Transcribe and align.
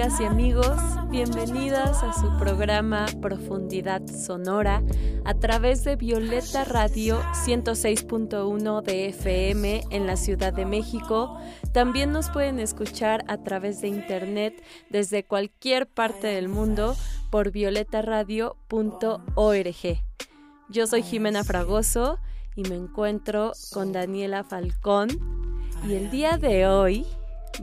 Amigas 0.00 0.20
y 0.20 0.24
amigos, 0.26 0.76
bienvenidas 1.10 2.04
a 2.04 2.12
su 2.12 2.38
programa 2.38 3.06
Profundidad 3.20 4.00
Sonora 4.06 4.80
a 5.24 5.34
través 5.34 5.82
de 5.82 5.96
Violeta 5.96 6.62
Radio 6.62 7.20
106.1 7.44 8.82
de 8.82 9.08
FM 9.08 9.82
en 9.90 10.06
la 10.06 10.16
Ciudad 10.16 10.52
de 10.52 10.66
México. 10.66 11.36
También 11.72 12.12
nos 12.12 12.30
pueden 12.30 12.60
escuchar 12.60 13.24
a 13.26 13.38
través 13.38 13.80
de 13.80 13.88
internet 13.88 14.62
desde 14.88 15.24
cualquier 15.24 15.88
parte 15.88 16.28
del 16.28 16.48
mundo 16.48 16.94
por 17.32 17.50
violetaradio.org. 17.50 20.02
Yo 20.68 20.86
soy 20.86 21.02
Jimena 21.02 21.42
Fragoso 21.42 22.20
y 22.54 22.62
me 22.62 22.76
encuentro 22.76 23.50
con 23.72 23.90
Daniela 23.90 24.44
Falcón 24.44 25.08
y 25.88 25.94
el 25.94 26.08
día 26.12 26.38
de 26.38 26.68
hoy 26.68 27.04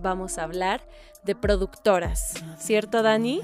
vamos 0.02 0.38
a 0.38 0.44
hablar 0.44 0.88
de 1.24 1.36
productoras, 1.36 2.34
¿cierto 2.58 3.02
Dani? 3.02 3.42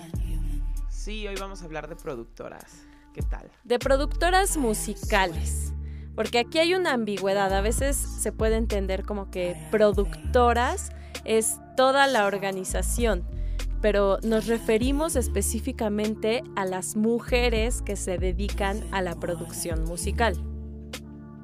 Sí, 0.90 1.28
hoy 1.28 1.36
vamos 1.40 1.62
a 1.62 1.66
hablar 1.66 1.88
de 1.90 1.96
productoras. 1.96 2.84
¿Qué 3.14 3.22
tal? 3.22 3.50
De 3.64 3.80
productoras 3.80 4.56
musicales. 4.58 5.74
Porque 6.16 6.40
aquí 6.40 6.60
hay 6.60 6.76
una 6.76 6.94
ambigüedad. 6.94 7.54
A 7.54 7.62
veces 7.62 7.96
se 7.98 8.32
puede 8.32 8.56
entender 8.58 9.04
como 9.04 9.32
que 9.32 9.58
productoras 9.72 10.92
es 11.26 11.60
toda 11.76 12.08
la 12.08 12.26
organización, 12.26 13.24
pero 13.82 14.20
nos 14.24 14.48
referimos 14.48 15.16
específicamente 15.16 16.44
a 16.56 16.66
las 16.66 16.96
mujeres 16.96 17.82
que 17.82 17.96
se 17.96 18.18
dedican 18.18 18.84
a 18.92 19.02
la 19.02 19.20
producción 19.20 19.84
musical. 19.86 20.36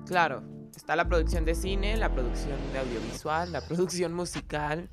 Claro, 0.05 0.43
está 0.77 0.95
la 0.95 1.09
producción 1.09 1.43
de 1.43 1.55
cine, 1.55 1.97
la 1.97 2.09
producción 2.13 2.55
de 2.71 2.79
audiovisual, 2.79 3.51
la 3.51 3.61
producción 3.61 4.13
musical, 4.13 4.89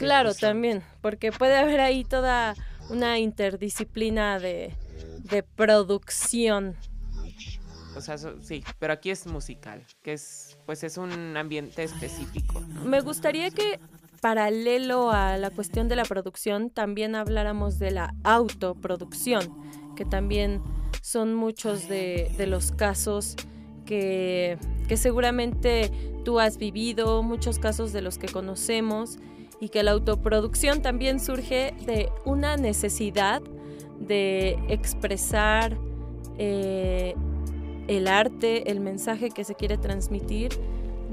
Claro, 0.00 0.34
también, 0.34 0.82
porque 1.02 1.30
puede 1.30 1.56
haber 1.56 1.80
ahí 1.80 2.04
toda 2.04 2.54
una 2.88 3.18
interdisciplina 3.18 4.38
de, 4.38 4.74
producción. 5.54 6.74
O 7.94 8.00
sea, 8.00 8.16
sí, 8.16 8.64
pero 8.78 8.94
aquí 8.94 9.10
es 9.10 9.26
musical, 9.26 9.84
que 10.02 10.14
es, 10.14 10.56
pues 10.64 10.84
es 10.84 10.96
un 10.96 11.36
ambiente 11.36 11.82
específico. 11.82 12.60
Me 12.84 13.00
gustaría 13.00 13.50
que 13.50 13.78
paralelo 14.22 15.10
a 15.10 15.36
la 15.36 15.50
cuestión 15.50 15.88
de 15.88 15.96
la 15.96 16.04
producción, 16.04 16.70
también 16.70 17.14
habláramos 17.14 17.78
de 17.78 17.90
la 17.90 18.14
autoproducción, 18.24 19.94
que 19.96 20.06
también 20.06 20.62
son 21.02 21.34
muchos 21.34 21.88
de, 21.88 22.32
de 22.38 22.46
los 22.46 22.72
casos 22.72 23.36
que, 23.90 24.56
seguramente 24.96 25.90
tú 26.24 26.38
has 26.38 26.58
vivido, 26.58 27.22
muchos 27.24 27.58
casos 27.58 27.92
de 27.92 28.02
los 28.02 28.18
que 28.18 28.28
conocemos 28.28 29.18
y 29.60 29.68
que 29.68 29.82
la 29.82 29.90
autoproducción 29.90 30.80
también 30.80 31.18
surge 31.18 31.74
de 31.86 32.10
una 32.24 32.56
necesidad 32.56 33.42
de 33.98 34.58
expresar 34.68 35.76
eh, 36.38 37.14
el 37.88 38.06
arte, 38.06 38.70
el 38.70 38.80
mensaje 38.80 39.30
que 39.30 39.44
se 39.44 39.54
quiere 39.54 39.76
transmitir 39.76 40.50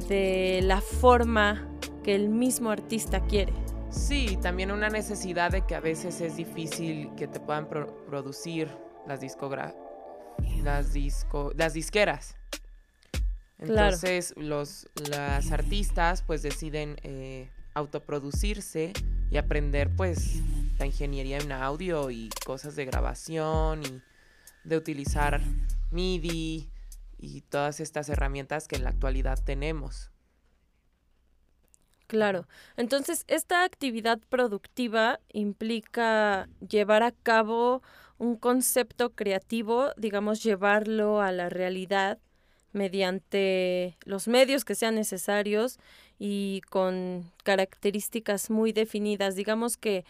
de 0.07 0.59
la 0.63 0.79
forma 0.81 1.67
que 2.03 2.13
el 2.13 2.29
mismo 2.29 2.69
artista 2.69 3.21
quiere. 3.21 3.53
Sí, 3.89 4.37
también 4.41 4.71
una 4.71 4.89
necesidad 4.89 5.51
de 5.51 5.65
que 5.65 5.75
a 5.75 5.79
veces 5.79 6.21
es 6.21 6.37
difícil 6.37 7.09
que 7.15 7.27
te 7.27 7.39
puedan 7.39 7.67
producir 7.67 8.69
las 9.07 9.21
discogra 9.21 9.73
las 10.63 10.93
disco 10.93 11.51
las 11.55 11.73
disqueras. 11.73 12.36
Entonces 13.59 14.33
los 14.37 14.87
las 15.09 15.51
artistas 15.51 16.21
pues 16.21 16.43
deciden 16.43 16.97
eh, 17.03 17.49
autoproducirse 17.73 18.93
y 19.31 19.37
aprender 19.37 19.89
pues 19.95 20.41
la 20.77 20.85
ingeniería 20.85 21.39
en 21.39 21.51
audio 21.51 22.11
y 22.11 22.29
cosas 22.45 22.75
de 22.75 22.85
grabación 22.85 23.83
y 23.83 24.01
de 24.63 24.77
utilizar 24.77 25.41
MIDI 25.91 26.69
y 27.17 27.41
todas 27.41 27.79
estas 27.79 28.09
herramientas 28.09 28.67
que 28.67 28.75
en 28.75 28.83
la 28.83 28.91
actualidad 28.91 29.39
tenemos. 29.43 30.11
Claro. 32.07 32.47
Entonces, 32.77 33.25
esta 33.27 33.63
actividad 33.65 34.19
productiva 34.29 35.19
implica 35.33 36.47
llevar 36.67 37.03
a 37.03 37.11
cabo 37.11 37.81
un 38.17 38.37
concepto 38.37 39.13
creativo, 39.13 39.91
digamos, 39.97 40.41
llevarlo 40.41 41.21
a 41.21 41.31
la 41.33 41.49
realidad 41.49 42.17
mediante 42.77 43.97
los 44.05 44.27
medios 44.27 44.63
que 44.65 44.75
sean 44.75 44.95
necesarios 44.95 45.79
y 46.19 46.61
con 46.69 47.31
características 47.43 48.49
muy 48.49 48.71
definidas. 48.71 49.35
Digamos 49.35 49.77
que 49.77 50.05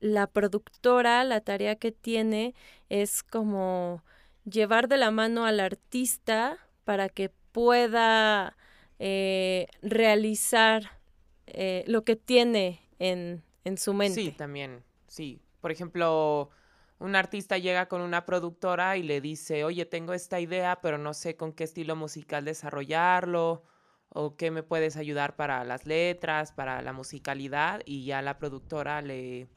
la 0.00 0.26
productora, 0.26 1.24
la 1.24 1.40
tarea 1.40 1.76
que 1.76 1.92
tiene 1.92 2.54
es 2.88 3.22
como 3.22 4.02
llevar 4.44 4.88
de 4.88 4.96
la 4.96 5.10
mano 5.10 5.46
al 5.46 5.60
artista 5.60 6.58
para 6.84 7.08
que 7.08 7.30
pueda 7.52 8.56
eh, 8.98 9.66
realizar 9.82 10.98
eh, 11.46 11.84
lo 11.86 12.04
que 12.04 12.16
tiene 12.16 12.80
en, 12.98 13.42
en 13.64 13.78
su 13.78 13.94
mente. 13.94 14.20
Sí, 14.22 14.32
también, 14.32 14.82
sí. 15.06 15.40
Por 15.60 15.70
ejemplo, 15.70 16.50
un 17.00 17.16
artista 17.16 17.56
llega 17.56 17.88
con 17.88 18.02
una 18.02 18.26
productora 18.26 18.98
y 18.98 19.02
le 19.02 19.22
dice, 19.22 19.64
oye, 19.64 19.86
tengo 19.86 20.12
esta 20.12 20.38
idea, 20.38 20.80
pero 20.82 20.98
no 20.98 21.14
sé 21.14 21.34
con 21.34 21.54
qué 21.54 21.64
estilo 21.64 21.96
musical 21.96 22.44
desarrollarlo 22.44 23.64
o 24.10 24.36
qué 24.36 24.50
me 24.50 24.62
puedes 24.62 24.96
ayudar 24.96 25.34
para 25.34 25.64
las 25.64 25.86
letras, 25.86 26.52
para 26.52 26.82
la 26.82 26.92
musicalidad 26.92 27.80
y 27.86 28.04
ya 28.04 28.20
la 28.20 28.38
productora 28.38 29.00
le, 29.00 29.48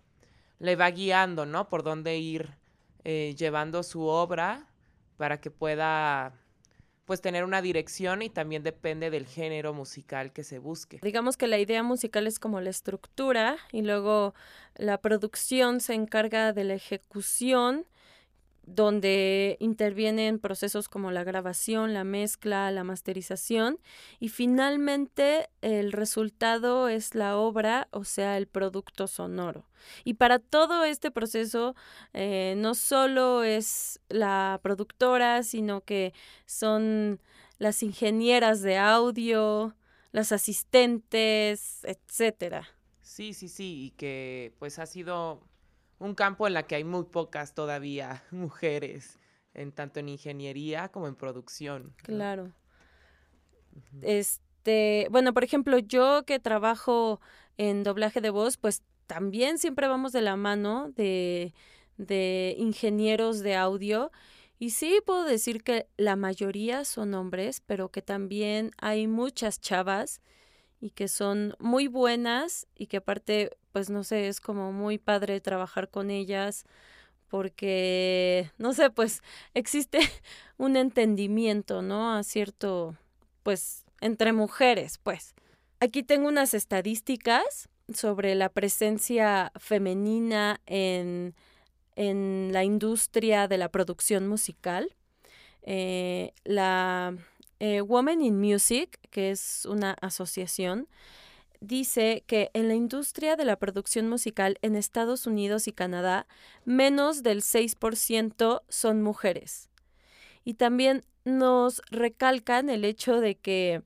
le 0.60 0.76
va 0.78 0.90
guiando, 0.92 1.46
¿no? 1.46 1.68
Por 1.68 1.84
dónde 1.84 2.18
ir 2.18 2.58
eh, 3.04 3.36
llevando 3.38 3.84
su 3.84 4.04
obra 4.04 4.70
para 5.18 5.42
que 5.42 5.52
pueda 5.52 6.34
pues 7.06 7.22
tener 7.22 7.44
una 7.44 7.62
dirección 7.62 8.22
y 8.22 8.30
también 8.30 8.64
depende 8.64 9.10
del 9.10 9.26
género 9.26 9.74
musical 9.74 10.32
que 10.32 10.44
se 10.44 10.60
busque. 10.60 11.00
Digamos 11.02 11.38
que 11.38 11.48
la 11.48 11.60
idea 11.60 11.84
musical 11.84 12.28
es 12.28 12.40
como 12.40 12.62
la 12.62 12.70
estructura 12.70 13.58
y 13.72 13.82
luego 13.82 14.34
la 14.76 15.00
producción 15.00 15.82
se 15.82 15.94
encarga 15.94 16.54
de 16.54 16.64
la 16.64 16.76
ejecución 16.76 17.86
donde 18.66 19.58
intervienen 19.60 20.40
procesos 20.40 20.88
como 20.88 21.12
la 21.12 21.24
grabación, 21.24 21.94
la 21.94 22.04
mezcla, 22.04 22.72
la 22.72 22.84
masterización 22.84 23.78
y 24.20 24.30
finalmente 24.30 25.50
el 25.62 25.92
resultado 25.92 26.88
es 26.88 27.14
la 27.14 27.38
obra, 27.38 27.88
o 27.92 28.04
sea, 28.04 28.38
el 28.38 28.48
producto 28.48 29.08
sonoro. 29.08 29.68
Y 30.06 30.14
para 30.16 30.40
todo 30.40 30.86
este 30.86 31.12
proceso 31.12 31.76
eh, 32.14 32.56
no 32.58 32.74
solo 32.74 33.44
es 33.44 34.00
la 34.08 34.60
productora, 34.64 35.44
sino 35.44 35.82
que 35.82 36.14
son 36.46 37.22
las 37.58 37.84
ingenieras 37.84 38.62
de 38.62 38.78
audio, 38.78 39.76
las 40.12 40.32
asistentes, 40.32 41.84
etcétera. 41.84 42.68
Sí, 43.02 43.34
sí, 43.34 43.50
sí, 43.50 43.86
y 43.86 43.92
que 43.92 44.54
pues 44.60 44.80
ha 44.80 44.86
sido 44.86 45.42
un 46.04 46.16
campo 46.16 46.48
en 46.48 46.54
la 46.54 46.64
que 46.64 46.76
hay 46.76 46.84
muy 46.84 47.06
pocas 47.06 47.54
todavía 47.56 48.24
mujeres, 48.32 49.18
en 49.54 49.72
tanto 49.72 50.00
en 50.00 50.10
ingeniería 50.10 50.90
como 50.90 51.08
en 51.08 51.16
producción. 51.16 51.94
Claro. 51.98 52.52
Este, 54.02 55.08
bueno, 55.12 55.34
por 55.34 55.44
ejemplo, 55.44 55.80
yo 55.80 56.24
que 56.26 56.40
trabajo 56.40 57.22
en 57.58 57.84
doblaje 57.84 58.20
de 58.20 58.30
voz, 58.30 58.58
pues 58.58 58.84
también 59.08 59.58
siempre 59.58 59.88
vamos 59.88 60.12
de 60.12 60.22
la 60.22 60.36
mano 60.36 60.92
de, 60.96 61.54
de 61.98 62.56
ingenieros 62.58 63.40
de 63.40 63.56
audio. 63.56 64.12
Y 64.60 64.72
sí 64.72 65.00
puedo 65.06 65.24
decir 65.24 65.64
que 65.64 65.88
la 65.98 66.16
mayoría 66.16 66.86
son 66.86 67.14
hombres, 67.14 67.62
pero 67.66 67.90
que 67.90 68.02
también 68.02 68.72
hay 68.78 69.08
muchas 69.08 69.60
chavas 69.60 70.22
y 70.84 70.90
que 70.90 71.08
son 71.08 71.56
muy 71.60 71.88
buenas 71.88 72.68
y 72.76 72.88
que 72.88 72.98
aparte, 72.98 73.56
pues 73.72 73.90
no 73.90 74.04
sé, 74.04 74.28
es 74.28 74.42
como 74.42 74.74
muy 74.74 74.98
padre 74.98 75.40
trabajar 75.40 75.88
con 75.88 76.12
ellas 76.12 76.66
porque, 77.30 78.52
no 78.58 78.74
sé, 78.74 78.90
pues 78.90 79.24
existe 79.54 80.00
un 80.58 80.76
entendimiento, 80.76 81.82
¿no? 81.82 82.14
A 82.14 82.22
cierto, 82.24 82.98
pues, 83.44 83.86
entre 84.02 84.34
mujeres, 84.34 84.98
pues. 84.98 85.36
Aquí 85.80 86.04
tengo 86.04 86.28
unas 86.28 86.54
estadísticas 86.54 87.70
sobre 87.94 88.36
la 88.36 88.50
presencia 88.50 89.54
femenina 89.56 90.60
en, 90.66 91.34
en 91.96 92.50
la 92.52 92.66
industria 92.66 93.48
de 93.48 93.58
la 93.58 93.70
producción 93.70 94.28
musical. 94.28 94.94
Eh, 95.62 96.34
la 96.44 97.16
eh, 97.66 97.82
Women 97.82 98.22
in 98.22 98.42
Music, 98.42 99.00
que 99.10 99.32
es 99.32 99.66
una 99.66 99.96
asociación, 100.02 100.90
dice 101.62 102.26
que 102.28 102.52
en 102.54 102.68
la 102.68 102.74
industria 102.74 103.38
de 103.38 103.46
la 103.46 103.56
producción 103.56 104.10
musical 104.10 104.58
en 104.62 104.76
Estados 104.76 105.28
Unidos 105.28 105.70
y 105.70 105.72
Canadá, 105.72 106.28
menos 106.66 107.24
del 107.24 107.42
6% 107.42 108.64
son 108.68 109.02
mujeres. 109.02 109.70
Y 110.44 110.56
también 110.56 111.06
nos 111.24 111.82
recalcan 111.90 112.70
el 112.70 112.84
hecho 112.84 113.22
de 113.22 113.36
que 113.36 113.82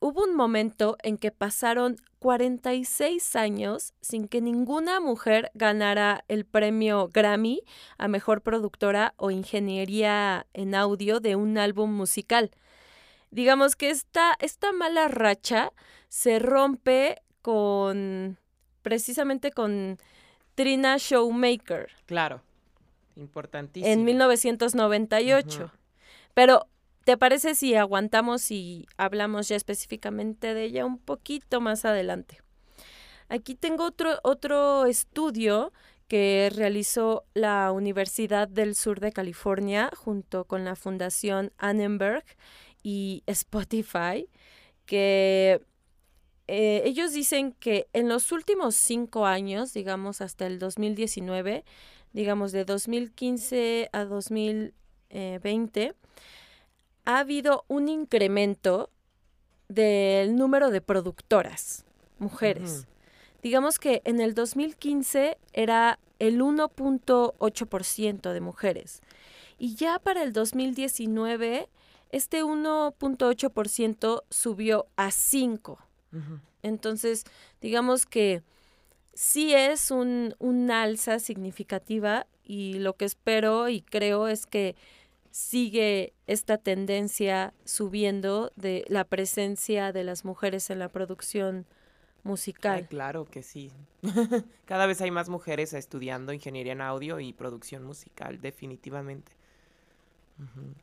hubo 0.00 0.24
un 0.24 0.34
momento 0.34 0.96
en 1.04 1.16
que 1.16 1.30
pasaron 1.30 1.98
46 2.18 3.36
años 3.36 3.94
sin 4.00 4.26
que 4.26 4.40
ninguna 4.40 4.98
mujer 4.98 5.52
ganara 5.54 6.24
el 6.26 6.44
premio 6.44 7.08
Grammy 7.14 7.62
a 7.98 8.08
Mejor 8.08 8.42
Productora 8.42 9.14
o 9.16 9.30
Ingeniería 9.30 10.48
en 10.54 10.74
Audio 10.74 11.20
de 11.20 11.36
un 11.36 11.56
álbum 11.56 11.92
musical 11.92 12.50
digamos 13.36 13.76
que 13.76 13.90
esta, 13.90 14.34
esta 14.40 14.72
mala 14.72 15.08
racha 15.08 15.70
se 16.08 16.38
rompe 16.38 17.20
con, 17.42 18.38
precisamente 18.80 19.50
con 19.50 19.98
Trina 20.54 20.96
Showmaker. 20.98 21.90
Claro, 22.06 22.40
importantísimo. 23.14 23.92
En 23.92 24.04
1998. 24.04 25.70
Pero, 26.32 26.66
¿te 27.04 27.18
parece 27.18 27.54
si 27.54 27.74
aguantamos 27.74 28.50
y 28.50 28.86
hablamos 28.96 29.48
ya 29.48 29.56
específicamente 29.56 30.54
de 30.54 30.64
ella 30.64 30.86
un 30.86 30.98
poquito 30.98 31.60
más 31.60 31.84
adelante? 31.84 32.40
Aquí 33.28 33.54
tengo 33.54 33.84
otro, 33.84 34.18
otro 34.22 34.86
estudio 34.86 35.74
que 36.08 36.50
realizó 36.54 37.26
la 37.34 37.70
Universidad 37.70 38.48
del 38.48 38.76
Sur 38.76 39.00
de 39.00 39.12
California 39.12 39.90
junto 39.94 40.46
con 40.46 40.64
la 40.64 40.74
Fundación 40.74 41.52
Annenberg 41.58 42.24
y 42.86 43.24
Spotify, 43.26 44.28
que 44.84 45.60
eh, 46.46 46.82
ellos 46.84 47.12
dicen 47.12 47.50
que 47.50 47.88
en 47.92 48.08
los 48.08 48.30
últimos 48.30 48.76
cinco 48.76 49.26
años, 49.26 49.74
digamos 49.74 50.20
hasta 50.20 50.46
el 50.46 50.60
2019, 50.60 51.64
digamos 52.12 52.52
de 52.52 52.64
2015 52.64 53.88
a 53.92 54.04
2020, 54.04 55.94
ha 57.06 57.18
habido 57.18 57.64
un 57.66 57.88
incremento 57.88 58.90
del 59.66 60.36
número 60.36 60.70
de 60.70 60.80
productoras, 60.80 61.84
mujeres. 62.20 62.86
Digamos 63.42 63.80
que 63.80 64.00
en 64.04 64.20
el 64.20 64.34
2015 64.34 65.38
era 65.52 65.98
el 66.20 66.40
1.8% 66.40 68.32
de 68.32 68.40
mujeres. 68.40 69.02
Y 69.58 69.74
ya 69.74 69.98
para 69.98 70.22
el 70.22 70.32
2019 70.32 71.68
este 72.10 72.44
1.8% 72.44 74.22
subió 74.30 74.86
a 74.96 75.10
5. 75.10 75.78
Entonces, 76.62 77.24
digamos 77.60 78.06
que 78.06 78.42
sí 79.12 79.54
es 79.54 79.90
un, 79.90 80.34
alza 80.70 81.18
significativa 81.18 82.26
y 82.44 82.74
lo 82.74 82.94
que 82.94 83.04
espero 83.04 83.68
y 83.68 83.82
creo 83.82 84.28
es 84.28 84.46
que 84.46 84.76
sigue 85.30 86.14
esta 86.26 86.56
tendencia 86.56 87.52
subiendo 87.64 88.52
de 88.56 88.84
la 88.88 89.04
presencia 89.04 89.92
de 89.92 90.04
las 90.04 90.24
mujeres 90.24 90.70
en 90.70 90.78
la 90.78 90.88
producción 90.88 91.66
musical. 92.22 92.88
claro 92.88 93.26
que 93.26 93.42
sí. 93.42 93.70
Cada 94.64 94.86
vez 94.86 95.00
hay 95.00 95.10
más 95.10 95.28
mujeres 95.28 95.74
estudiando 95.74 96.32
ingeniería 96.32 96.72
en 96.72 96.80
audio 96.80 97.20
y 97.20 97.32
producción 97.32 97.84
musical, 97.84 98.40
definitivamente. 98.40 99.35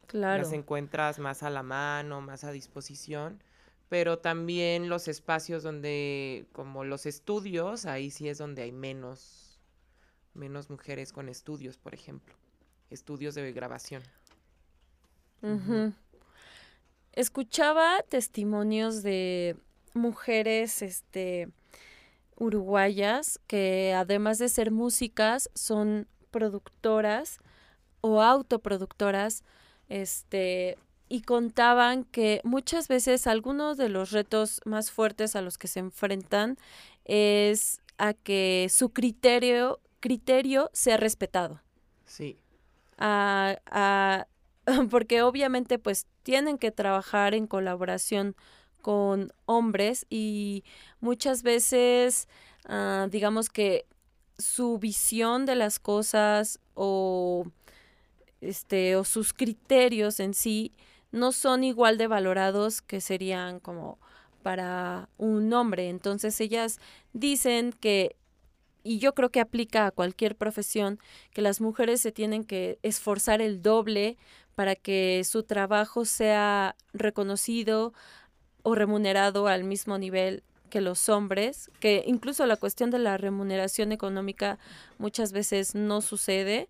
Claro. 0.08 0.44
Las 0.44 0.54
encuentras 0.54 1.20
más 1.20 1.44
a 1.44 1.50
la 1.50 1.64
mano, 1.64 2.22
más 2.22 2.44
a 2.44 2.52
disposición, 2.52 3.42
pero 3.90 4.20
también 4.20 4.90
los 4.90 5.08
espacios 5.08 5.64
donde, 5.64 6.48
como 6.52 6.84
los 6.84 7.06
estudios, 7.06 7.86
ahí 7.86 8.10
sí 8.10 8.28
es 8.28 8.38
donde 8.38 8.64
hay 8.64 8.72
menos, 8.72 9.60
menos 10.34 10.70
mujeres 10.70 11.14
con 11.14 11.30
estudios, 11.30 11.78
por 11.78 11.94
ejemplo, 11.94 12.34
estudios 12.90 13.36
de 13.36 13.52
grabación. 13.52 14.02
Escuchaba 17.12 18.02
testimonios 18.10 19.04
de 19.04 19.58
mujeres, 19.94 20.82
este, 20.82 21.50
uruguayas 22.38 23.40
que 23.48 23.94
además 23.94 24.38
de 24.38 24.50
ser 24.50 24.72
músicas 24.72 25.50
son 25.54 26.08
productoras 26.32 27.40
o 28.04 28.22
autoproductoras, 28.22 29.44
este, 29.88 30.78
y 31.08 31.22
contaban 31.22 32.04
que 32.04 32.42
muchas 32.44 32.88
veces 32.90 33.28
algunos 33.28 33.78
de 33.78 33.88
los 33.88 34.12
retos 34.12 34.60
más 34.66 34.92
fuertes 34.92 35.36
a 35.36 35.42
los 35.42 35.58
que 35.58 35.68
se 35.68 35.80
enfrentan 35.80 36.58
es 37.06 37.82
a 37.98 38.14
que 38.14 38.68
su 38.70 38.90
criterio, 38.90 39.80
criterio 40.02 40.70
sea 40.74 40.98
respetado. 40.98 41.62
Sí. 42.06 42.38
porque 44.90 45.22
obviamente 45.22 45.80
pues 45.80 46.08
tienen 46.24 46.58
que 46.58 46.72
trabajar 46.72 47.34
en 47.34 47.48
colaboración 47.48 48.36
con 48.82 49.32
hombres 49.46 50.06
y 50.10 50.64
muchas 51.00 51.44
veces 51.44 52.28
ah, 52.66 53.08
digamos 53.10 53.50
que 53.50 53.86
su 54.38 54.78
visión 54.80 55.46
de 55.46 55.56
las 55.56 55.80
cosas 55.80 56.60
o 56.74 57.46
este, 58.44 58.96
o 58.96 59.04
sus 59.04 59.34
criterios 59.34 60.20
en 60.20 60.34
sí 60.34 60.74
no 61.12 61.32
son 61.32 61.64
igual 61.64 61.98
de 61.98 62.08
valorados 62.08 62.82
que 62.82 63.00
serían 63.00 63.60
como 63.60 64.00
para 64.42 65.10
un 65.18 65.52
hombre. 65.54 65.90
Entonces 65.90 66.40
ellas 66.42 66.80
dicen 67.14 67.74
que, 67.74 68.16
y 68.84 69.00
yo 69.00 69.14
creo 69.14 69.30
que 69.30 69.40
aplica 69.40 69.88
a 69.88 69.92
cualquier 69.92 70.36
profesión, 70.36 71.00
que 71.32 71.42
las 71.42 71.62
mujeres 71.62 72.02
se 72.02 72.12
tienen 72.12 72.44
que 72.44 72.80
esforzar 72.84 73.42
el 73.42 73.62
doble 73.62 74.18
para 74.56 74.76
que 74.76 75.24
su 75.24 75.44
trabajo 75.44 76.06
sea 76.06 76.76
reconocido 76.94 77.94
o 78.64 78.76
remunerado 78.76 79.48
al 79.48 79.64
mismo 79.64 79.98
nivel 79.98 80.44
que 80.70 80.82
los 80.82 81.08
hombres, 81.10 81.70
que 81.80 82.04
incluso 82.08 82.46
la 82.48 82.58
cuestión 82.58 82.90
de 82.90 82.98
la 82.98 83.18
remuneración 83.18 83.92
económica 83.92 84.58
muchas 84.98 85.32
veces 85.32 85.76
no 85.76 86.02
sucede. 86.02 86.68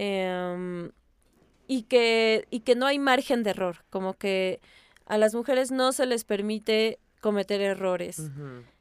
Em, 0.00 0.92
y, 1.66 1.82
que, 1.82 2.46
y 2.50 2.60
que 2.60 2.76
no 2.76 2.86
hay 2.86 3.00
margen 3.00 3.42
de 3.42 3.50
error, 3.50 3.84
como 3.90 4.14
que 4.14 4.60
a 5.06 5.18
las 5.18 5.34
mujeres 5.34 5.72
no 5.72 5.90
se 5.90 6.06
les 6.06 6.22
permite 6.22 7.00
cometer 7.20 7.60
errores. 7.60 8.30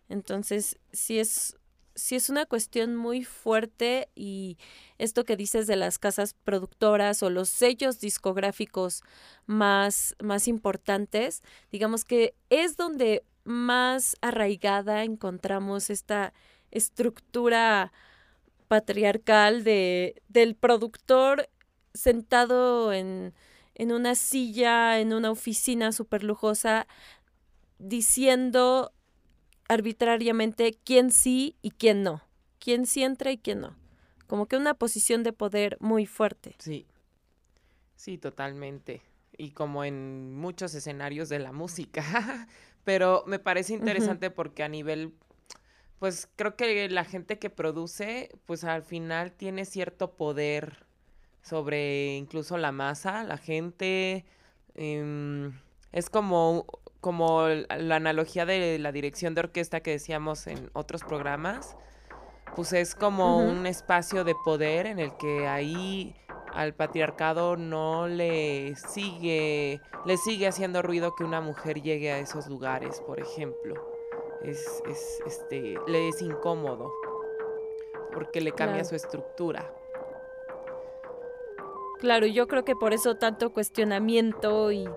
Entonces, 0.10 0.78
sí 0.92 1.18
es, 1.18 1.58
sí 1.96 2.16
es 2.16 2.30
una 2.30 2.46
cuestión 2.46 2.96
muy 2.96 3.24
fuerte 3.24 4.10
y 4.14 4.60
esto 5.00 5.24
que 5.24 5.36
dices 5.36 5.66
de 5.66 5.76
las 5.76 5.98
casas 5.98 6.36
productoras 6.36 7.24
o 7.24 7.32
los 7.32 7.50
sellos 7.50 8.00
discográficos 8.00 9.02
más, 9.48 10.16
más 10.22 10.48
importantes, 10.48 11.42
digamos 11.72 12.06
que 12.06 12.36
es 12.52 12.78
donde 12.78 13.24
más 13.44 14.18
arraigada 14.22 15.04
encontramos 15.04 15.90
esta 15.90 16.32
estructura 16.70 17.92
patriarcal 18.68 19.64
de, 19.64 20.22
del 20.28 20.56
productor 20.56 21.50
sentado 21.94 22.94
en, 22.94 23.34
en 23.76 23.92
una 23.92 24.16
silla, 24.16 25.00
en 25.00 25.14
una 25.14 25.32
oficina 25.32 25.92
súper 25.92 26.24
lujosa, 26.24 26.88
diciendo 27.80 28.92
arbitrariamente 29.68 30.78
quién 30.84 31.12
sí 31.12 31.56
y 31.62 31.72
quién 31.72 32.04
no, 32.04 32.22
quién 32.60 32.86
sí 32.86 33.04
entra 33.04 33.32
y 33.32 33.38
quién 33.38 33.62
no. 33.62 33.76
Como 34.28 34.48
que 34.48 34.58
una 34.58 34.74
posición 34.74 35.24
de 35.24 35.34
poder 35.34 35.78
muy 35.80 36.06
fuerte. 36.06 36.56
Sí, 36.60 36.86
sí, 37.96 38.18
totalmente. 38.18 39.02
Y 39.38 39.52
como 39.52 39.84
en 39.84 40.36
muchos 40.36 40.74
escenarios 40.74 41.30
de 41.30 41.40
la 41.40 41.52
música. 41.52 42.04
Pero 42.84 43.24
me 43.28 43.40
parece 43.40 43.74
interesante 43.74 44.32
porque 44.32 44.64
a 44.64 44.70
nivel, 44.70 45.14
pues 46.00 46.30
creo 46.36 46.56
que 46.56 46.90
la 46.90 47.06
gente 47.06 47.40
que 47.40 47.50
produce, 47.50 48.30
pues 48.46 48.64
al 48.64 48.84
final 48.84 49.32
tiene 49.32 49.66
cierto 49.66 50.16
poder 50.16 50.86
sobre 51.42 52.16
incluso 52.18 52.58
la 52.58 52.72
masa, 52.72 53.24
la 53.24 53.38
gente. 53.38 54.26
Em, 54.76 55.60
es 55.92 56.10
como 56.10 56.66
como 57.02 57.48
la 57.48 57.96
analogía 57.96 58.46
de 58.46 58.80
la 58.80 58.92
dirección 58.92 59.36
de 59.36 59.42
orquesta 59.42 59.82
que 59.82 59.92
decíamos 59.92 60.48
en 60.48 60.70
otros 60.74 61.04
programas, 61.04 61.78
pues 62.56 62.74
es 62.74 62.96
como 62.96 63.38
un 63.38 63.66
espacio 63.66 64.24
de 64.24 64.36
poder 64.44 64.88
en 64.88 65.00
el 65.00 65.16
que 65.16 65.48
ahí 65.48 66.16
al 66.54 66.74
patriarcado 66.74 67.56
no 67.56 68.08
le 68.08 68.76
sigue, 68.76 69.80
le 70.06 70.18
sigue 70.18 70.48
haciendo 70.48 70.82
ruido 70.82 71.16
que 71.16 71.24
una 71.24 71.40
mujer 71.40 71.82
llegue 71.82 72.12
a 72.12 72.20
esos 72.20 72.48
lugares, 72.48 73.02
por 73.06 73.20
ejemplo. 73.20 73.97
Es, 74.44 74.82
es 74.88 75.22
este, 75.26 75.76
le 75.88 76.10
es 76.10 76.22
incómodo 76.22 76.94
porque 78.14 78.42
le 78.42 78.52
cambia 78.52 78.84
su 78.84 78.96
estructura. 78.96 79.74
Claro, 82.00 82.28
yo 82.28 82.48
creo 82.48 82.64
que 82.64 82.76
por 82.76 82.94
eso 82.94 83.16
tanto 83.16 83.52
cuestionamiento 83.52 84.72
y, 84.72 84.88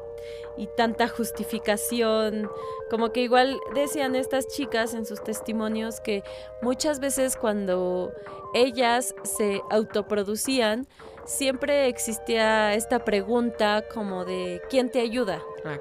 tanta 0.76 1.08
justificación, 1.08 2.50
como 2.90 3.12
que 3.12 3.20
igual 3.20 3.58
decían 3.74 4.14
estas 4.14 4.46
chicas 4.48 4.92
en 4.92 5.06
sus 5.06 5.22
testimonios 5.24 6.00
que 6.00 6.22
muchas 6.60 7.00
veces 7.00 7.36
cuando 7.36 8.12
ellas 8.52 9.14
se 9.22 9.62
autoproducían, 9.70 10.86
siempre 11.24 11.88
existía 11.88 12.74
esta 12.74 13.04
pregunta 13.04 13.86
como 13.92 14.26
de 14.26 14.60
¿quién 14.68 14.90
te 14.90 15.00
ayuda? 15.00 15.42
Ah. 15.64 15.78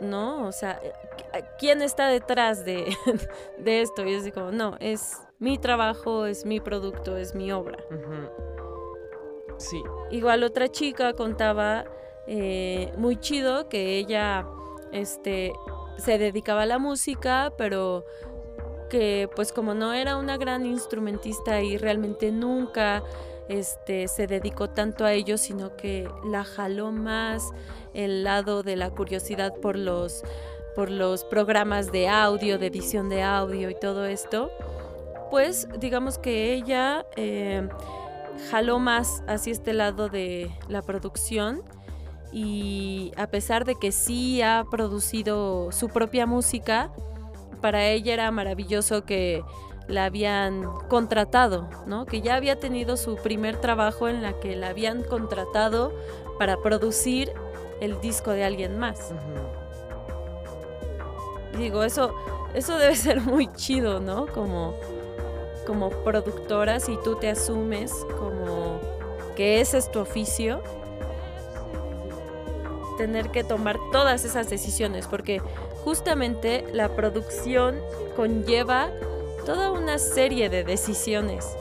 ¿No? 0.00 0.46
O 0.46 0.52
sea, 0.52 0.80
¿quién 1.58 1.82
está 1.82 2.08
detrás 2.08 2.64
de, 2.64 2.96
esto? 3.64 4.04
Y 4.04 4.14
es 4.14 4.32
como, 4.32 4.50
no, 4.50 4.76
es 4.80 5.18
mi 5.38 5.58
trabajo, 5.58 6.26
es 6.26 6.44
mi 6.44 6.60
producto, 6.60 7.16
es 7.16 7.34
mi 7.34 7.52
obra. 7.52 7.78
Igual 10.10 10.44
otra 10.44 10.68
chica 10.68 11.12
contaba 11.14 11.84
eh, 12.26 12.92
muy 12.96 13.16
chido 13.16 13.68
que 13.68 13.98
ella 13.98 14.46
este, 14.92 15.52
se 15.96 16.18
dedicaba 16.18 16.62
a 16.62 16.66
la 16.66 16.78
música, 16.78 17.52
pero 17.56 18.04
que 18.90 19.28
pues 19.34 19.52
como 19.52 19.74
no 19.74 19.92
era 19.92 20.16
una 20.16 20.36
gran 20.36 20.66
instrumentista 20.66 21.60
y 21.62 21.76
realmente 21.76 22.30
nunca 22.30 23.02
este, 23.48 24.08
se 24.08 24.26
dedicó 24.26 24.70
tanto 24.70 25.04
a 25.04 25.12
ello, 25.12 25.36
sino 25.36 25.76
que 25.76 26.08
la 26.24 26.44
jaló 26.44 26.92
más 26.92 27.50
el 27.92 28.24
lado 28.24 28.62
de 28.62 28.76
la 28.76 28.90
curiosidad 28.90 29.54
por 29.54 29.78
los, 29.78 30.22
por 30.74 30.90
los 30.90 31.24
programas 31.24 31.92
de 31.92 32.08
audio, 32.08 32.58
de 32.58 32.66
edición 32.66 33.08
de 33.08 33.22
audio 33.22 33.70
y 33.70 33.74
todo 33.74 34.06
esto, 34.06 34.50
pues 35.30 35.68
digamos 35.78 36.18
que 36.18 36.52
ella... 36.54 37.06
Eh, 37.16 37.68
jaló 38.50 38.78
más 38.78 39.22
hacia 39.26 39.52
este 39.52 39.72
lado 39.72 40.08
de 40.08 40.50
la 40.68 40.82
producción 40.82 41.62
y 42.32 43.12
a 43.16 43.28
pesar 43.28 43.64
de 43.64 43.76
que 43.76 43.92
sí 43.92 44.42
ha 44.42 44.64
producido 44.70 45.70
su 45.70 45.88
propia 45.88 46.26
música, 46.26 46.90
para 47.60 47.86
ella 47.86 48.12
era 48.12 48.30
maravilloso 48.30 49.04
que 49.04 49.42
la 49.86 50.06
habían 50.06 50.64
contratado, 50.88 51.68
¿no? 51.86 52.06
Que 52.06 52.20
ya 52.20 52.34
había 52.34 52.58
tenido 52.58 52.96
su 52.96 53.16
primer 53.16 53.58
trabajo 53.58 54.08
en 54.08 54.22
la 54.22 54.40
que 54.40 54.56
la 54.56 54.68
habían 54.68 55.02
contratado 55.02 55.92
para 56.38 56.56
producir 56.56 57.32
el 57.80 58.00
disco 58.00 58.30
de 58.32 58.44
alguien 58.44 58.78
más. 58.78 59.12
Digo, 61.56 61.84
eso, 61.84 62.14
eso 62.54 62.76
debe 62.78 62.96
ser 62.96 63.20
muy 63.20 63.52
chido, 63.52 64.00
¿no? 64.00 64.26
Como 64.26 64.74
como 65.64 65.90
productora, 65.90 66.80
si 66.80 66.96
tú 67.02 67.16
te 67.16 67.28
asumes 67.30 67.92
como 68.18 68.80
que 69.36 69.60
ese 69.60 69.78
es 69.78 69.90
tu 69.90 70.00
oficio, 70.00 70.62
tener 72.96 73.30
que 73.30 73.42
tomar 73.42 73.78
todas 73.90 74.24
esas 74.24 74.48
decisiones, 74.48 75.06
porque 75.06 75.40
justamente 75.84 76.64
la 76.72 76.94
producción 76.94 77.80
conlleva 78.14 78.90
toda 79.44 79.72
una 79.72 79.98
serie 79.98 80.48
de 80.48 80.64
decisiones. 80.64 81.56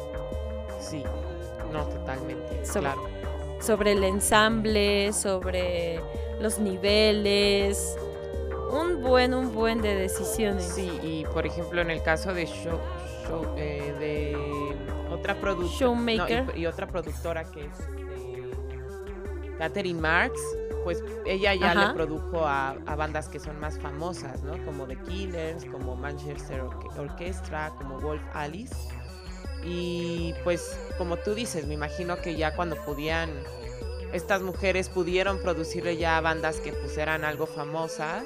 Sí, 0.79 1.03
no, 1.71 1.85
totalmente, 1.85 2.65
sobre, 2.65 2.81
claro. 2.81 3.01
Sobre 3.59 3.93
el 3.93 4.03
ensamble, 4.03 5.11
sobre 5.13 5.99
los 6.39 6.59
niveles, 6.59 7.97
un 8.73 9.01
buen, 9.01 9.33
un 9.33 9.53
buen 9.53 9.81
de 9.81 9.95
decisiones. 9.95 10.63
Sí, 10.63 10.99
y 11.03 11.25
por 11.25 11.45
ejemplo 11.45 11.81
en 11.81 11.91
el 11.91 12.01
caso 12.01 12.33
de 12.33 12.45
show, 12.45 12.79
eh, 13.57 13.93
de 13.99 15.13
otra 15.13 15.35
productora. 15.35 16.51
y, 16.55 16.65
otra 16.65 16.87
productora 16.87 17.43
que 17.45 17.65
es 17.65 17.79
este, 17.79 19.57
Catherine 19.57 19.99
Marks, 19.99 20.41
pues 20.83 21.01
ella 21.25 21.53
ya 21.53 21.73
le 21.73 21.93
produjo 21.93 22.45
a, 22.45 22.75
bandas 22.97 23.29
que 23.29 23.39
son 23.39 23.59
más 23.59 23.79
famosas, 23.79 24.43
¿no? 24.43 24.53
Como 24.65 24.85
The 24.85 24.97
Killers, 24.97 25.65
como 25.65 25.95
Manchester 25.95 26.61
Orchestra, 26.97 27.71
como 27.77 27.99
Wolf 27.99 28.21
Alice. 28.33 28.75
Y 29.63 30.33
pues 30.43 30.77
como 30.97 31.15
tú 31.17 31.33
dices, 31.33 31.67
me 31.67 31.75
imagino 31.75 32.17
que 32.17 32.35
ya 32.35 32.53
cuando 32.53 32.75
podían, 32.83 33.29
estas 34.11 34.41
mujeres 34.41 34.89
pudieron 34.89 35.39
producirle 35.41 35.95
ya 35.95 36.19
bandas 36.19 36.59
que 36.59 36.73
pues 36.73 36.97
eran 36.97 37.23
algo 37.23 37.45
famosas 37.45 38.25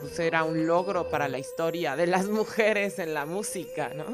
pues 0.00 0.18
era 0.18 0.44
un 0.44 0.66
logro 0.66 1.10
para 1.10 1.28
la 1.28 1.38
historia 1.38 1.96
de 1.96 2.06
las 2.06 2.26
mujeres 2.28 2.98
en 2.98 3.14
la 3.14 3.26
música, 3.26 3.92
¿no? 3.94 4.04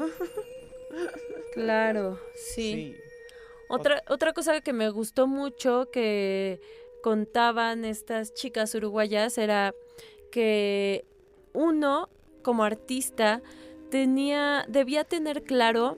Claro, 1.53 2.19
sí. 2.35 2.95
Otra, 3.69 4.03
otra 4.09 4.33
cosa 4.33 4.61
que 4.61 4.73
me 4.73 4.89
gustó 4.89 5.27
mucho 5.27 5.89
que 5.91 6.59
contaban 7.01 7.85
estas 7.85 8.33
chicas 8.33 8.73
uruguayas 8.75 9.37
era 9.37 9.73
que 10.31 11.05
uno, 11.53 12.09
como 12.41 12.63
artista, 12.63 13.41
tenía, 13.89 14.65
debía 14.67 15.03
tener 15.03 15.43
claro 15.43 15.97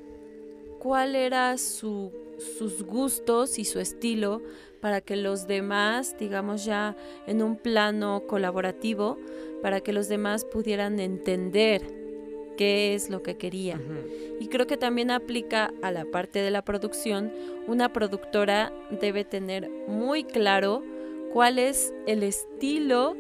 cuál 0.80 1.16
era 1.16 1.58
su, 1.58 2.12
sus 2.58 2.84
gustos 2.84 3.58
y 3.60 3.66
su 3.66 3.80
estilo 3.80 4.42
para 4.82 5.02
que 5.02 5.16
los 5.16 5.48
demás, 5.48 6.16
digamos 6.20 6.64
ya 6.66 6.96
en 7.26 7.42
un 7.42 7.58
plano 7.58 8.24
colaborativo, 8.28 9.18
para 9.66 9.82
que 9.82 9.94
los 9.94 10.08
demás 10.08 10.46
pudieran 10.46 11.00
entender 11.00 11.82
qué 12.56 12.94
es 12.94 13.10
lo 13.10 13.24
que 13.24 13.36
quería. 13.36 13.82
Y 14.40 14.48
creo 14.48 14.68
que 14.68 14.78
también 14.78 15.10
aplica 15.10 15.74
a 15.82 15.90
la 15.90 16.06
parte 16.06 16.38
de 16.38 16.52
la 16.52 16.64
producción. 16.64 17.34
Una 17.66 17.92
productora 17.92 18.72
debe 19.02 19.26
tener 19.26 19.68
muy 19.88 20.24
claro 20.24 20.84
cuál 21.34 21.58
es 21.58 21.96
el 22.06 22.22
estilo, 22.22 23.18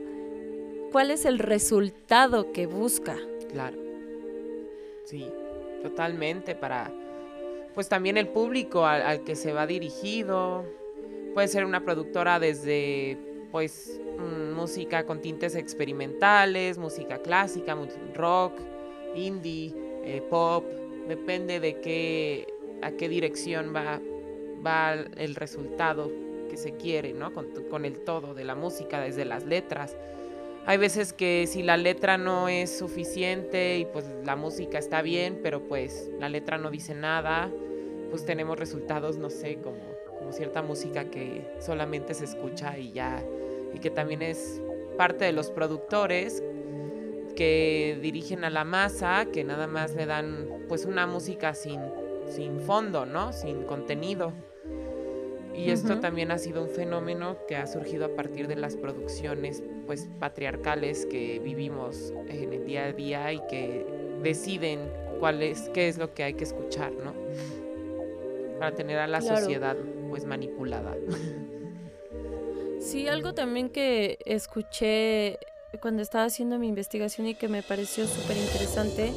cuál 0.92 1.10
es 1.10 1.26
el 1.26 1.40
resultado 1.40 2.52
que 2.52 2.68
busca. 2.68 3.18
Claro. 3.52 3.80
Sí, 5.06 5.28
totalmente 5.82 6.54
para 6.54 6.94
pues 7.74 7.90
también 7.90 8.18
el 8.18 8.28
público 8.28 8.86
al, 8.86 9.02
al 9.02 9.24
que 9.24 9.36
se 9.36 9.52
va 9.52 9.66
dirigido. 9.66 10.64
Puede 11.34 11.48
ser 11.48 11.66
una 11.66 11.84
productora 11.84 12.40
desde 12.40 13.18
pues 13.56 14.02
mm, 14.20 14.52
música 14.52 15.06
con 15.06 15.22
tintes 15.22 15.56
experimentales, 15.56 16.78
música 16.78 17.20
clásica, 17.20 17.78
rock, 18.14 18.52
indie, 19.16 19.74
eh, 20.04 20.22
pop, 20.30 20.66
depende 21.08 21.62
de 21.62 21.80
qué, 21.80 22.54
a 22.82 22.92
qué 22.92 23.08
dirección 23.08 23.74
va, 23.74 24.02
va 24.62 24.96
el 25.16 25.36
resultado 25.36 26.12
que 26.50 26.58
se 26.58 26.74
quiere, 26.74 27.14
¿no? 27.14 27.32
Con, 27.34 27.86
el 27.86 28.00
todo 28.00 28.34
de 28.34 28.44
la 28.44 28.56
música, 28.56 29.00
desde 29.00 29.24
las 29.24 29.46
letras. 29.46 29.96
hay 30.66 30.78
veces 30.78 31.14
que 31.14 31.48
si 31.48 31.64
la 31.64 31.78
letra 31.78 32.18
no 32.18 32.50
es 32.50 32.78
suficiente 32.78 33.78
y 33.78 33.86
pues 33.86 34.04
la 34.26 34.36
música 34.36 34.80
está 34.80 35.02
bien, 35.02 35.40
pero 35.42 35.62
pues 35.62 36.12
la 36.20 36.28
letra 36.28 36.58
no 36.58 36.72
dice 36.72 36.94
nada, 36.94 37.50
pues 38.10 38.26
tenemos 38.26 38.60
resultados, 38.60 39.16
no 39.16 39.30
sé, 39.30 39.60
como, 39.64 39.95
como 40.26 40.36
cierta 40.36 40.64
música 40.64 41.06
que 41.06 41.46
solamente 41.60 42.16
se 42.16 42.26
escucha 42.26 42.80
y 42.80 42.92
ya, 42.92 43.24
y 43.76 43.80
que 43.80 43.92
también 43.92 44.24
es 44.24 44.60
parte 44.98 45.26
de 45.26 45.32
los 45.32 45.52
productores 45.52 46.42
que 47.36 48.00
dirigen 48.02 48.44
a 48.44 48.50
la 48.50 48.64
masa, 48.64 49.28
que 49.32 49.44
nada 49.44 49.68
más 49.68 49.94
le 49.94 50.08
dan 50.08 50.48
pues 50.68 50.86
una 50.86 51.06
música 51.06 51.54
sin, 51.54 51.80
sin 52.28 52.60
fondo, 52.60 53.06
¿no? 53.06 53.34
Sin 53.34 53.66
contenido. 53.66 54.34
Y 55.54 55.70
esto 55.70 56.00
también 56.00 56.32
ha 56.32 56.40
sido 56.40 56.64
un 56.64 56.70
fenómeno 56.70 57.38
que 57.48 57.56
ha 57.56 57.68
surgido 57.68 58.06
a 58.06 58.16
partir 58.16 58.48
de 58.48 58.56
las 58.56 58.76
producciones 58.76 59.62
pues 59.86 60.10
patriarcales 60.20 61.06
que 61.06 61.40
vivimos 61.40 62.14
en 62.28 62.52
el 62.52 62.66
día 62.66 62.86
a 62.86 62.94
día 62.94 63.32
y 63.32 63.40
que 63.48 63.86
deciden 64.24 64.80
cuál 65.20 65.44
es 65.44 65.70
qué 65.70 65.88
es 65.88 66.00
lo 66.00 66.16
que 66.16 66.24
hay 66.24 66.34
que 66.34 66.46
escuchar, 66.46 66.94
¿no? 66.94 67.14
Para 68.58 68.76
tener 68.76 68.98
a 68.98 69.08
la 69.08 69.22
sociedad 69.22 69.78
pues 70.10 70.26
manipulada. 70.26 70.96
Sí, 72.80 73.08
algo 73.08 73.34
también 73.34 73.70
que 73.70 74.20
escuché 74.26 75.40
cuando 75.82 76.02
estaba 76.02 76.26
haciendo 76.26 76.60
mi 76.60 76.68
investigación 76.68 77.28
y 77.28 77.36
que 77.36 77.48
me 77.48 77.64
pareció 77.64 78.08
súper 78.08 78.38
interesante 78.38 79.12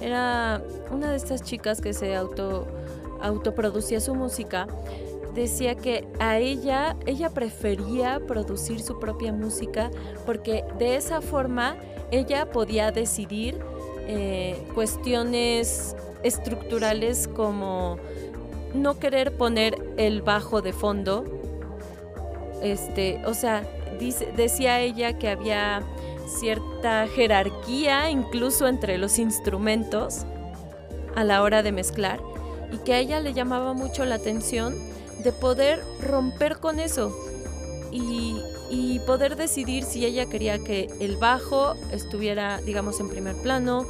era 0.00 0.62
una 0.90 1.10
de 1.10 1.16
estas 1.16 1.42
chicas 1.42 1.80
que 1.80 1.92
se 1.92 2.14
auto 2.14 2.66
autoproducía 3.20 4.00
su 4.00 4.14
música 4.14 4.66
decía 5.34 5.74
que 5.74 6.06
a 6.20 6.38
ella, 6.38 6.96
ella 7.06 7.30
prefería 7.30 8.20
producir 8.26 8.80
su 8.80 8.98
propia 9.00 9.32
música 9.32 9.90
porque 10.24 10.64
de 10.78 10.96
esa 10.96 11.20
forma 11.20 11.76
ella 12.10 12.50
podía 12.50 12.92
decidir 12.92 13.58
eh, 14.06 14.62
cuestiones 14.74 15.96
estructurales 16.22 17.28
como 17.28 17.98
no 18.74 18.98
querer 18.98 19.36
poner 19.36 19.76
el 19.96 20.22
bajo 20.22 20.62
de 20.62 20.72
fondo. 20.72 21.24
Este, 22.62 23.20
o 23.26 23.34
sea, 23.34 23.66
decía 24.36 24.80
ella 24.80 25.18
que 25.18 25.28
había 25.28 25.82
cierta 26.26 27.06
jerarquía 27.08 28.10
incluso 28.10 28.66
entre 28.66 28.98
los 28.98 29.18
instrumentos 29.18 30.24
a 31.14 31.24
la 31.24 31.42
hora 31.42 31.62
de 31.62 31.72
mezclar 31.72 32.20
y 32.72 32.78
que 32.78 32.94
a 32.94 32.98
ella 32.98 33.20
le 33.20 33.34
llamaba 33.34 33.72
mucho 33.72 34.04
la 34.04 34.16
atención 34.16 34.74
de 35.22 35.32
poder 35.32 35.82
romper 36.00 36.58
con 36.58 36.80
eso 36.80 37.14
y, 37.92 38.40
poder 39.06 39.36
decidir 39.36 39.84
si 39.84 40.04
ella 40.04 40.26
quería 40.26 40.58
que 40.58 40.88
el 40.98 41.16
bajo 41.16 41.74
estuviera, 41.92 42.60
digamos, 42.62 42.98
en 43.00 43.08
primer 43.08 43.36
plano, 43.36 43.86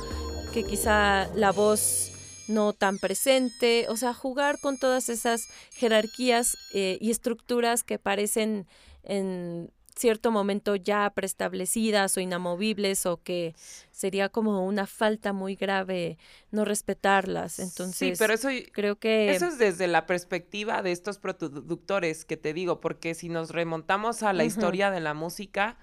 que 0.53 0.65
quizá 0.65 1.29
la 1.35 1.53
voz 1.53 2.11
no 2.49 2.73
tan 2.73 2.99
presente, 2.99 3.87
o 3.89 3.97
sea, 3.97 4.15
jugar 4.15 4.59
con 4.61 4.79
todas 4.79 5.09
esas 5.09 5.49
jerarquías 5.75 6.57
eh, 6.73 6.99
y 7.01 7.11
estructuras 7.11 7.83
que 7.83 7.99
parecen 7.99 8.67
en 9.03 9.71
cierto 9.97 10.31
momento 10.31 10.77
ya 10.77 11.09
preestablecidas 11.11 12.17
o 12.17 12.21
inamovibles 12.21 13.07
o 13.07 13.23
que 13.23 13.55
sería 13.91 14.29
como 14.29 14.67
una 14.67 14.87
falta 14.87 15.33
muy 15.33 15.55
grave 15.55 16.19
no 16.51 16.65
respetarlas. 16.65 17.59
Entonces, 17.59 17.97
sí, 17.97 18.15
pero 18.19 18.35
eso 18.35 18.49
creo 18.73 18.97
que 18.97 19.35
eso 19.35 19.47
es 19.47 19.59
desde 19.59 19.87
la 19.87 20.07
perspectiva 20.07 20.83
de 20.83 20.93
estos 20.93 21.19
productores 21.19 22.25
que 22.25 22.37
te 22.37 22.53
digo, 22.53 22.81
porque 22.81 23.15
si 23.15 23.29
nos 23.29 23.51
remontamos 23.51 24.23
a 24.23 24.33
la 24.33 24.45
historia 24.45 24.91
de 24.91 25.01
la 25.01 25.15
música, 25.15 25.79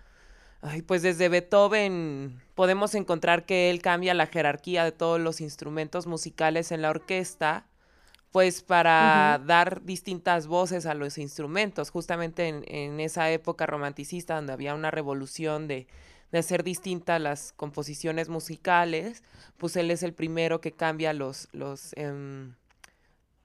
ay, 0.62 0.82
pues 0.82 1.02
desde 1.02 1.30
Beethoven 1.30 2.42
podemos 2.56 2.96
encontrar 2.96 3.46
que 3.46 3.70
él 3.70 3.82
cambia 3.82 4.14
la 4.14 4.28
jerarquía 4.28 4.84
de 4.84 4.92
todos 4.92 5.20
los 5.20 5.42
instrumentos 5.42 6.08
musicales 6.08 6.72
en 6.72 6.82
la 6.82 6.90
orquesta 6.90 7.66
pues 8.32 8.62
para 8.62 9.42
dar 9.46 9.84
distintas 9.84 10.48
voces 10.48 10.86
a 10.86 10.94
los 10.94 11.18
instrumentos, 11.18 11.90
justamente 11.90 12.48
en, 12.48 13.00
esa 13.00 13.30
época 13.30 13.66
romanticista 13.66 14.36
donde 14.36 14.54
había 14.54 14.74
una 14.74 14.90
revolución 14.90 15.68
de, 15.68 15.88
hacer 16.34 16.64
distintas 16.64 17.20
las 17.20 17.52
composiciones 17.52 18.30
musicales, 18.30 19.22
pues 19.58 19.76
él 19.76 19.92
es 19.92 20.02
el 20.02 20.14
primero 20.14 20.62
que 20.62 20.72
cambia 20.72 21.12
los, 21.12 21.50
los 21.52 21.92
em, 21.98 22.54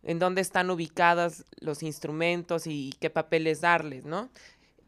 en 0.05 0.21
dónde 0.21 0.41
están 0.41 0.71
ubicados 0.71 1.45
los 1.59 1.83
instrumentos 1.83 2.69
y, 2.69 2.95
qué 3.01 3.11
papeles 3.11 3.61
darles, 3.61 4.05
¿no? 4.05 4.31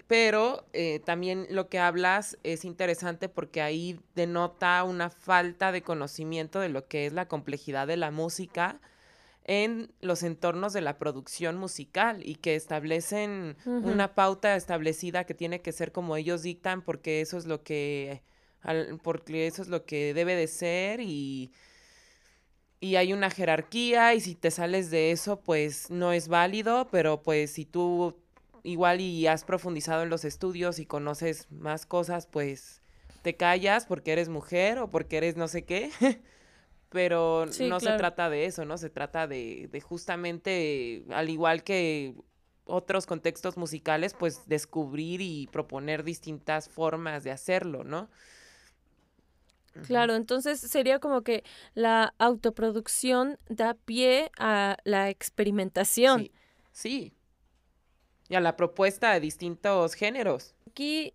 Pero 0.09 0.67
eh, 0.73 1.01
también 1.05 1.47
lo 1.51 1.69
que 1.69 1.79
hablas 1.79 2.39
es 2.43 2.65
interesante 2.65 3.29
porque 3.29 3.61
ahí 3.61 4.01
denota 4.15 4.83
una 4.83 5.11
falta 5.11 5.71
de 5.71 5.83
conocimiento 5.83 6.61
de 6.61 6.71
lo 6.71 6.89
que 6.89 7.07
es 7.07 7.13
la 7.13 7.29
complejidad 7.29 7.87
de 7.87 7.99
la 7.99 8.11
música, 8.11 8.81
en 9.45 9.91
los 10.03 10.23
entornos 10.23 10.75
de 10.75 10.83
la 10.83 10.99
producción 10.99 11.57
musical 11.57 12.21
y 12.23 12.35
que 12.37 12.55
establecen 12.55 13.57
una 13.65 14.15
pauta 14.15 14.55
establecida 14.57 15.25
que 15.25 15.33
tiene 15.33 15.63
que 15.63 15.73
ser 15.73 15.91
como 15.91 16.17
ellos 16.17 16.43
dictan 16.43 16.83
porque 16.83 17.23
eso 17.23 17.39
es 17.39 17.47
lo 17.47 17.63
que 17.63 18.23
porque 19.03 19.47
eso 19.47 19.63
es 19.63 19.69
lo 19.69 19.87
que 19.87 20.13
debe 20.13 20.35
de 20.35 20.49
ser 20.49 21.01
y 21.01 21.51
y 22.81 22.97
hay 22.97 23.15
una 23.15 23.31
jerarquía 23.31 24.15
y 24.15 24.21
si 24.21 24.35
te 24.35 24.51
sales 24.51 24.91
de 24.91 25.13
eso 25.13 25.41
pues 25.41 25.91
no 25.91 26.13
es 26.13 26.29
válido, 26.29 26.89
pero 26.91 27.23
pues 27.23 27.53
si 27.53 27.65
tú 27.65 28.17
igual 28.69 29.01
y 29.01 29.27
has 29.27 29.45
profundizado 29.45 30.03
en 30.03 30.11
los 30.11 30.25
estudios 30.25 30.79
y 30.79 30.87
conoces 30.87 31.51
más 31.51 31.87
cosas, 31.87 32.27
pues 32.27 32.83
te 33.23 33.37
callas 33.37 33.87
porque 33.87 34.13
eres 34.13 34.29
mujer 34.29 34.79
o 34.79 34.91
porque 34.91 35.17
eres 35.17 35.37
no 35.37 35.49
sé 35.49 35.65
qué. 35.65 35.91
pero 36.91 37.47
no 37.61 37.81
se 37.81 37.93
trata 37.93 38.31
de 38.31 38.47
eso, 38.47 38.65
¿no? 38.65 38.79
Se 38.79 38.91
trata 38.91 39.27
de, 39.27 39.69
de 39.71 39.81
justamente, 39.81 41.05
al 41.11 41.29
igual 41.29 41.63
que 41.63 42.15
otros 42.65 43.07
contextos 43.07 43.57
musicales, 43.57 44.15
pues 44.15 44.47
descubrir 44.47 45.21
y 45.21 45.49
proponer 45.49 46.05
distintas 46.05 46.69
formas 46.69 47.25
de 47.25 47.31
hacerlo, 47.31 47.85
¿no? 47.85 48.09
Claro, 49.87 50.15
entonces 50.17 50.61
sería 50.61 50.99
como 50.99 51.23
que 51.23 51.45
la 51.75 52.15
autoproducción 52.19 53.39
da 53.49 53.75
pie 53.75 54.31
a 54.39 54.77
la 54.85 55.09
experimentación. 55.09 56.23
Sí, 56.23 56.33
sí. 56.73 57.18
Y 58.29 58.35
a 58.35 58.41
la 58.41 58.57
propuesta 58.57 59.13
de 59.13 59.21
distintos 59.21 59.95
géneros. 59.95 60.55
Aquí 60.71 61.15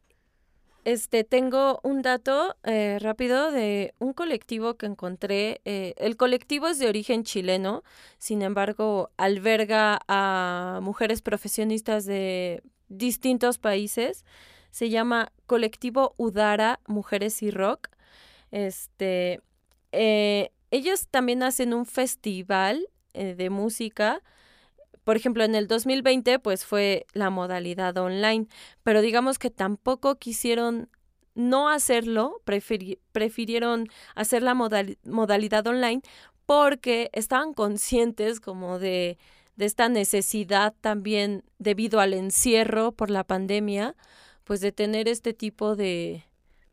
este, 0.86 1.24
tengo 1.24 1.80
un 1.84 2.02
dato 2.02 2.58
eh, 2.64 2.98
rápido 3.00 3.52
de 3.52 3.94
un 4.00 4.12
colectivo 4.12 4.76
que 4.76 4.86
encontré. 4.86 5.62
Eh, 5.64 5.94
el 5.98 6.18
colectivo 6.18 6.68
es 6.68 6.78
de 6.78 6.90
origen 6.90 7.24
chileno, 7.24 7.84
sin 8.18 8.42
embargo, 8.42 9.10
alberga 9.16 10.00
a 10.10 10.80
mujeres 10.82 11.22
profesionistas 11.22 12.06
de 12.06 12.62
distintos 12.90 13.60
países. 13.60 14.26
Se 14.72 14.90
llama 14.90 15.32
Colectivo 15.46 16.16
Udara 16.18 16.82
Mujeres 16.86 17.42
y 17.44 17.52
Rock. 17.52 17.88
Este, 18.52 19.40
eh, 19.94 20.52
ellos 20.70 21.08
también 21.08 21.44
hacen 21.44 21.74
un 21.74 21.86
festival 21.86 22.88
de 23.14 23.52
música 23.52 24.24
por 25.04 25.18
ejemplo, 25.18 25.44
en 25.44 25.56
el 25.56 25.68
2020 25.68 26.40
pues 26.40 26.66
fue 26.66 27.06
la 27.14 27.30
modalidad 27.30 27.98
online, 27.98 28.48
pero 28.84 29.02
digamos 29.02 29.40
que 29.40 29.50
tampoco 29.50 30.16
quisieron 30.16 30.90
no 31.36 31.70
hacerlo, 31.70 32.42
prefirieron 32.46 33.88
hacer 34.16 34.44
la 34.44 34.54
modalidad 34.54 35.66
online 35.68 36.02
porque 36.46 37.10
estaban 37.14 37.54
conscientes 37.54 38.40
como 38.40 38.80
de, 38.80 39.18
esta 39.58 39.90
necesidad 39.90 40.74
también 40.82 41.44
debido 41.60 42.00
al 42.00 42.14
encierro 42.14 42.92
por 42.92 43.10
la 43.10 43.24
pandemia, 43.24 43.96
pues 44.44 44.62
de 44.62 44.72
tener 44.72 45.08
este 45.08 45.34
tipo 45.34 45.76
de 45.76 46.24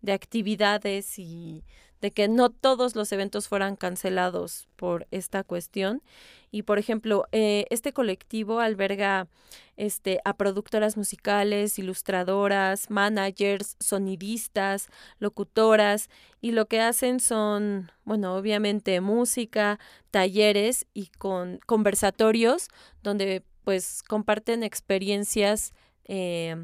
actividades 0.06 1.18
y 1.18 1.64
de 2.00 2.10
que 2.10 2.28
no 2.28 2.50
todos 2.50 2.94
los 2.96 3.12
eventos 3.12 3.48
fueran 3.48 3.76
cancelados 3.76 4.68
por 4.76 5.06
esta 5.10 5.44
cuestión. 5.44 6.02
Y 6.50 6.62
por 6.62 6.78
ejemplo, 6.78 7.26
eh, 7.32 7.66
este 7.70 7.92
colectivo 7.92 8.60
alberga 8.60 9.28
este, 9.76 10.20
a 10.24 10.34
productoras 10.34 10.96
musicales, 10.96 11.78
ilustradoras, 11.78 12.90
managers, 12.90 13.76
sonidistas, 13.78 14.88
locutoras, 15.18 16.08
y 16.40 16.52
lo 16.52 16.66
que 16.66 16.80
hacen 16.80 17.20
son, 17.20 17.90
bueno, 18.04 18.34
obviamente 18.34 19.00
música, 19.00 19.78
talleres 20.10 20.86
y 20.92 21.06
con 21.18 21.60
conversatorios 21.66 22.68
donde 23.02 23.44
pues 23.64 24.02
comparten 24.02 24.62
experiencias 24.62 25.72
eh, 26.04 26.56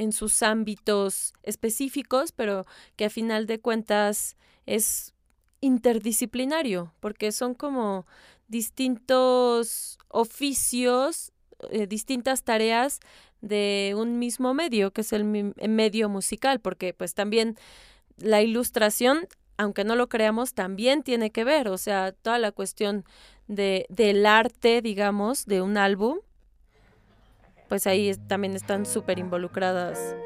en 0.00 0.12
sus 0.12 0.42
ámbitos 0.42 1.34
específicos, 1.42 2.32
pero 2.32 2.64
que 2.96 3.04
a 3.04 3.10
final 3.10 3.46
de 3.46 3.60
cuentas 3.60 4.38
es 4.64 5.12
interdisciplinario, 5.60 6.94
porque 7.00 7.32
son 7.32 7.52
como 7.52 8.06
distintos 8.48 9.98
oficios, 10.08 11.32
eh, 11.70 11.86
distintas 11.86 12.44
tareas 12.44 13.00
de 13.42 13.92
un 13.94 14.18
mismo 14.18 14.54
medio, 14.54 14.90
que 14.90 15.02
es 15.02 15.12
el 15.12 15.24
medio 15.24 16.08
musical, 16.08 16.60
porque 16.60 16.94
pues 16.94 17.12
también 17.12 17.58
la 18.16 18.40
ilustración, 18.40 19.28
aunque 19.58 19.84
no 19.84 19.96
lo 19.96 20.08
creamos, 20.08 20.54
también 20.54 21.02
tiene 21.02 21.30
que 21.30 21.44
ver, 21.44 21.68
o 21.68 21.76
sea, 21.76 22.12
toda 22.12 22.38
la 22.38 22.52
cuestión 22.52 23.04
de, 23.48 23.84
del 23.90 24.24
arte, 24.24 24.80
digamos, 24.80 25.44
de 25.44 25.60
un 25.60 25.76
álbum, 25.76 26.20
pues 27.70 27.86
ahí 27.86 28.12
también 28.26 28.56
están 28.56 28.84
súper 28.84 29.20
involucradas 29.20 30.16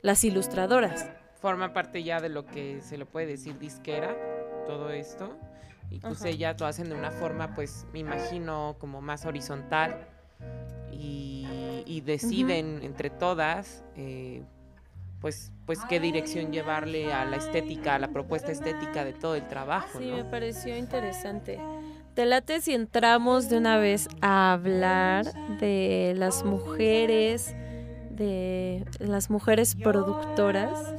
las 0.00 0.24
ilustradoras. 0.24 1.06
Forma 1.42 1.74
parte 1.74 2.02
ya 2.02 2.22
de 2.22 2.30
lo 2.30 2.46
que 2.46 2.80
se 2.80 2.96
lo 2.96 3.04
puede 3.04 3.26
decir 3.26 3.58
disquera, 3.58 4.16
todo 4.66 4.88
esto. 4.88 5.36
Y 5.90 5.98
pues 5.98 6.24
ellas 6.24 6.58
lo 6.58 6.66
hacen 6.66 6.88
de 6.88 6.94
una 6.94 7.10
forma, 7.10 7.54
pues 7.54 7.86
me 7.92 7.98
imagino, 7.98 8.76
como 8.78 9.02
más 9.02 9.26
horizontal. 9.26 10.08
Y, 10.90 12.00
deciden 12.04 12.80
entre 12.82 13.10
todas, 13.10 13.84
eh, 13.96 14.42
pues, 15.20 15.52
pues 15.66 15.80
qué 15.88 16.00
dirección 16.00 16.52
llevarle 16.52 17.12
a 17.12 17.24
la 17.24 17.36
estética, 17.36 17.96
a 17.96 17.98
la 17.98 18.08
propuesta 18.08 18.52
estética 18.52 19.04
de 19.04 19.12
todo 19.12 19.34
el 19.34 19.46
trabajo. 19.48 19.98
Sí, 19.98 20.06
me 20.06 20.24
pareció 20.24 20.76
interesante. 20.76 21.58
Te 22.16 22.24
late 22.24 22.62
si 22.62 22.72
entramos 22.72 23.50
de 23.50 23.58
una 23.58 23.76
vez 23.76 24.08
a 24.22 24.54
hablar 24.54 25.26
de 25.60 26.14
las 26.16 26.46
mujeres, 26.46 27.54
de 28.08 28.86
las 29.00 29.28
mujeres 29.28 29.74
productoras. 29.74 30.94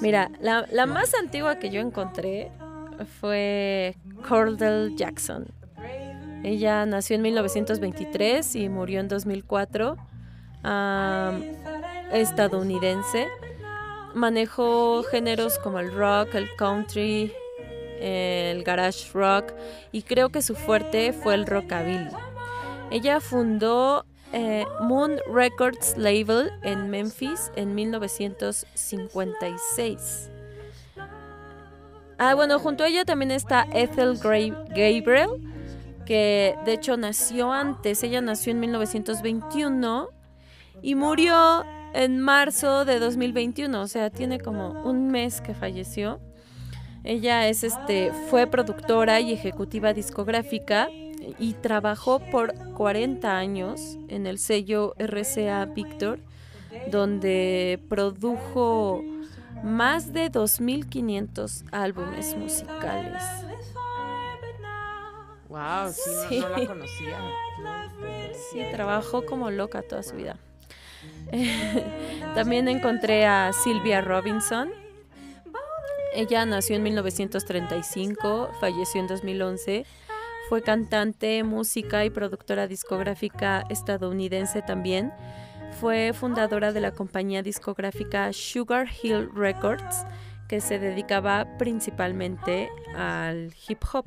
Mira, 0.00 0.30
la, 0.40 0.68
la 0.70 0.86
más 0.86 1.14
antigua 1.14 1.56
que 1.56 1.70
yo 1.70 1.80
encontré 1.80 2.52
fue 3.20 3.96
Cordell 4.28 4.94
Jackson. 4.94 5.48
Ella 6.44 6.86
nació 6.86 7.16
en 7.16 7.22
1923 7.22 8.54
y 8.54 8.68
murió 8.68 9.00
en 9.00 9.08
2004. 9.08 9.96
estadounidense. 12.12 13.26
Manejó 14.14 15.02
géneros 15.02 15.58
como 15.58 15.80
el 15.80 15.92
rock, 15.92 16.36
el 16.36 16.54
country, 16.56 17.32
el 18.02 18.64
garage 18.64 19.10
rock 19.14 19.52
y 19.92 20.02
creo 20.02 20.30
que 20.30 20.42
su 20.42 20.56
fuerte 20.56 21.12
fue 21.12 21.34
el 21.34 21.46
rockabilly. 21.46 22.08
Ella 22.90 23.20
fundó 23.20 24.04
eh, 24.32 24.64
Moon 24.80 25.20
Records 25.32 25.96
Label 25.96 26.50
en 26.62 26.90
Memphis 26.90 27.52
en 27.54 27.72
1956. 27.74 30.30
Ah, 32.18 32.34
bueno, 32.34 32.58
junto 32.58 32.84
a 32.84 32.88
ella 32.88 33.04
también 33.04 33.30
está 33.30 33.66
Ethel 33.72 34.18
Gabriel, 34.18 35.28
que 36.06 36.56
de 36.64 36.72
hecho 36.72 36.96
nació 36.96 37.52
antes, 37.52 38.02
ella 38.02 38.20
nació 38.20 38.50
en 38.52 38.60
1921 38.60 40.08
y 40.82 40.94
murió 40.94 41.64
en 41.94 42.20
marzo 42.20 42.84
de 42.84 42.98
2021, 42.98 43.80
o 43.80 43.86
sea, 43.86 44.10
tiene 44.10 44.40
como 44.40 44.82
un 44.82 45.08
mes 45.08 45.40
que 45.40 45.54
falleció. 45.54 46.20
Ella 47.04 47.48
es 47.48 47.64
este 47.64 48.12
fue 48.30 48.46
productora 48.46 49.20
y 49.20 49.32
ejecutiva 49.32 49.92
discográfica 49.92 50.88
y 51.38 51.54
trabajó 51.54 52.20
por 52.30 52.54
40 52.74 53.36
años 53.36 53.98
en 54.08 54.26
el 54.26 54.38
sello 54.38 54.94
RCA 54.98 55.64
Victor, 55.66 56.20
donde 56.90 57.80
produjo 57.88 59.02
más 59.62 60.12
de 60.12 60.30
2.500 60.30 61.64
álbumes 61.70 62.36
musicales. 62.36 63.22
Wow, 65.48 65.92
sí, 65.92 66.40
No, 66.40 66.48
la 66.48 66.66
conocía. 66.66 67.18
Sí, 68.50 68.62
trabajó 68.72 69.26
como 69.26 69.50
loca 69.50 69.82
toda 69.82 70.02
su 70.02 70.16
vida. 70.16 70.36
También 72.34 72.68
encontré 72.68 73.26
a 73.26 73.52
Sylvia 73.52 74.00
Robinson. 74.00 74.81
Ella 76.14 76.44
nació 76.46 76.76
en 76.76 76.82
1935, 76.82 78.50
falleció 78.60 79.00
en 79.00 79.06
2011. 79.06 79.86
Fue 80.48 80.62
cantante, 80.62 81.42
música 81.44 82.04
y 82.04 82.10
productora 82.10 82.66
discográfica 82.66 83.64
estadounidense 83.70 84.62
también 84.62 85.12
fue 85.72 86.12
fundadora 86.12 86.72
de 86.72 86.80
la 86.80 86.92
compañía 86.92 87.42
discográfica 87.42 88.32
Sugar 88.32 88.88
Hill 89.02 89.30
Records, 89.34 90.06
que 90.48 90.60
se 90.60 90.78
dedicaba 90.78 91.46
principalmente 91.58 92.70
al 92.94 93.52
hip 93.68 93.82
hop. 93.92 94.04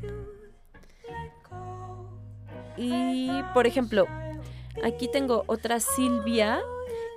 Y, 2.77 3.29
por 3.53 3.67
ejemplo, 3.67 4.05
aquí 4.83 5.09
tengo 5.11 5.43
otra 5.47 5.79
Silvia, 5.79 6.61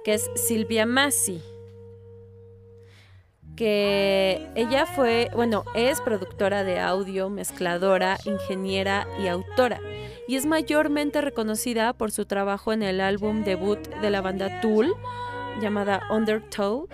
que 0.05 0.14
es 0.14 0.31
Silvia 0.35 0.87
Massi, 0.87 1.42
que 3.59 4.49
ella 4.55 4.87
fue, 4.87 5.33
bueno, 5.35 5.64
es 5.75 6.01
productora 6.01 6.62
de 6.62 6.79
audio, 6.79 7.29
mezcladora, 7.29 8.16
ingeniera 8.25 9.09
y 9.21 9.27
autora 9.27 9.81
y 10.29 10.37
es 10.37 10.47
mayormente 10.47 11.21
reconocida 11.23 11.92
por 11.92 12.12
su 12.12 12.25
trabajo 12.25 12.73
en 12.73 12.85
el 12.85 13.01
álbum 13.01 13.42
debut 13.42 13.81
de 14.01 14.11
la 14.11 14.21
banda 14.21 14.61
Tool 14.61 14.94
llamada 15.61 16.03
Undertow, 16.09 16.87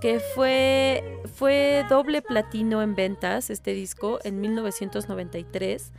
que 0.00 0.18
fue, 0.18 1.20
fue 1.36 1.86
doble 1.88 2.20
platino 2.20 2.82
en 2.82 2.96
ventas 2.96 3.48
este 3.48 3.72
disco 3.72 4.18
en 4.24 4.40
1993 4.40 5.92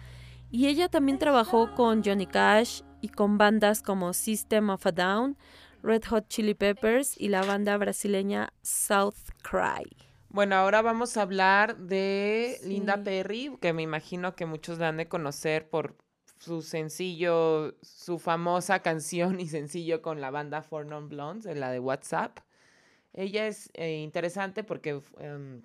y 0.51 0.67
ella 0.67 0.89
también 0.89 1.17
trabajó 1.17 1.73
con 1.75 2.03
Johnny 2.03 2.27
Cash 2.27 2.81
y 2.99 3.07
con 3.07 3.37
bandas 3.37 3.81
como 3.81 4.11
System 4.11 4.69
of 4.69 4.85
a 4.85 4.91
Down, 4.91 5.37
Red 5.83 6.05
Hot 6.09 6.27
Chili 6.29 6.53
Peppers 6.53 7.19
y 7.19 7.27
la 7.27 7.43
banda 7.43 7.75
brasileña 7.77 8.53
South 8.61 9.31
Cry. 9.43 9.85
Bueno, 10.29 10.55
ahora 10.55 10.81
vamos 10.81 11.17
a 11.17 11.21
hablar 11.23 11.77
de 11.77 12.57
Linda 12.63 13.03
Perry, 13.03 13.55
que 13.61 13.73
me 13.73 13.83
imagino 13.83 14.35
que 14.35 14.45
muchos 14.45 14.79
la 14.79 14.87
han 14.87 14.97
de 14.97 15.07
conocer 15.07 15.69
por 15.69 15.95
su 16.39 16.61
sencillo, 16.61 17.75
su 17.81 18.17
famosa 18.17 18.79
canción 18.79 19.39
y 19.39 19.47
sencillo 19.47 20.01
con 20.01 20.21
la 20.21 20.31
banda 20.31 20.61
Four 20.61 20.87
Non 20.87 21.09
Blondes, 21.09 21.55
la 21.55 21.69
de 21.69 21.79
WhatsApp. 21.79 22.39
Ella 23.13 23.45
es 23.45 23.69
eh, 23.75 23.97
interesante 23.97 24.63
porque, 24.63 25.01
em, 25.19 25.61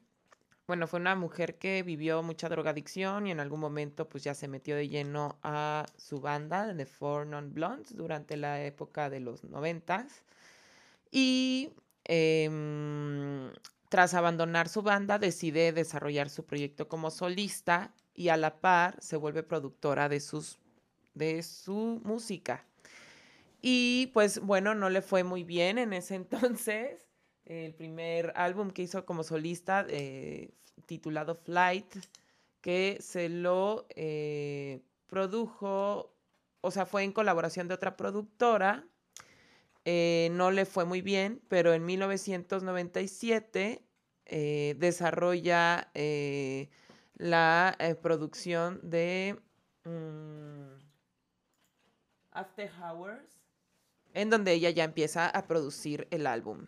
bueno, 0.68 0.87
fue 0.87 1.00
una 1.00 1.16
mujer 1.16 1.57
que 1.57 1.83
vivió 1.83 2.22
mucha 2.22 2.50
drogadicción 2.50 3.26
y 3.26 3.31
en 3.31 3.40
algún 3.40 3.59
momento 3.59 4.07
pues 4.07 4.22
ya 4.22 4.35
se 4.35 4.48
metió 4.48 4.76
de 4.76 4.88
lleno 4.88 5.38
a 5.42 5.87
su 5.96 6.20
banda 6.20 6.74
de 6.74 6.85
Four 6.85 7.26
Non 7.26 7.54
Blondes 7.54 7.96
durante 7.96 8.37
la 8.37 8.62
época 8.62 9.09
de 9.09 9.20
los 9.20 9.44
noventas. 9.44 10.22
Y 11.11 11.72
em, 12.04 13.50
tras 13.88 14.12
abandonar 14.12 14.68
su 14.68 14.83
banda 14.83 15.18
decide 15.18 15.72
desarrollar 15.72 16.28
su 16.28 16.44
proyecto 16.44 16.87
como 16.87 17.11
solista 17.11 17.94
y 18.14 18.28
a 18.28 18.37
la 18.37 18.61
par 18.61 18.96
se 19.00 19.16
vuelve 19.16 19.42
productora 19.42 20.11
de 20.11 20.20
sus 20.20 20.59
de 21.14 21.42
su 21.42 22.02
música. 22.04 22.66
Y 23.62 24.09
pues 24.12 24.40
bueno, 24.40 24.74
no 24.74 24.90
le 24.90 25.00
fue 25.00 25.24
muy 25.24 25.44
bien 25.44 25.78
en 25.78 25.94
ese 25.94 26.14
entonces. 26.16 27.08
El 27.49 27.73
primer 27.73 28.33
álbum 28.37 28.71
que 28.71 28.83
hizo 28.83 29.07
como 29.07 29.23
solista, 29.23 29.87
eh, 29.89 30.51
titulado 30.85 31.35
Flight, 31.35 31.97
que 32.61 32.99
se 33.01 33.31
lo 33.31 33.87
eh, 33.97 34.83
produjo, 35.07 36.15
o 36.61 36.71
sea, 36.71 36.85
fue 36.85 37.05
en 37.05 37.13
colaboración 37.13 37.67
de 37.67 37.73
otra 37.73 37.97
productora. 37.97 38.85
Eh, 39.87 40.29
no 40.33 40.51
le 40.51 40.67
fue 40.67 40.85
muy 40.85 41.01
bien, 41.01 41.41
pero 41.49 41.73
en 41.73 41.87
1997 41.87 43.83
desarrolla 44.77 45.91
la 47.15 47.97
producción 48.03 48.79
de... 48.83 49.41
Mm, 49.85 50.69
After 52.33 52.71
Hours, 52.79 53.41
en 54.13 54.29
donde 54.29 54.53
ella 54.53 54.69
ya 54.69 54.85
empieza 54.85 55.31
a 55.31 55.47
producir 55.47 56.07
el 56.11 56.27
álbum. 56.27 56.67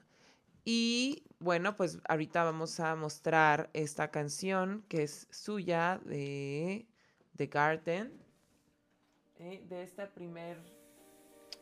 Y 0.65 1.25
bueno, 1.39 1.77
pues 1.77 1.99
ahorita 2.09 2.45
vamos 2.45 2.79
a 2.81 2.95
mostrar 2.97 3.71
esta 3.73 4.11
canción 4.11 4.85
que 4.89 5.05
es 5.05 5.27
suya 5.31 6.01
de 6.05 6.87
The 7.37 7.47
Garden, 7.47 8.13
eh, 9.39 9.65
de 9.69 9.83
este 9.83 10.07
primer 10.07 10.59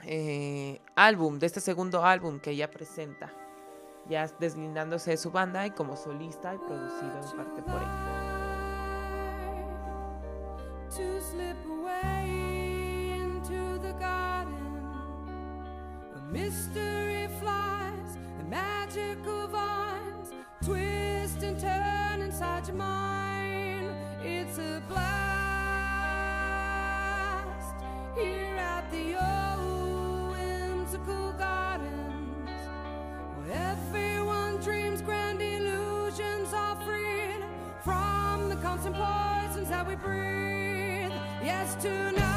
eh, 0.03 0.81
álbum, 0.97 1.39
de 1.39 1.47
este 1.47 1.61
segundo 1.61 2.05
álbum 2.05 2.41
que 2.41 2.51
ella 2.51 2.71
presenta, 2.71 3.33
ya 4.09 4.27
deslindándose 4.41 5.13
de 5.13 5.17
su 5.17 5.31
banda 5.31 5.65
y 5.67 5.71
como 5.71 5.97
solista 5.97 6.55
y 6.55 6.59
producido 6.59 7.21
en 7.31 7.37
parte 7.37 7.63
por 7.63 7.81
ella. 7.81 8.29
magical 18.99 19.47
vines 19.49 20.33
twist 20.63 21.43
and 21.43 21.59
turn 21.61 22.23
inside 22.23 22.67
your 22.67 22.77
mind. 22.77 23.91
It's 24.23 24.59
a 24.59 24.83
blast 24.89 25.05
here 28.17 28.57
at 28.57 28.91
the 28.91 29.15
old 29.15 30.33
whimsical 30.33 31.33
gardens 31.33 32.51
where 33.37 33.77
everyone 33.77 34.57
dreams 34.59 35.01
grand 35.03 35.41
illusions 35.41 36.53
are 36.53 36.77
freed 36.85 37.45
from 37.85 38.49
the 38.49 38.57
constant 38.57 38.97
poisons 38.97 39.69
that 39.69 39.87
we 39.87 39.95
breathe. 39.95 41.13
Yes, 41.43 41.77
tonight. 41.77 42.28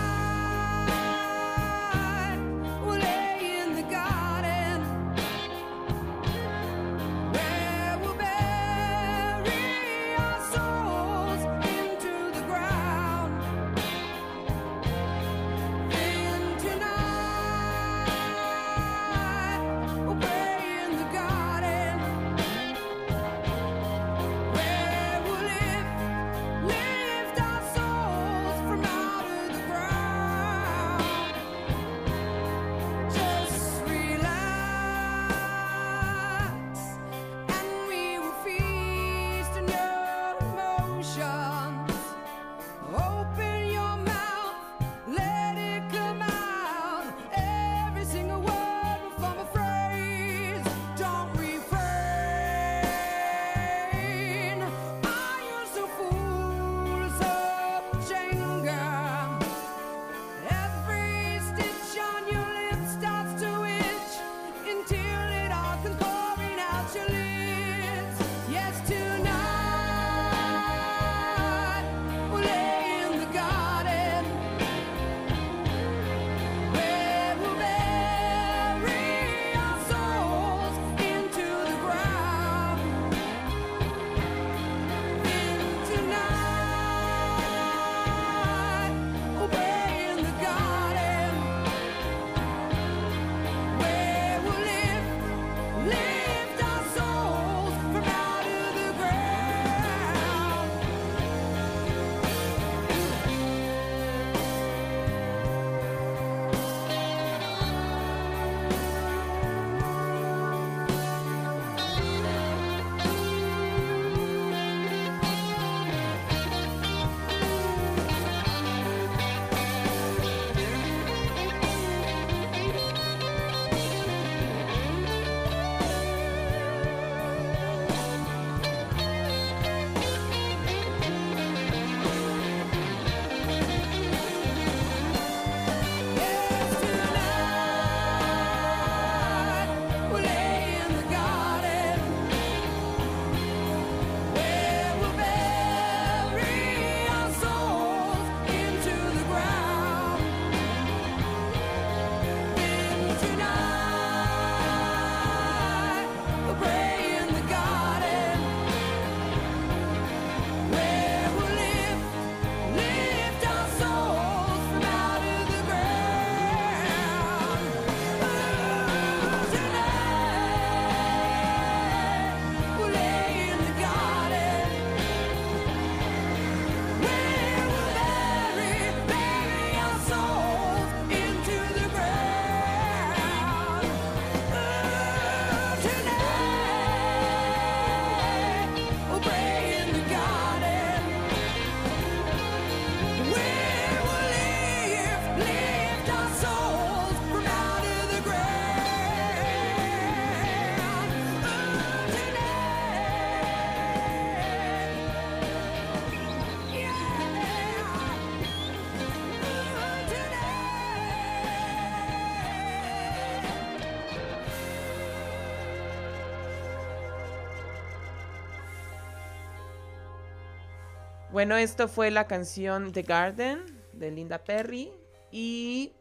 Bueno, 221.41 221.57
esto 221.57 221.87
fue 221.87 222.11
la 222.11 222.27
canción 222.27 222.91
The 222.91 223.01
Garden 223.01 223.65
de 223.93 224.11
Linda 224.11 224.43
Perry. 224.43 224.91
Y 225.31 225.91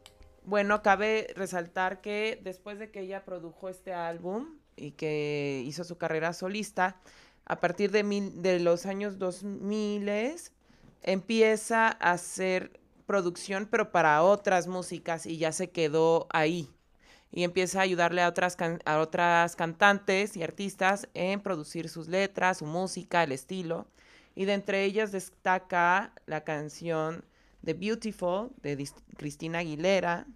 bueno, 0.44 0.82
cabe 0.82 1.32
resaltar 1.34 2.02
que 2.02 2.38
después 2.44 2.78
de 2.78 2.90
que 2.90 3.00
ella 3.00 3.24
produjo 3.24 3.70
este 3.70 3.94
álbum 3.94 4.58
y 4.76 4.90
que 4.90 5.62
hizo 5.64 5.82
su 5.84 5.96
carrera 5.96 6.34
solista, 6.34 7.00
a 7.46 7.58
partir 7.58 7.90
de, 7.90 8.02
de 8.34 8.60
los 8.60 8.84
años 8.84 9.18
2000 9.18 10.10
empieza 11.04 11.86
a 11.86 12.12
hacer 12.12 12.78
producción, 13.06 13.64
pero 13.64 13.92
para 13.92 14.22
otras 14.22 14.66
músicas 14.66 15.24
y 15.24 15.38
ya 15.38 15.52
se 15.52 15.70
quedó 15.70 16.26
ahí. 16.34 16.68
Y 17.32 17.44
empieza 17.44 17.78
a 17.78 17.84
ayudarle 17.84 18.20
a 18.20 18.28
otras, 18.28 18.58
a 18.84 18.98
otras 18.98 19.56
cantantes 19.56 20.36
y 20.36 20.42
artistas 20.42 21.08
en 21.14 21.40
producir 21.40 21.88
sus 21.88 22.08
letras, 22.08 22.58
su 22.58 22.66
música, 22.66 23.22
el 23.22 23.32
estilo 23.32 23.86
y 24.40 24.46
de 24.46 24.54
entre 24.54 24.84
ellas 24.86 25.12
destaca 25.12 26.14
la 26.24 26.44
canción 26.44 27.26
The 27.62 27.74
Beautiful 27.74 28.50
de 28.62 28.88
Cristina 29.18 29.58
Aguilera. 29.58 30.26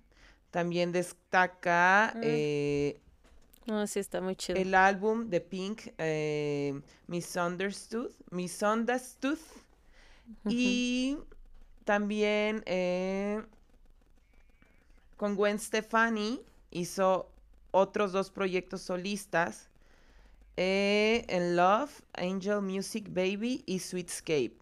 También 0.51 0.93
destaca 0.93 2.13
mm. 2.15 2.21
eh, 2.23 3.01
sí 3.87 4.01
está 4.01 4.21
muy 4.21 4.37
chido. 4.37 4.59
el 4.59 4.75
álbum 4.75 5.31
de 5.31 5.41
Pink, 5.41 5.89
eh, 5.97 6.79
Misunderstood. 7.07 8.11
Misunderstood. 8.31 9.39
Y 10.51 11.17
también 11.87 12.63
eh, 12.67 13.43
con 15.17 15.35
Gwen 15.35 15.59
Stefani 15.59 16.43
hizo 16.71 17.31
otros 17.71 18.13
dos 18.13 18.31
proyectos 18.31 18.83
solistas 18.83 19.71
eh, 20.57 21.25
en 21.29 21.57
Love, 21.57 22.03
Angel 22.15 22.61
Music 22.63 23.07
Baby 23.09 23.63
y 23.67 23.79
Sweetscape. 23.79 24.55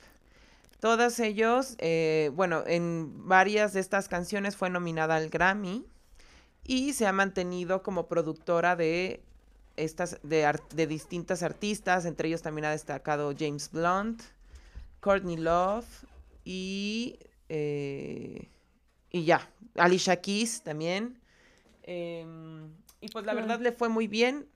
Todos 0.80 1.20
ellos, 1.20 1.76
eh, 1.78 2.30
bueno, 2.34 2.64
en 2.66 3.28
varias 3.28 3.72
de 3.72 3.80
estas 3.80 4.08
canciones 4.08 4.56
fue 4.56 4.70
nominada 4.70 5.16
al 5.16 5.28
Grammy 5.28 5.84
y 6.64 6.92
se 6.92 7.06
ha 7.06 7.12
mantenido 7.12 7.82
como 7.82 8.08
productora 8.08 8.74
de 8.74 9.22
estas 9.76 10.18
de, 10.22 10.52
de 10.74 10.86
distintas 10.86 11.42
artistas, 11.42 12.04
entre 12.04 12.28
ellos 12.28 12.42
también 12.42 12.64
ha 12.66 12.70
destacado 12.70 13.32
James 13.38 13.70
Blunt, 13.70 14.22
Courtney 15.00 15.36
Love, 15.36 15.86
y, 16.44 17.18
eh, 17.48 18.48
y 19.10 19.24
ya. 19.24 19.48
Alicia 19.76 20.20
Keys 20.20 20.62
también. 20.62 21.18
Em, 21.82 22.70
y 23.00 23.08
pues 23.08 23.24
la 23.24 23.34
verdad 23.34 23.60
le 23.60 23.72
fue 23.72 23.88
muy 23.88 24.06
bien. 24.06 24.46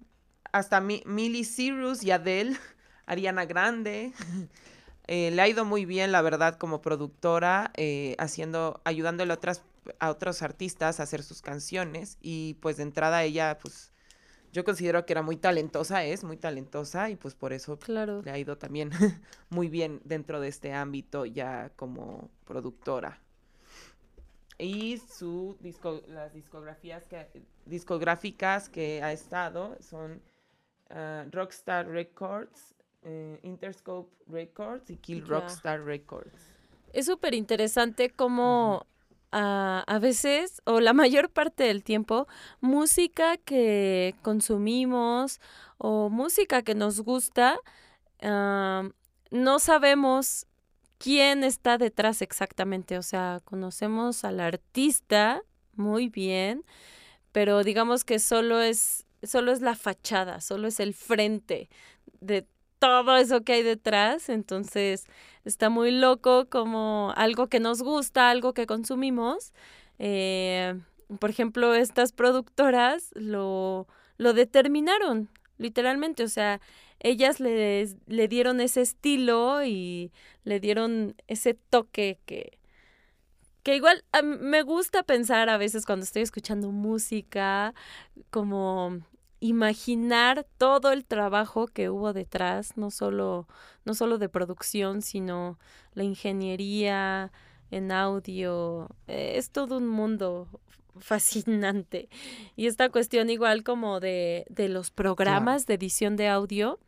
Hasta 0.56 0.80
Millie 0.80 1.44
Cyrus 1.44 2.02
y 2.02 2.12
Adele, 2.12 2.56
Ariana 3.06 3.44
Grande. 3.44 4.14
Eh, 5.06 5.30
le 5.30 5.42
ha 5.42 5.48
ido 5.48 5.66
muy 5.66 5.84
bien, 5.84 6.12
la 6.12 6.22
verdad, 6.22 6.56
como 6.56 6.80
productora, 6.80 7.72
eh, 7.76 8.16
haciendo, 8.18 8.80
ayudándole 8.84 9.32
a, 9.32 9.34
otras, 9.34 9.62
a 9.98 10.08
otros 10.08 10.40
artistas 10.40 10.98
a 10.98 11.02
hacer 11.02 11.22
sus 11.22 11.42
canciones. 11.42 12.16
Y 12.22 12.54
pues 12.54 12.78
de 12.78 12.84
entrada 12.84 13.22
ella, 13.22 13.58
pues, 13.60 13.92
yo 14.50 14.64
considero 14.64 15.04
que 15.04 15.12
era 15.12 15.20
muy 15.20 15.36
talentosa, 15.36 16.02
es 16.04 16.24
muy 16.24 16.38
talentosa, 16.38 17.10
y 17.10 17.16
pues 17.16 17.34
por 17.34 17.52
eso 17.52 17.78
le 18.24 18.30
ha 18.30 18.38
ido 18.38 18.56
también 18.56 18.90
muy 19.50 19.68
bien 19.68 20.00
dentro 20.04 20.40
de 20.40 20.48
este 20.48 20.72
ámbito 20.72 21.26
ya 21.26 21.70
como 21.76 22.30
productora. 22.46 23.20
Y 24.56 25.02
su 25.14 25.58
disco, 25.60 26.00
las 26.08 26.32
discografías 26.32 27.04
que, 27.04 27.28
discográficas 27.66 28.70
que 28.70 29.02
ha 29.02 29.12
estado 29.12 29.76
son 29.82 30.22
ah, 30.90 31.24
Rockstar 31.30 31.88
Records, 31.88 32.74
eh, 33.02 33.38
Interscope 33.42 34.10
Records 34.28 34.90
y 34.90 34.96
Kill 34.96 35.26
Rockstar 35.26 35.84
Records. 35.84 36.34
Es 36.92 37.06
súper 37.06 37.34
interesante 37.34 38.10
cómo 38.10 38.86
a 39.32 39.98
veces, 40.00 40.62
o 40.64 40.80
la 40.80 40.94
mayor 40.94 41.28
parte 41.30 41.64
del 41.64 41.84
tiempo, 41.84 42.26
música 42.60 43.36
que 43.36 44.14
consumimos 44.22 45.40
o 45.76 46.08
música 46.08 46.62
que 46.62 46.74
nos 46.74 47.00
gusta, 47.00 47.58
no 48.22 49.58
sabemos 49.58 50.46
quién 50.98 51.44
está 51.44 51.78
detrás 51.78 52.22
exactamente. 52.22 52.98
O 52.98 53.02
sea, 53.02 53.40
conocemos 53.44 54.24
al 54.24 54.40
artista 54.40 55.42
muy 55.74 56.08
bien, 56.08 56.64
pero 57.32 57.62
digamos 57.62 58.04
que 58.04 58.18
solo 58.18 58.60
es, 58.60 59.05
solo 59.26 59.52
es 59.52 59.60
la 59.60 59.74
fachada, 59.74 60.40
solo 60.40 60.68
es 60.68 60.80
el 60.80 60.94
frente 60.94 61.68
de 62.20 62.46
todo 62.78 63.16
eso 63.16 63.42
que 63.42 63.54
hay 63.54 63.62
detrás. 63.62 64.28
Entonces, 64.28 65.06
está 65.44 65.70
muy 65.70 65.90
loco 65.90 66.48
como 66.48 67.12
algo 67.16 67.48
que 67.48 67.60
nos 67.60 67.82
gusta, 67.82 68.30
algo 68.30 68.54
que 68.54 68.66
consumimos. 68.66 69.52
Eh, 69.98 70.74
por 71.18 71.30
ejemplo, 71.30 71.74
estas 71.74 72.12
productoras 72.12 73.10
lo, 73.14 73.86
lo 74.18 74.32
determinaron, 74.32 75.28
literalmente. 75.58 76.24
O 76.24 76.28
sea, 76.28 76.60
ellas 77.00 77.40
le, 77.40 77.88
le 78.06 78.28
dieron 78.28 78.60
ese 78.60 78.82
estilo 78.82 79.64
y 79.64 80.12
le 80.44 80.60
dieron 80.60 81.14
ese 81.28 81.54
toque 81.54 82.18
que, 82.26 82.58
que 83.62 83.76
igual 83.76 84.04
me 84.22 84.62
gusta 84.62 85.02
pensar 85.02 85.48
a 85.48 85.58
veces 85.58 85.86
cuando 85.86 86.04
estoy 86.04 86.22
escuchando 86.22 86.70
música, 86.70 87.74
como 88.30 89.00
imaginar 89.40 90.46
todo 90.58 90.92
el 90.92 91.04
trabajo 91.04 91.66
que 91.66 91.90
hubo 91.90 92.12
detrás, 92.12 92.76
no 92.76 92.90
solo, 92.90 93.46
no 93.84 93.94
solo 93.94 94.18
de 94.18 94.28
producción, 94.28 95.02
sino 95.02 95.58
la 95.94 96.04
ingeniería 96.04 97.32
en 97.70 97.92
audio. 97.92 98.88
Eh, 99.06 99.34
es 99.36 99.50
todo 99.50 99.78
un 99.78 99.88
mundo 99.88 100.48
fascinante. 100.98 102.08
Y 102.56 102.66
esta 102.66 102.88
cuestión 102.88 103.30
igual 103.30 103.62
como 103.62 104.00
de, 104.00 104.46
de 104.48 104.68
los 104.68 104.90
programas 104.90 105.66
de 105.66 105.74
edición 105.74 106.16
de 106.16 106.28
audio, 106.28 106.78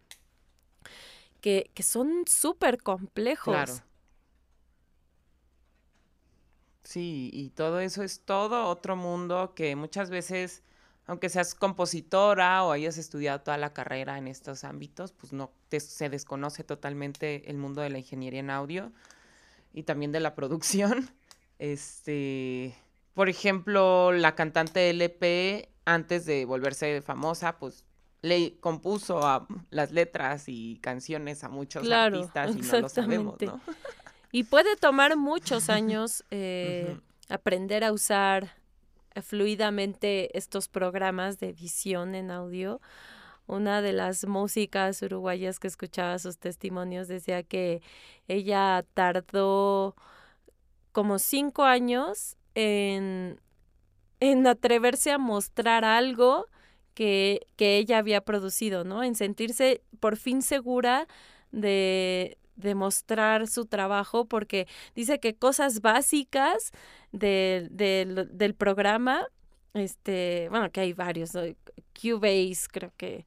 que, 1.40 1.70
que 1.74 1.82
son 1.82 2.24
súper 2.26 2.82
complejos. 2.82 3.54
Claro. 3.54 3.74
Sí, 6.82 7.28
y 7.34 7.50
todo 7.50 7.80
eso 7.80 8.02
es 8.02 8.22
todo 8.24 8.66
otro 8.66 8.96
mundo 8.96 9.52
que 9.54 9.76
muchas 9.76 10.08
veces, 10.08 10.62
aunque 11.08 11.30
seas 11.30 11.54
compositora 11.54 12.62
o 12.64 12.70
hayas 12.70 12.98
estudiado 12.98 13.40
toda 13.40 13.56
la 13.56 13.72
carrera 13.72 14.18
en 14.18 14.28
estos 14.28 14.62
ámbitos, 14.62 15.12
pues 15.12 15.32
no 15.32 15.50
se 15.70 16.10
desconoce 16.10 16.64
totalmente 16.64 17.50
el 17.50 17.56
mundo 17.56 17.80
de 17.80 17.88
la 17.88 17.98
ingeniería 17.98 18.40
en 18.40 18.50
audio 18.50 18.92
y 19.72 19.84
también 19.84 20.12
de 20.12 20.20
la 20.20 20.34
producción. 20.36 21.10
Este, 21.58 22.76
por 23.14 23.30
ejemplo, 23.30 24.12
la 24.12 24.34
cantante 24.34 24.90
LP 24.90 25.70
antes 25.86 26.26
de 26.26 26.44
volverse 26.44 27.00
famosa, 27.00 27.58
pues 27.58 27.86
le 28.20 28.58
compuso 28.58 29.26
a 29.26 29.46
las 29.70 29.92
letras 29.92 30.44
y 30.46 30.78
canciones 30.82 31.42
a 31.42 31.48
muchos 31.48 31.90
artistas 31.90 32.54
y 32.54 32.60
no 32.60 32.80
lo 32.80 32.88
sabemos, 32.88 33.36
¿no? 33.40 33.60
Y 34.30 34.44
puede 34.44 34.76
tomar 34.76 35.16
muchos 35.16 35.70
años 35.70 36.22
eh, 36.30 37.00
aprender 37.30 37.82
a 37.82 37.92
usar 37.92 38.57
fluidamente 39.22 40.36
estos 40.36 40.68
programas 40.68 41.38
de 41.38 41.50
edición 41.50 42.14
en 42.14 42.30
audio. 42.30 42.80
Una 43.46 43.80
de 43.80 43.92
las 43.92 44.26
músicas 44.26 45.00
uruguayas 45.02 45.58
que 45.58 45.68
escuchaba 45.68 46.18
sus 46.18 46.38
testimonios 46.38 47.08
decía 47.08 47.42
que 47.42 47.80
ella 48.28 48.84
tardó 48.94 49.96
como 50.92 51.18
cinco 51.18 51.64
años 51.64 52.36
en, 52.54 53.40
en 54.20 54.46
atreverse 54.46 55.12
a 55.12 55.18
mostrar 55.18 55.84
algo 55.84 56.46
que, 56.98 57.46
ella 57.58 57.98
había 57.98 58.20
producido, 58.22 58.82
¿no? 58.82 59.04
En 59.04 59.14
sentirse 59.14 59.82
por 60.00 60.16
fin 60.16 60.42
segura 60.42 61.06
de, 61.52 62.38
de 62.58 62.74
mostrar 62.74 63.46
su 63.46 63.66
trabajo 63.66 64.26
porque 64.26 64.66
dice 64.94 65.20
que 65.20 65.34
cosas 65.34 65.80
básicas 65.80 66.72
del 67.12 68.54
programa, 68.56 69.26
este, 69.74 70.48
bueno, 70.50 70.70
que 70.70 70.80
hay 70.80 70.92
varios, 70.92 71.32
Cubase 71.94 72.66
creo 72.70 72.92
que, 72.96 73.24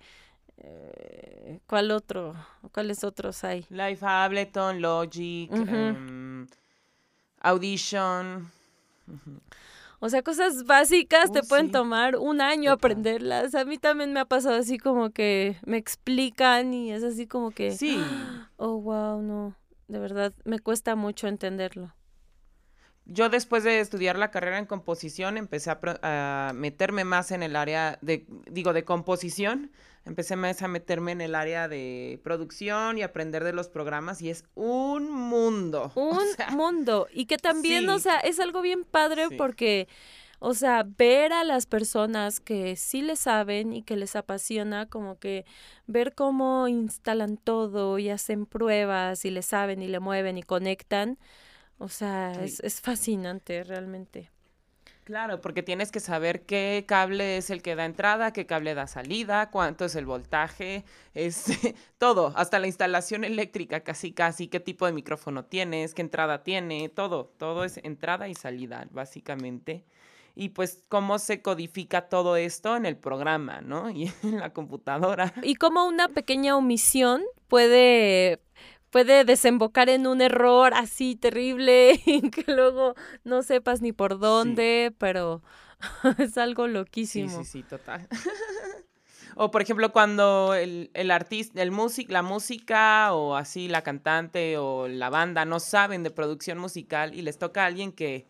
eh, 0.57 1.59
¿cuál 1.65 1.91
otro? 1.91 2.35
¿Cuáles 2.71 3.03
otros 3.03 3.43
hay? 3.43 3.65
Live 3.69 3.99
Ableton, 4.01 4.81
Logic, 4.81 5.51
em, 5.51 6.47
Audition. 7.39 8.51
O 10.03 10.09
sea, 10.09 10.23
cosas 10.23 10.65
básicas 10.65 11.31
te 11.31 11.43
pueden 11.43 11.71
tomar 11.71 12.15
un 12.15 12.41
año 12.41 12.71
aprenderlas. 12.71 13.53
A 13.53 13.65
mí 13.65 13.77
también 13.77 14.13
me 14.13 14.19
ha 14.19 14.25
pasado 14.25 14.55
así 14.55 14.79
como 14.79 15.11
que 15.11 15.57
me 15.63 15.77
explican 15.77 16.73
y 16.73 16.91
es 16.91 17.03
así 17.03 17.27
como 17.27 17.51
que... 17.51 17.71
Sí. 17.71 17.97
Oh, 18.63 18.79
wow, 18.79 19.23
no. 19.23 19.55
De 19.87 19.97
verdad, 19.97 20.33
me 20.45 20.59
cuesta 20.59 20.95
mucho 20.95 21.27
entenderlo. 21.27 21.95
Yo 23.13 23.29
después 23.29 23.63
de 23.63 23.79
estudiar 23.79 24.17
la 24.17 24.31
carrera 24.31 24.57
en 24.57 24.65
composición 24.65 25.37
empecé 25.37 25.71
a, 25.71 26.51
meterme 26.55 27.03
más 27.03 27.31
en 27.31 27.43
el 27.43 27.55
área 27.55 27.99
de, 28.01 28.25
digo, 28.49 28.73
de 28.73 28.83
composición 28.85 29.71
empecé 30.05 30.35
más 30.35 30.61
a 30.61 30.67
meterme 30.67 31.11
en 31.11 31.21
el 31.21 31.35
área 31.35 31.67
de 31.67 32.19
producción 32.23 32.97
y 32.97 33.03
aprender 33.03 33.43
de 33.43 33.53
los 33.53 33.69
programas 33.69 34.21
y 34.21 34.29
es 34.29 34.45
un 34.55 35.11
mundo. 35.11 35.91
Un 35.95 36.55
mundo. 36.55 37.07
Y 37.13 37.25
que 37.25 37.37
también, 37.37 37.89
o 37.89 37.99
sea, 37.99 38.17
es 38.17 38.39
algo 38.39 38.61
bien 38.61 38.83
padre 38.83 39.27
porque, 39.37 39.87
o 40.39 40.53
sea, 40.53 40.85
ver 40.97 41.33
a 41.33 41.43
las 41.43 41.65
personas 41.65 42.39
que 42.39 42.75
sí 42.75 43.01
le 43.01 43.15
saben 43.15 43.73
y 43.73 43.83
que 43.83 43.95
les 43.95 44.15
apasiona, 44.15 44.87
como 44.87 45.19
que 45.19 45.45
ver 45.85 46.15
cómo 46.15 46.67
instalan 46.67 47.37
todo 47.37 47.99
y 47.99 48.09
hacen 48.09 48.45
pruebas 48.45 49.23
y 49.25 49.29
le 49.29 49.43
saben 49.43 49.83
y 49.83 49.87
le 49.87 49.99
mueven 49.99 50.37
y 50.37 50.43
conectan. 50.43 51.19
O 51.81 51.89
sea, 51.89 52.31
es, 52.43 52.59
es 52.59 52.79
fascinante 52.79 53.63
realmente. 53.63 54.29
Claro, 55.03 55.41
porque 55.41 55.63
tienes 55.63 55.91
que 55.91 55.99
saber 55.99 56.45
qué 56.45 56.85
cable 56.87 57.37
es 57.37 57.49
el 57.49 57.63
que 57.63 57.75
da 57.75 57.85
entrada, 57.85 58.31
qué 58.33 58.45
cable 58.45 58.75
da 58.75 58.85
salida, 58.85 59.49
cuánto 59.49 59.85
es 59.85 59.95
el 59.95 60.05
voltaje, 60.05 60.85
es 61.15 61.45
todo, 61.97 62.33
hasta 62.35 62.59
la 62.59 62.67
instalación 62.67 63.23
eléctrica, 63.23 63.79
casi 63.79 64.11
casi, 64.11 64.47
qué 64.47 64.59
tipo 64.59 64.85
de 64.85 64.93
micrófono 64.93 65.43
tienes, 65.45 65.95
qué 65.95 66.03
entrada 66.03 66.43
tiene, 66.43 66.87
todo, 66.87 67.33
todo 67.39 67.63
es 67.63 67.77
entrada 67.77 68.27
y 68.29 68.35
salida, 68.35 68.87
básicamente. 68.91 69.83
Y 70.35 70.49
pues 70.49 70.83
cómo 70.87 71.17
se 71.17 71.41
codifica 71.41 72.07
todo 72.07 72.35
esto 72.35 72.75
en 72.75 72.85
el 72.85 72.95
programa, 72.95 73.61
¿no? 73.61 73.89
Y 73.89 74.13
en 74.21 74.39
la 74.39 74.53
computadora. 74.53 75.33
Y 75.41 75.55
cómo 75.55 75.87
una 75.87 76.09
pequeña 76.09 76.55
omisión 76.55 77.23
puede 77.47 78.39
puede 78.91 79.25
desembocar 79.25 79.89
en 79.89 80.05
un 80.05 80.21
error 80.21 80.73
así 80.75 81.15
terrible 81.15 81.99
y 82.05 82.29
que 82.29 82.51
luego 82.51 82.93
no 83.23 83.41
sepas 83.41 83.81
ni 83.81 83.91
por 83.91 84.19
dónde, 84.19 84.93
pero 84.99 85.41
es 86.19 86.37
algo 86.37 86.67
loquísimo. 86.67 87.29
Sí, 87.29 87.45
sí, 87.45 87.51
sí, 87.51 87.63
total. 87.63 88.07
o 89.35 89.49
por 89.49 89.61
ejemplo, 89.61 89.91
cuando 89.91 90.53
el, 90.53 90.91
el 90.93 91.09
artista, 91.09 91.61
el 91.61 91.71
músic, 91.71 92.11
la 92.11 92.21
música 92.21 93.13
o 93.13 93.35
así 93.35 93.67
la 93.67 93.81
cantante 93.81 94.57
o 94.57 94.87
la 94.87 95.09
banda 95.09 95.45
no 95.45 95.59
saben 95.59 96.03
de 96.03 96.11
producción 96.11 96.59
musical 96.59 97.15
y 97.15 97.21
les 97.21 97.39
toca 97.39 97.63
a 97.63 97.67
alguien 97.67 97.93
que, 97.93 98.27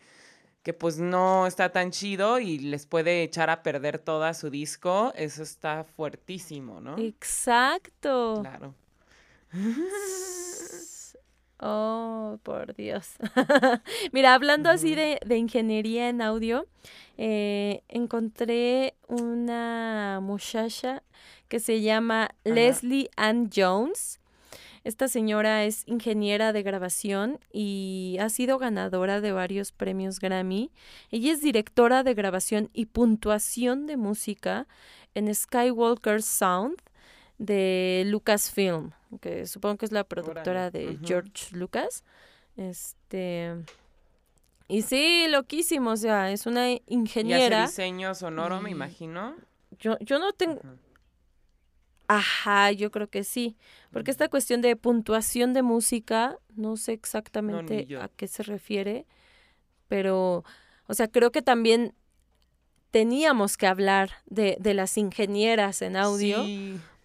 que 0.61 0.73
pues 0.73 0.99
no 0.99 1.47
está 1.47 1.71
tan 1.71 1.89
chido 1.89 2.39
y 2.39 2.59
les 2.59 2.85
puede 2.85 3.23
echar 3.23 3.49
a 3.49 3.63
perder 3.63 3.97
toda 3.97 4.35
su 4.35 4.51
disco, 4.51 5.11
eso 5.15 5.41
está 5.41 5.83
fuertísimo, 5.83 6.79
¿no? 6.79 6.97
Exacto. 6.99 8.37
Claro. 8.41 8.75
Oh, 11.63 12.39
por 12.41 12.75
Dios. 12.75 13.11
Mira, 14.11 14.33
hablando 14.33 14.71
así 14.71 14.95
de, 14.95 15.19
ingeniería 15.37 16.09
en 16.09 16.23
audio, 16.23 16.65
eh, 17.17 17.83
encontré 17.87 18.95
una 19.07 20.19
muchacha 20.23 21.03
que 21.49 21.59
se 21.59 21.81
llama 21.81 22.31
Leslie 22.43 23.11
Ann 23.15 23.51
Jones. 23.55 24.19
Esta 24.83 25.07
señora 25.07 25.63
es 25.63 25.83
ingeniera 25.87 26.51
de 26.51 26.63
grabación 26.63 27.39
y 27.53 28.17
ha 28.19 28.29
sido 28.29 28.57
ganadora 28.57 29.21
de 29.21 29.31
varios 29.31 29.71
premios 29.71 30.19
Grammy. 30.19 30.71
Ella 31.11 31.31
es 31.31 31.41
directora 31.41 32.01
de 32.01 32.15
grabación 32.15 32.71
y 32.73 32.87
puntuación 32.87 33.85
de 33.85 33.97
música 33.97 34.67
en 35.13 35.33
Skywalker 35.35 36.23
Sound 36.23 36.81
de 37.41 38.03
Lucasfilm, 38.05 38.91
que 39.19 39.47
supongo 39.47 39.77
que 39.77 39.85
es 39.85 39.91
la 39.91 40.03
productora 40.03 40.69
de 40.69 40.99
George 41.03 41.55
Lucas. 41.55 42.03
Este 42.55 43.55
y 44.67 44.83
sí, 44.83 45.25
loquísimo, 45.27 45.89
o 45.89 45.97
sea, 45.97 46.31
es 46.31 46.45
una 46.45 46.69
ingeniera. 46.87 47.63
¿Y 47.63 47.67
diseño 47.67 48.15
sonoro, 48.15 48.61
me 48.61 48.69
imagino? 48.69 49.35
Yo, 49.79 49.97
yo 49.99 50.19
no 50.19 50.31
tengo. 50.31 50.61
Ajá, 52.07 52.71
yo 52.71 52.91
creo 52.91 53.09
que 53.09 53.23
sí. 53.23 53.57
Porque 53.91 54.11
esta 54.11 54.29
cuestión 54.29 54.61
de 54.61 54.75
puntuación 54.75 55.53
de 55.53 55.61
música, 55.61 56.37
no 56.55 56.77
sé 56.77 56.93
exactamente 56.93 57.87
a 57.99 58.07
qué 58.07 58.27
se 58.27 58.43
refiere, 58.43 59.05
pero, 59.87 60.45
o 60.87 60.93
sea, 60.93 61.09
creo 61.09 61.31
que 61.31 61.41
también 61.41 61.93
teníamos 62.91 63.57
que 63.57 63.67
hablar 63.67 64.11
de, 64.25 64.57
de 64.59 64.73
las 64.73 64.97
ingenieras 64.97 65.81
en 65.81 65.97
audio, 65.97 66.45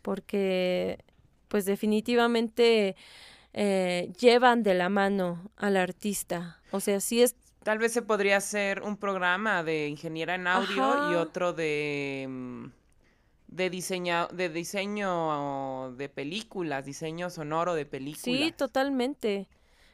porque, 0.07 1.05
pues 1.49 1.65
definitivamente 1.65 2.95
eh, 3.55 4.13
llevan 4.21 4.63
de 4.63 4.75
la 4.75 4.89
mano 4.89 5.51
al 5.57 5.77
artista. 5.77 6.61
O 6.71 6.79
sea, 6.79 7.01
sí 7.01 7.23
es 7.23 7.35
Tal 7.65 7.79
vez 7.79 7.93
se 7.93 8.03
podría 8.03 8.37
hacer 8.37 8.83
un 8.83 8.99
programa 8.99 9.65
de 9.65 9.89
ingeniera 9.89 10.37
en 10.37 10.47
audio 10.47 11.11
y 11.11 11.17
otro 11.17 11.53
de 11.53 12.25
mm, 12.29 12.67
de 13.49 13.69
diseño, 13.69 14.29
de 14.29 14.49
diseño 14.49 15.93
de 15.97 16.09
películas, 16.09 16.85
diseño 16.85 17.29
sonoro 17.29 17.75
de 17.75 17.85
películas. 17.85 18.23
Sí, 18.23 18.55
totalmente. 18.57 19.49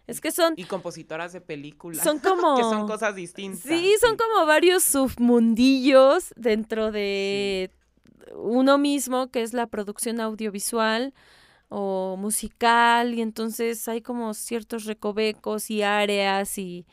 Es 0.06 0.20
que 0.20 0.30
son... 0.30 0.52
Y 0.58 0.64
compositoras 0.64 1.32
de 1.32 1.40
películas. 1.40 2.04
Son 2.04 2.18
como... 2.18 2.54
que 2.58 2.62
son 2.64 2.86
cosas 2.86 3.14
distintas. 3.14 3.62
Sí, 3.62 3.94
son 3.98 4.18
como 4.18 4.44
varios 4.44 4.82
submundillos 4.82 6.34
dentro 6.36 6.92
de 6.92 7.70
uno 8.34 8.78
mismo, 8.78 9.30
que 9.30 9.42
es 9.42 9.52
la 9.52 9.66
producción 9.66 10.20
audiovisual 10.20 11.14
o 11.68 12.16
musical, 12.18 13.14
y 13.14 13.22
entonces 13.22 13.88
hay 13.88 14.02
como 14.02 14.34
ciertos 14.34 14.84
recovecos 14.84 15.70
y 15.70 15.82
áreas 15.82 16.58
y... 16.58 16.86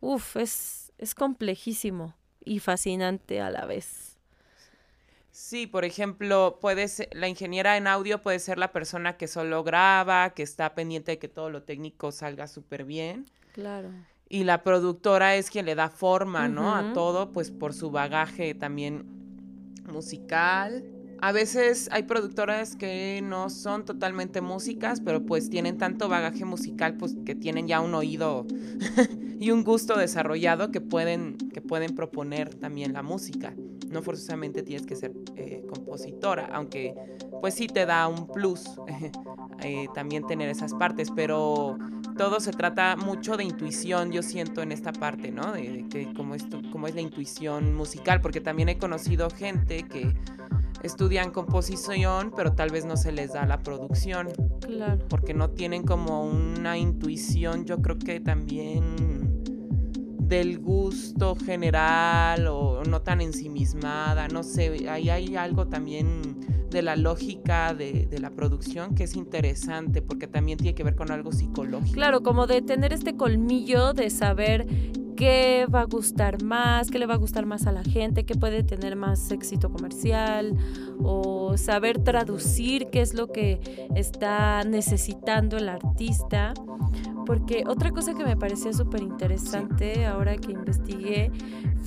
Uf, 0.00 0.36
es, 0.36 0.92
es 0.98 1.14
complejísimo 1.14 2.16
y 2.44 2.58
fascinante 2.58 3.40
a 3.40 3.50
la 3.50 3.66
vez. 3.66 4.18
Sí, 5.30 5.66
por 5.66 5.84
ejemplo, 5.84 6.58
puede 6.60 6.86
la 7.12 7.28
ingeniera 7.28 7.76
en 7.76 7.86
audio 7.86 8.20
puede 8.20 8.38
ser 8.38 8.58
la 8.58 8.72
persona 8.72 9.16
que 9.16 9.28
solo 9.28 9.62
graba, 9.62 10.30
que 10.30 10.42
está 10.42 10.74
pendiente 10.74 11.12
de 11.12 11.18
que 11.18 11.28
todo 11.28 11.50
lo 11.50 11.62
técnico 11.62 12.12
salga 12.12 12.48
súper 12.48 12.84
bien. 12.84 13.26
Claro. 13.52 13.90
Y 14.28 14.44
la 14.44 14.62
productora 14.62 15.36
es 15.36 15.50
quien 15.50 15.66
le 15.66 15.74
da 15.74 15.88
forma, 15.88 16.48
¿no? 16.48 16.74
A 16.74 16.92
todo, 16.92 17.32
pues 17.32 17.50
por 17.50 17.74
su 17.74 17.90
bagaje 17.90 18.54
también 18.54 19.21
musical. 19.90 20.84
A 21.20 21.30
veces 21.30 21.88
hay 21.92 22.02
productoras 22.02 22.74
que 22.74 23.20
no 23.22 23.48
son 23.48 23.84
totalmente 23.84 24.40
músicas, 24.40 25.00
pero 25.00 25.24
pues 25.24 25.50
tienen 25.50 25.78
tanto 25.78 26.08
bagaje 26.08 26.44
musical, 26.44 26.96
pues 26.96 27.16
que 27.24 27.36
tienen 27.36 27.68
ya 27.68 27.80
un 27.80 27.94
oído 27.94 28.44
y 29.38 29.52
un 29.52 29.62
gusto 29.62 29.96
desarrollado 29.96 30.72
que 30.72 30.80
pueden, 30.80 31.36
que 31.36 31.60
pueden 31.60 31.94
proponer 31.94 32.54
también 32.56 32.92
la 32.92 33.02
música. 33.02 33.54
No 33.88 34.02
forzosamente 34.02 34.64
tienes 34.64 34.84
que 34.84 34.96
ser 34.96 35.12
eh, 35.36 35.62
compositora, 35.68 36.48
aunque 36.52 36.94
pues 37.40 37.54
sí 37.54 37.68
te 37.68 37.86
da 37.86 38.08
un 38.08 38.26
plus 38.26 38.64
eh, 39.62 39.86
también 39.94 40.26
tener 40.26 40.48
esas 40.48 40.74
partes, 40.74 41.10
pero 41.14 41.78
todo 42.16 42.40
se 42.40 42.52
trata 42.52 42.96
mucho 42.96 43.36
de 43.36 43.44
intuición, 43.44 44.12
yo 44.12 44.22
siento 44.22 44.62
en 44.62 44.72
esta 44.72 44.92
parte, 44.92 45.30
¿no? 45.30 45.52
De, 45.52 45.86
que 45.90 46.12
cómo 46.14 46.34
es, 46.34 46.44
cómo 46.70 46.86
es 46.86 46.94
la 46.94 47.00
intuición 47.00 47.74
musical, 47.74 48.20
porque 48.20 48.40
también 48.40 48.68
he 48.68 48.78
conocido 48.78 49.30
gente 49.30 49.84
que 49.84 50.14
estudian 50.82 51.30
composición, 51.30 52.32
pero 52.36 52.54
tal 52.54 52.70
vez 52.70 52.84
no 52.84 52.96
se 52.96 53.12
les 53.12 53.32
da 53.32 53.46
la 53.46 53.58
producción. 53.60 54.28
Claro. 54.60 55.04
Porque 55.08 55.34
no 55.34 55.50
tienen 55.50 55.84
como 55.84 56.24
una 56.24 56.76
intuición, 56.76 57.64
yo 57.64 57.80
creo 57.80 57.98
que 57.98 58.20
también 58.20 59.31
del 60.32 60.60
gusto 60.60 61.36
general 61.36 62.46
o 62.46 62.84
no 62.84 63.02
tan 63.02 63.20
ensimismada, 63.20 64.28
no 64.28 64.42
sé, 64.42 64.88
ahí 64.88 65.10
hay 65.10 65.36
algo 65.36 65.66
también 65.66 66.40
de 66.70 66.80
la 66.80 66.96
lógica 66.96 67.74
de, 67.74 68.08
la 68.18 68.30
producción 68.30 68.94
que 68.94 69.04
es 69.04 69.14
interesante 69.14 70.00
porque 70.00 70.26
también 70.26 70.56
tiene 70.56 70.74
que 70.74 70.84
ver 70.84 70.96
con 70.96 71.10
algo 71.10 71.32
psicológico. 71.32 71.92
Claro, 71.92 72.22
como 72.22 72.46
de 72.46 72.62
tener 72.62 72.94
este 72.94 73.14
colmillo 73.14 73.92
de 73.92 74.08
saber 74.08 74.66
qué 75.16 75.66
va 75.72 75.82
a 75.82 75.84
gustar 75.84 76.42
más, 76.42 76.90
qué 76.90 76.98
le 76.98 77.04
va 77.04 77.12
a 77.12 77.18
gustar 77.18 77.44
más 77.44 77.66
a 77.66 77.72
la 77.72 77.84
gente, 77.84 78.24
qué 78.24 78.34
puede 78.34 78.62
tener 78.62 78.96
más 78.96 79.30
éxito 79.32 79.70
comercial 79.70 80.56
o 80.98 81.58
saber 81.58 82.02
traducir 82.02 82.86
qué 82.86 83.02
es 83.02 83.12
lo 83.12 83.26
que 83.26 83.60
está 83.94 84.64
necesitando 84.64 85.58
el 85.58 85.68
artista. 85.68 86.54
Porque 87.26 87.64
otra 87.66 87.90
cosa 87.90 88.14
que 88.14 88.24
me 88.24 88.36
parecía 88.36 88.72
súper 88.72 89.02
interesante 89.02 90.06
ahora 90.06 90.36
que 90.36 90.52
investigué 90.52 91.30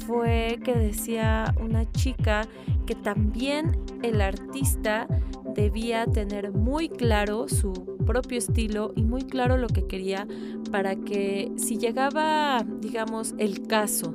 fue 0.08 0.60
que 0.64 0.74
decía 0.76 1.54
una 1.62 1.90
chica 1.92 2.48
que 2.86 2.96
también 2.96 3.78
el 4.04 4.22
artista 4.22 5.08
debía 5.56 6.06
tener 6.06 6.52
muy 6.52 6.90
claro 6.90 7.48
su 7.48 7.74
propio 8.06 8.38
estilo 8.38 8.94
y 8.96 9.04
muy 9.04 9.24
claro 9.24 9.58
lo 9.58 9.68
que 9.68 9.88
quería 9.88 10.28
para 10.72 10.96
que 10.96 11.52
si 11.56 11.78
llegaba, 11.78 12.66
digamos, 12.82 13.34
el 13.38 13.66
caso 13.68 14.14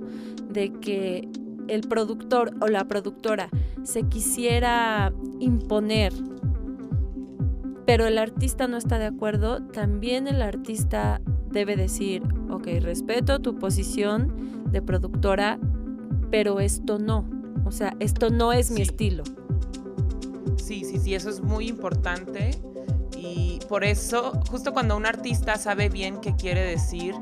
de 0.48 0.72
que 0.72 1.28
el 1.68 1.82
productor 1.82 2.52
o 2.60 2.66
la 2.66 2.86
productora 2.86 3.48
se 3.82 4.02
quisiera 4.04 5.12
imponer, 5.38 6.12
pero 7.90 8.06
el 8.06 8.18
artista 8.18 8.68
no 8.68 8.76
está 8.76 9.00
de 9.00 9.06
acuerdo, 9.06 9.64
también 9.64 10.28
el 10.28 10.42
artista 10.42 11.20
debe 11.50 11.74
decir, 11.74 12.22
ok, 12.48 12.68
respeto 12.80 13.40
tu 13.40 13.58
posición 13.58 14.70
de 14.70 14.80
productora, 14.80 15.58
pero 16.30 16.60
esto 16.60 17.00
no. 17.00 17.28
O 17.64 17.72
sea, 17.72 17.96
esto 17.98 18.30
no 18.30 18.52
es 18.52 18.70
mi 18.70 18.82
estilo. 18.82 19.24
Sí, 20.56 20.84
sí, 20.84 21.00
sí, 21.00 21.16
eso 21.16 21.30
es 21.30 21.40
muy 21.40 21.66
importante 21.66 22.52
y 23.18 23.58
por 23.68 23.82
eso, 23.82 24.40
justo 24.48 24.72
cuando 24.72 24.96
un 24.96 25.04
artista 25.04 25.56
sabe 25.56 25.88
bien 25.88 26.20
qué 26.20 26.36
quiere 26.36 26.62
decir, 26.62 27.16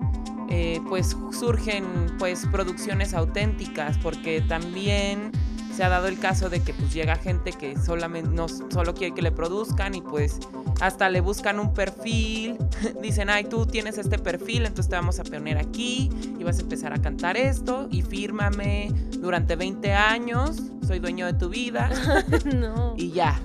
eh, 0.50 0.82
pues 0.86 1.16
surgen 1.32 1.86
pues 2.18 2.46
producciones 2.52 3.14
auténticas, 3.14 3.96
porque 3.96 4.42
también 4.42 5.32
se 5.78 5.84
ha 5.84 5.88
dado 5.88 6.08
el 6.08 6.18
caso 6.18 6.50
de 6.50 6.60
que 6.60 6.74
pues 6.74 6.92
llega 6.92 7.14
gente 7.14 7.52
que 7.52 7.78
solamente 7.78 8.28
no 8.30 8.48
solo 8.48 8.94
quiere 8.94 9.14
que 9.14 9.22
le 9.22 9.30
produzcan 9.30 9.94
y 9.94 10.00
pues 10.00 10.40
hasta 10.80 11.08
le 11.08 11.20
buscan 11.20 11.60
un 11.60 11.72
perfil, 11.72 12.58
dicen, 13.00 13.30
ay, 13.30 13.44
tú 13.44 13.64
tienes 13.64 13.96
este 13.96 14.18
perfil, 14.18 14.66
entonces 14.66 14.90
te 14.90 14.96
vamos 14.96 15.20
a 15.20 15.22
poner 15.22 15.56
aquí 15.56 16.10
y 16.36 16.42
vas 16.42 16.58
a 16.58 16.62
empezar 16.62 16.92
a 16.92 17.00
cantar 17.00 17.36
esto 17.36 17.86
y 17.92 18.02
fírmame 18.02 18.92
durante 19.20 19.54
20 19.54 19.94
años, 19.94 20.60
soy 20.84 20.98
dueño 20.98 21.26
de 21.26 21.34
tu 21.34 21.48
vida. 21.48 21.88
no. 22.56 22.94
Y 22.96 23.12
ya. 23.12 23.40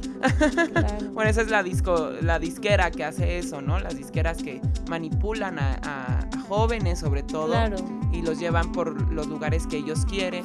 bueno, 1.13 1.29
esa 1.29 1.43
es 1.43 1.51
la, 1.51 1.61
disco, 1.61 2.13
la 2.19 2.39
disquera 2.39 2.89
que 2.89 3.03
hace 3.03 3.37
eso, 3.37 3.61
¿no? 3.61 3.79
Las 3.79 3.95
disqueras 3.95 4.41
que 4.41 4.59
manipulan 4.89 5.59
a, 5.59 6.27
jóvenes 6.49 6.99
sobre 6.99 7.21
todo 7.23 7.55
y 8.11 8.21
los 8.21 8.39
llevan 8.39 8.71
por 8.71 9.11
los 9.11 9.27
lugares 9.27 9.67
que 9.67 9.77
ellos 9.77 10.05
quieren. 10.05 10.43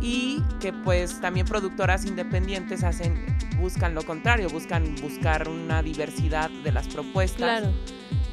Y 0.00 0.42
que 0.60 0.72
pues 0.72 1.20
también 1.20 1.46
productoras 1.46 2.06
independientes 2.06 2.84
hacen, 2.84 3.26
buscan 3.60 3.94
lo 3.94 4.02
contrario, 4.02 4.48
buscan 4.48 4.94
buscar 5.02 5.48
una 5.48 5.82
diversidad 5.82 6.50
de 6.50 6.72
las 6.72 6.88
propuestas. 6.88 7.60
Claro. 7.60 7.72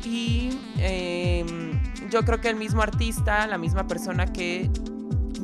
Y 0.05 0.57
em, 0.78 1.80
yo 2.09 2.24
creo 2.24 2.39
que 2.39 2.49
el 2.49 2.55
mismo 2.55 2.82
artista, 2.82 3.45
la 3.47 3.57
misma 3.57 3.88
persona 3.88 4.32
que 4.32 4.70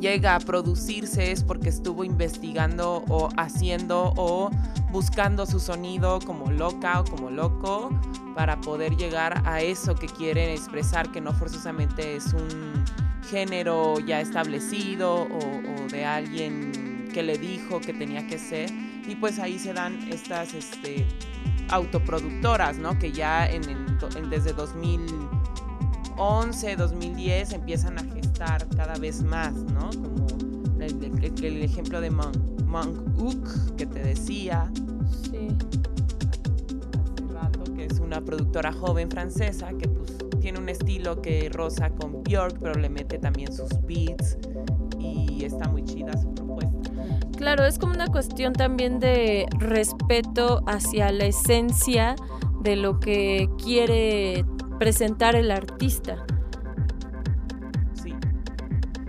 llega 0.00 0.34
a 0.34 0.40
producirse 0.40 1.32
es 1.32 1.42
porque 1.42 1.68
estuvo 1.68 2.04
investigando 2.04 3.04
o 3.08 3.28
haciendo 3.36 4.12
o 4.16 4.50
buscando 4.90 5.46
su 5.46 5.60
sonido 5.60 6.18
como 6.24 6.50
loca 6.50 7.00
o 7.00 7.04
como 7.04 7.30
loco 7.30 7.90
para 8.34 8.60
poder 8.60 8.96
llegar 8.96 9.42
a 9.46 9.60
eso 9.60 9.94
que 9.94 10.06
quieren 10.06 10.50
expresar, 10.50 11.10
que 11.10 11.20
no 11.20 11.32
forzosamente 11.32 12.16
es 12.16 12.32
un 12.32 12.84
género 13.30 13.98
ya 14.00 14.20
establecido 14.20 15.22
o, 15.22 15.63
de 15.94 16.04
alguien 16.04 17.08
que 17.14 17.22
le 17.22 17.38
dijo 17.38 17.80
que 17.80 17.94
tenía 17.94 18.26
que 18.26 18.38
ser. 18.38 18.70
Y 19.06 19.14
pues 19.16 19.38
ahí 19.38 19.58
se 19.58 19.72
dan 19.72 19.96
estas 20.12 20.52
este, 20.54 21.06
autoproductoras, 21.70 22.76
¿no? 22.78 22.98
Que 22.98 23.12
ya 23.12 23.46
en, 23.46 23.62
desde 24.28 24.52
2000 24.52 25.00
2011, 26.16 26.76
2010 26.76 27.52
empiezan 27.54 27.98
a 27.98 28.04
gestar 28.04 28.68
cada 28.76 28.94
vez 28.94 29.22
más, 29.22 29.52
¿no? 29.52 29.90
Como 29.90 30.26
el, 30.80 31.62
ejemplo 31.62 32.00
de 32.00 32.10
Monk, 32.10 32.36
Monk 32.66 33.76
que 33.76 33.86
te 33.86 34.00
decía. 34.00 34.70
Sí. 35.22 35.48
Hace 37.02 37.32
rato, 37.32 37.64
que 37.74 37.86
es 37.86 37.98
una 37.98 38.20
productora 38.20 38.72
joven 38.72 39.10
francesa 39.10 39.70
que 39.72 39.88
pues 39.88 40.16
tiene 40.40 40.58
un 40.58 40.68
estilo 40.68 41.20
que 41.20 41.48
rosa 41.48 41.90
con 41.90 42.22
Björk, 42.22 42.58
pero 42.60 42.74
le 42.74 42.88
mete 42.88 43.18
también 43.18 43.52
sus 43.52 43.70
beats 43.86 44.36
y 45.04 45.44
está 45.44 45.68
muy 45.68 45.84
chida 45.84 46.16
su 46.16 46.34
propuesta. 46.34 46.90
Claro, 47.36 47.64
es 47.64 47.78
como 47.78 47.94
una 47.94 48.06
cuestión 48.06 48.52
también 48.52 49.00
de 49.00 49.46
respeto 49.58 50.62
hacia 50.66 51.10
la 51.12 51.26
esencia 51.26 52.16
de 52.62 52.76
lo 52.76 53.00
que 53.00 53.48
quiere 53.62 54.44
presentar 54.78 55.36
el 55.36 55.50
artista. 55.50 56.24
Sí. 58.02 58.14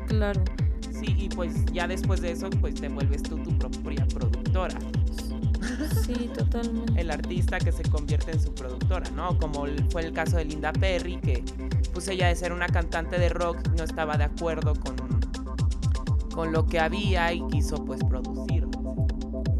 Claro. 0.07 0.43
Sí, 0.91 1.15
y 1.17 1.29
pues 1.29 1.65
ya 1.71 1.87
después 1.87 2.21
de 2.21 2.31
eso, 2.31 2.49
pues 2.61 2.75
te 2.75 2.89
vuelves 2.89 3.23
tú 3.23 3.37
tu 3.37 3.57
propia 3.57 4.05
productora. 4.07 4.77
Sí, 6.05 6.29
totalmente. 6.37 6.99
El 6.99 7.11
artista 7.11 7.57
que 7.59 7.71
se 7.71 7.83
convierte 7.83 8.31
en 8.31 8.39
su 8.39 8.53
productora, 8.53 9.09
¿no? 9.11 9.37
Como 9.39 9.65
fue 9.89 10.05
el 10.05 10.13
caso 10.13 10.37
de 10.37 10.45
Linda 10.45 10.71
Perry, 10.71 11.17
que 11.17 11.43
pues 11.93 12.07
ella 12.07 12.27
de 12.27 12.35
ser 12.35 12.53
una 12.53 12.67
cantante 12.67 13.17
de 13.17 13.29
rock 13.29 13.57
no 13.75 13.83
estaba 13.83 14.17
de 14.17 14.25
acuerdo 14.25 14.73
con, 14.75 14.95
con 16.35 16.51
lo 16.51 16.65
que 16.67 16.79
había 16.79 17.33
y 17.33 17.41
quiso 17.47 17.83
pues 17.83 18.01
producirlo. 18.03 18.69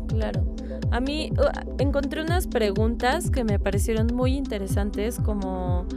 Claro. 0.09 0.45
A 0.91 0.99
mí 0.99 1.31
uh, 1.37 1.81
encontré 1.81 2.21
unas 2.21 2.47
preguntas 2.47 3.31
que 3.31 3.43
me 3.43 3.59
parecieron 3.59 4.07
muy 4.13 4.35
interesantes 4.35 5.19
como 5.19 5.87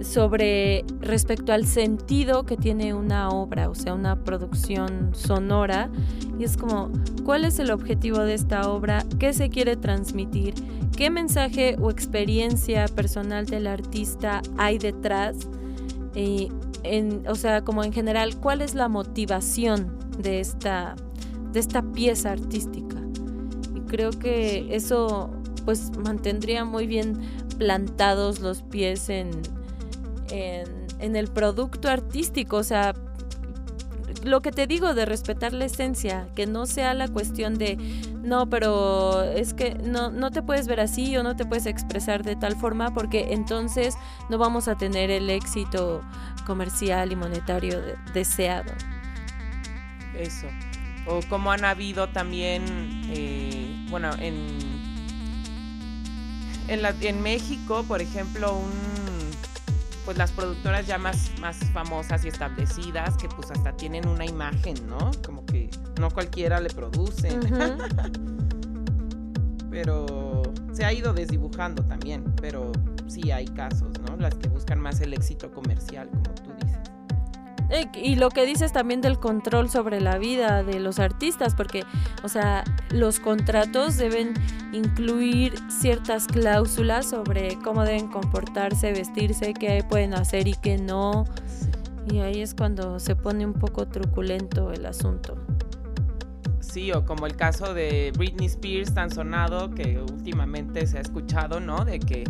sobre 0.00 0.84
respecto 1.00 1.52
al 1.52 1.66
sentido 1.66 2.44
que 2.44 2.56
tiene 2.56 2.94
una 2.94 3.30
obra, 3.30 3.68
o 3.68 3.74
sea, 3.74 3.94
una 3.94 4.22
producción 4.22 5.10
sonora. 5.12 5.90
Y 6.38 6.44
es 6.44 6.56
como, 6.56 6.90
¿cuál 7.24 7.44
es 7.44 7.58
el 7.58 7.70
objetivo 7.70 8.18
de 8.20 8.34
esta 8.34 8.70
obra? 8.70 9.04
¿Qué 9.18 9.32
se 9.32 9.48
quiere 9.48 9.76
transmitir? 9.76 10.54
¿Qué 10.96 11.10
mensaje 11.10 11.76
o 11.80 11.90
experiencia 11.90 12.86
personal 12.86 13.46
del 13.46 13.66
artista 13.66 14.40
hay 14.56 14.78
detrás? 14.78 15.36
O 17.28 17.34
sea, 17.34 17.64
como 17.64 17.82
en 17.82 17.92
general, 17.92 18.36
¿cuál 18.36 18.62
es 18.62 18.74
la 18.74 18.88
motivación 18.88 20.07
de 20.18 20.40
esta, 20.40 20.96
de 21.52 21.60
esta 21.60 21.82
pieza 21.82 22.32
artística? 22.32 22.96
Y 23.74 23.80
creo 23.82 24.10
que 24.10 24.74
eso 24.74 25.30
pues 25.64 25.90
mantendría 25.98 26.64
muy 26.64 26.86
bien 26.86 27.20
plantados 27.58 28.40
los 28.40 28.62
pies 28.62 29.08
en, 29.10 29.30
en, 30.30 31.16
el 31.16 31.28
producto 31.28 31.88
artístico, 31.88 32.56
o 32.56 32.62
sea, 32.62 32.94
lo 34.24 34.40
que 34.40 34.50
te 34.50 34.66
digo 34.66 34.94
de 34.94 35.04
respetar 35.04 35.52
la 35.52 35.66
esencia, 35.66 36.28
que 36.34 36.46
no 36.46 36.66
sea 36.66 36.94
la 36.94 37.08
cuestión 37.08 37.58
de, 37.58 37.76
no, 38.22 38.48
pero 38.48 39.22
es 39.22 39.54
que 39.54 39.74
no, 39.74 40.10
no 40.10 40.30
te 40.30 40.42
puedes 40.42 40.66
ver 40.66 40.80
así 40.80 41.16
o 41.16 41.22
no 41.22 41.36
te 41.36 41.44
puedes 41.44 41.66
expresar 41.66 42.22
de 42.22 42.36
tal 42.36 42.56
forma 42.56 42.94
porque 42.94 43.32
entonces 43.32 43.94
no 44.30 44.38
vamos 44.38 44.68
a 44.68 44.76
tener 44.76 45.10
el 45.10 45.28
éxito 45.30 46.00
comercial 46.46 47.12
y 47.12 47.16
monetario 47.16 47.80
deseado. 48.14 48.72
Eso. 50.18 50.48
O 51.06 51.20
como 51.28 51.50
han 51.52 51.64
habido 51.64 52.08
también, 52.10 52.64
eh, 53.10 53.86
bueno, 53.88 54.10
en, 54.18 54.58
en, 56.68 56.80
en 56.84 57.22
México, 57.22 57.84
por 57.88 58.02
ejemplo, 58.02 58.54
un 58.54 58.98
pues 60.08 60.16
las 60.16 60.32
productoras 60.32 60.86
ya 60.86 60.96
más, 60.96 61.32
más 61.38 61.58
famosas 61.74 62.24
y 62.24 62.28
establecidas 62.28 63.18
que 63.18 63.28
pues 63.28 63.50
hasta 63.50 63.76
tienen 63.76 64.08
una 64.08 64.24
imagen, 64.24 64.74
¿no? 64.88 65.10
Como 65.22 65.44
que 65.44 65.68
no 66.00 66.10
cualquiera 66.10 66.60
le 66.60 66.70
producen. 66.70 67.40
pero 69.70 70.42
se 70.72 70.86
ha 70.86 70.94
ido 70.94 71.12
desdibujando 71.12 71.84
también, 71.84 72.24
pero 72.40 72.72
sí 73.06 73.30
hay 73.30 73.48
casos, 73.48 74.00
¿no? 74.00 74.16
Las 74.16 74.34
que 74.34 74.48
buscan 74.48 74.80
más 74.80 74.98
el 75.02 75.12
éxito 75.12 75.52
comercial, 75.52 76.08
como 76.08 76.34
tú. 76.36 76.47
Y 77.94 78.16
lo 78.16 78.30
que 78.30 78.46
dices 78.46 78.72
también 78.72 79.02
del 79.02 79.18
control 79.18 79.68
sobre 79.68 80.00
la 80.00 80.16
vida 80.16 80.62
de 80.62 80.80
los 80.80 80.98
artistas, 80.98 81.54
porque, 81.54 81.84
o 82.22 82.28
sea, 82.28 82.64
los 82.90 83.20
contratos 83.20 83.98
deben 83.98 84.32
incluir 84.72 85.54
ciertas 85.68 86.26
cláusulas 86.26 87.10
sobre 87.10 87.58
cómo 87.62 87.84
deben 87.84 88.08
comportarse, 88.08 88.92
vestirse, 88.92 89.52
qué 89.52 89.84
pueden 89.86 90.14
hacer 90.14 90.48
y 90.48 90.54
qué 90.54 90.78
no. 90.78 91.24
Y 92.10 92.20
ahí 92.20 92.40
es 92.40 92.54
cuando 92.54 92.98
se 93.00 93.14
pone 93.14 93.44
un 93.44 93.52
poco 93.52 93.86
truculento 93.86 94.72
el 94.72 94.86
asunto. 94.86 95.36
Sí, 96.60 96.90
o 96.92 97.04
como 97.04 97.26
el 97.26 97.36
caso 97.36 97.74
de 97.74 98.12
Britney 98.16 98.46
Spears 98.46 98.94
tan 98.94 99.10
sonado 99.10 99.70
que 99.70 100.00
últimamente 100.00 100.86
se 100.86 100.98
ha 100.98 101.00
escuchado, 101.02 101.60
¿no? 101.60 101.84
De 101.84 101.98
que 101.98 102.24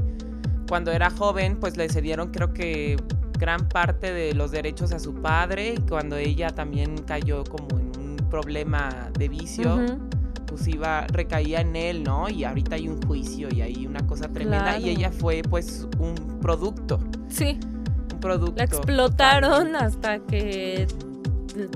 cuando 0.68 0.90
era 0.90 1.10
joven, 1.10 1.58
pues 1.60 1.76
le 1.76 1.88
cedieron 1.88 2.30
creo 2.30 2.52
que 2.52 2.96
gran 3.38 3.68
parte 3.68 4.12
de 4.12 4.34
los 4.34 4.50
derechos 4.50 4.92
a 4.92 4.98
su 4.98 5.14
padre 5.14 5.74
y 5.78 5.80
cuando 5.88 6.16
ella 6.16 6.50
también 6.50 6.98
cayó 6.98 7.44
como 7.44 7.78
en 7.78 7.92
un 7.98 8.16
problema 8.28 9.10
de 9.18 9.28
vicio, 9.28 9.78
pues 10.46 10.66
iba, 10.66 11.06
recaía 11.06 11.60
en 11.60 11.76
él, 11.76 12.02
¿no? 12.02 12.28
Y 12.28 12.44
ahorita 12.44 12.76
hay 12.76 12.88
un 12.88 13.00
juicio 13.02 13.48
y 13.50 13.60
hay 13.60 13.86
una 13.86 14.06
cosa 14.06 14.28
tremenda 14.28 14.78
y 14.78 14.90
ella 14.90 15.10
fue 15.10 15.42
pues 15.48 15.86
un 15.98 16.38
producto. 16.40 16.98
Sí. 17.28 17.58
Un 18.12 18.20
producto. 18.20 18.56
La 18.56 18.64
explotaron 18.64 19.76
hasta 19.76 20.18
que 20.18 20.86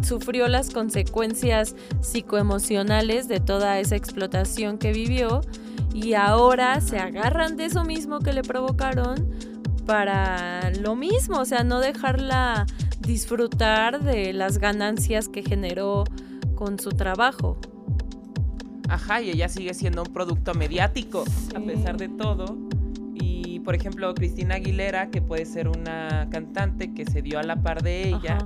sufrió 0.02 0.48
las 0.48 0.70
consecuencias 0.70 1.74
psicoemocionales 2.00 3.28
de 3.28 3.40
toda 3.40 3.78
esa 3.78 3.96
explotación 3.96 4.78
que 4.78 4.92
vivió 4.92 5.40
y 5.94 6.14
ahora 6.14 6.80
se 6.80 6.98
agarran 6.98 7.56
de 7.56 7.66
eso 7.66 7.84
mismo 7.84 8.20
que 8.20 8.32
le 8.32 8.42
provocaron 8.42 9.51
para 9.86 10.70
lo 10.80 10.94
mismo, 10.96 11.40
o 11.40 11.44
sea, 11.44 11.64
no 11.64 11.80
dejarla 11.80 12.66
disfrutar 13.00 14.02
de 14.02 14.32
las 14.32 14.58
ganancias 14.58 15.28
que 15.28 15.42
generó 15.42 16.04
con 16.54 16.78
su 16.78 16.90
trabajo. 16.90 17.58
Ajá, 18.88 19.22
y 19.22 19.30
ella 19.30 19.48
sigue 19.48 19.74
siendo 19.74 20.02
un 20.02 20.12
producto 20.12 20.54
mediático 20.54 21.24
a 21.54 21.60
pesar 21.60 21.96
de 21.96 22.08
todo. 22.08 22.56
Y 23.14 23.60
por 23.60 23.74
ejemplo, 23.74 24.14
Cristina 24.14 24.56
Aguilera, 24.56 25.10
que 25.10 25.22
puede 25.22 25.46
ser 25.46 25.68
una 25.68 26.28
cantante 26.30 26.92
que 26.92 27.04
se 27.04 27.22
dio 27.22 27.38
a 27.38 27.42
la 27.42 27.62
par 27.62 27.82
de 27.82 28.08
ella, 28.08 28.38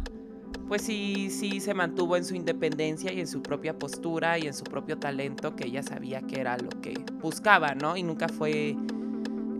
pues 0.68 0.82
sí, 0.82 1.30
sí 1.30 1.60
se 1.60 1.74
mantuvo 1.74 2.16
en 2.16 2.24
su 2.24 2.34
independencia 2.34 3.12
y 3.12 3.20
en 3.20 3.26
su 3.26 3.42
propia 3.42 3.78
postura 3.78 4.38
y 4.38 4.46
en 4.46 4.54
su 4.54 4.64
propio 4.64 4.98
talento, 4.98 5.54
que 5.54 5.66
ella 5.66 5.82
sabía 5.82 6.22
que 6.22 6.40
era 6.40 6.56
lo 6.58 6.70
que 6.80 6.94
buscaba, 7.20 7.74
¿no? 7.74 7.96
Y 7.96 8.02
nunca 8.02 8.28
fue... 8.28 8.76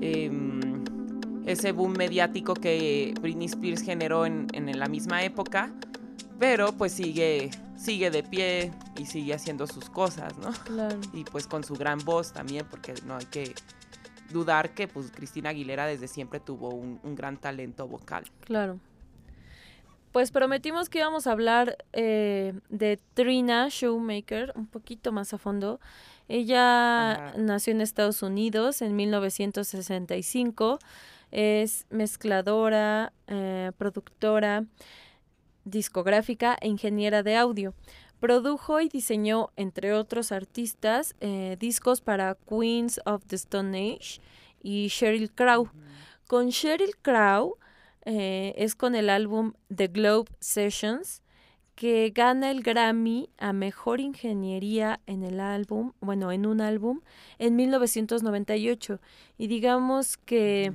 Em, 0.00 0.55
ese 1.46 1.72
boom 1.72 1.92
mediático 1.92 2.54
que 2.54 3.14
Britney 3.20 3.46
Spears 3.46 3.82
generó 3.82 4.26
en, 4.26 4.48
la 4.78 4.88
misma 4.88 5.22
época, 5.22 5.72
pero 6.38 6.72
pues 6.72 6.92
sigue, 6.92 7.50
sigue 7.76 8.10
de 8.10 8.22
pie 8.24 8.72
y 8.98 9.06
sigue 9.06 9.32
haciendo 9.32 9.66
sus 9.66 9.88
cosas, 9.88 10.36
¿no? 10.38 10.50
Claro. 10.64 10.98
Y 11.14 11.24
pues 11.24 11.46
con 11.46 11.64
su 11.64 11.74
gran 11.74 12.00
voz 12.00 12.32
también, 12.32 12.66
porque 12.68 12.94
no 13.06 13.16
hay 13.16 13.24
que 13.26 13.54
dudar 14.32 14.70
que 14.70 14.88
pues 14.88 15.12
Cristina 15.12 15.50
Aguilera 15.50 15.86
desde 15.86 16.08
siempre 16.08 16.40
tuvo 16.40 16.70
un, 16.70 17.00
gran 17.14 17.36
talento 17.36 17.86
vocal. 17.86 18.24
Claro. 18.40 18.80
Pues 20.10 20.32
prometimos 20.32 20.88
que 20.88 20.98
íbamos 20.98 21.26
a 21.26 21.32
hablar 21.32 21.76
eh, 21.92 22.54
de 22.70 22.98
Trina 23.14 23.68
Shoemaker 23.70 24.52
un 24.56 24.66
poquito 24.66 25.12
más 25.12 25.32
a 25.32 25.38
fondo. 25.38 25.78
Ella 26.28 27.34
nació 27.36 27.72
en 27.72 27.82
Estados 27.82 28.22
Unidos 28.22 28.82
en 28.82 28.96
1965 28.96 30.80
es 31.30 31.86
mezcladora, 31.90 33.12
eh, 33.26 33.72
productora, 33.76 34.64
discográfica 35.64 36.56
e 36.60 36.68
ingeniera 36.68 37.22
de 37.22 37.36
audio. 37.36 37.74
Produjo 38.20 38.80
y 38.80 38.88
diseñó, 38.88 39.50
entre 39.56 39.92
otros 39.92 40.32
artistas, 40.32 41.14
eh, 41.20 41.56
discos 41.60 42.00
para 42.00 42.36
Queens 42.48 43.00
of 43.04 43.24
the 43.26 43.36
Stone 43.36 43.76
Age 43.76 44.20
y 44.62 44.88
Sheryl 44.88 45.30
Crow. 45.30 45.68
Con 46.26 46.48
Sheryl 46.48 46.96
Crow 47.02 47.56
eh, 48.04 48.54
es 48.56 48.74
con 48.74 48.94
el 48.94 49.10
álbum 49.10 49.52
The 49.74 49.88
Globe 49.88 50.30
Sessions 50.40 51.22
que 51.74 52.10
gana 52.14 52.50
el 52.50 52.62
Grammy 52.62 53.28
a 53.36 53.52
Mejor 53.52 54.00
Ingeniería 54.00 55.00
en 55.06 55.22
el 55.22 55.40
álbum, 55.40 55.92
bueno, 56.00 56.32
en 56.32 56.46
un 56.46 56.62
álbum, 56.62 57.02
en 57.38 57.54
1998. 57.54 58.98
Y 59.36 59.46
digamos 59.46 60.16
que 60.16 60.72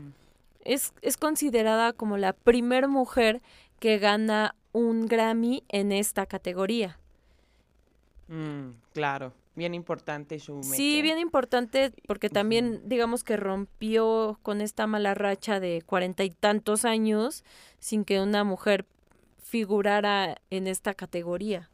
es, 0.66 0.94
considerada 1.18 1.94
como 1.94 2.18
la 2.18 2.34
primer 2.34 2.88
mujer 2.88 3.42
que 3.80 3.98
gana 3.98 4.56
un 4.72 5.08
Grammy 5.08 5.64
en 5.70 5.92
esta 5.92 6.26
categoría. 6.26 7.00
Mm, 8.28 8.72
claro. 8.94 9.34
bien 9.56 9.74
importante 9.74 10.38
Showmaker. 10.38 10.76
Sí, 10.76 11.02
bien 11.02 11.20
importante 11.20 11.92
porque 12.08 12.30
también 12.30 12.82
digamos 12.86 13.24
que 13.24 13.36
rompió 13.36 14.40
con 14.42 14.62
esta 14.62 14.88
mala 14.88 15.14
racha 15.14 15.60
de 15.60 15.82
cuarenta 15.86 16.24
y 16.24 16.30
tantos 16.30 16.86
años 16.86 17.44
sin 17.80 18.06
que 18.06 18.22
una 18.22 18.44
mujer 18.44 18.86
figurara 19.44 20.38
en 20.50 20.68
esta 20.68 20.94
categoría. 20.94 21.70